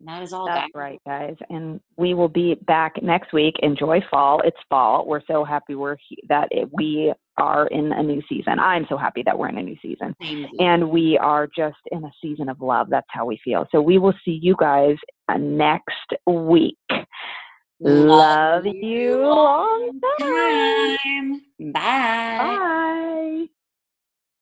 And 0.00 0.08
that 0.08 0.22
is 0.22 0.32
all. 0.32 0.46
That's 0.46 0.74
right, 0.74 1.00
guys. 1.06 1.36
And 1.50 1.80
we 1.96 2.14
will 2.14 2.28
be 2.28 2.54
back 2.66 3.02
next 3.02 3.32
week. 3.32 3.54
Enjoy 3.62 4.00
fall. 4.10 4.40
It's 4.44 4.56
fall. 4.68 5.06
We're 5.06 5.22
so 5.26 5.44
happy 5.44 5.74
we're 5.74 5.96
he- 6.08 6.22
that 6.28 6.48
it, 6.50 6.68
we 6.72 7.12
are 7.36 7.66
in 7.68 7.92
a 7.92 8.02
new 8.02 8.22
season. 8.28 8.58
I'm 8.58 8.86
so 8.88 8.96
happy 8.96 9.22
that 9.24 9.38
we're 9.38 9.48
in 9.48 9.58
a 9.58 9.62
new 9.62 9.76
season, 9.82 10.14
and 10.58 10.90
we 10.90 11.18
are 11.18 11.46
just 11.46 11.78
in 11.90 12.04
a 12.04 12.10
season 12.22 12.48
of 12.48 12.60
love. 12.60 12.88
That's 12.90 13.06
how 13.08 13.24
we 13.24 13.38
feel. 13.44 13.66
So 13.72 13.80
we 13.80 13.98
will 13.98 14.14
see 14.24 14.38
you 14.42 14.56
guys 14.58 14.96
uh, 15.28 15.36
next 15.36 16.12
week. 16.26 16.76
Love, 17.80 18.64
love 18.64 18.66
you 18.66 19.18
long 19.18 20.00
time. 20.20 20.96
time. 21.58 21.72
Bye. 21.72 22.38
Bye. 22.38 23.46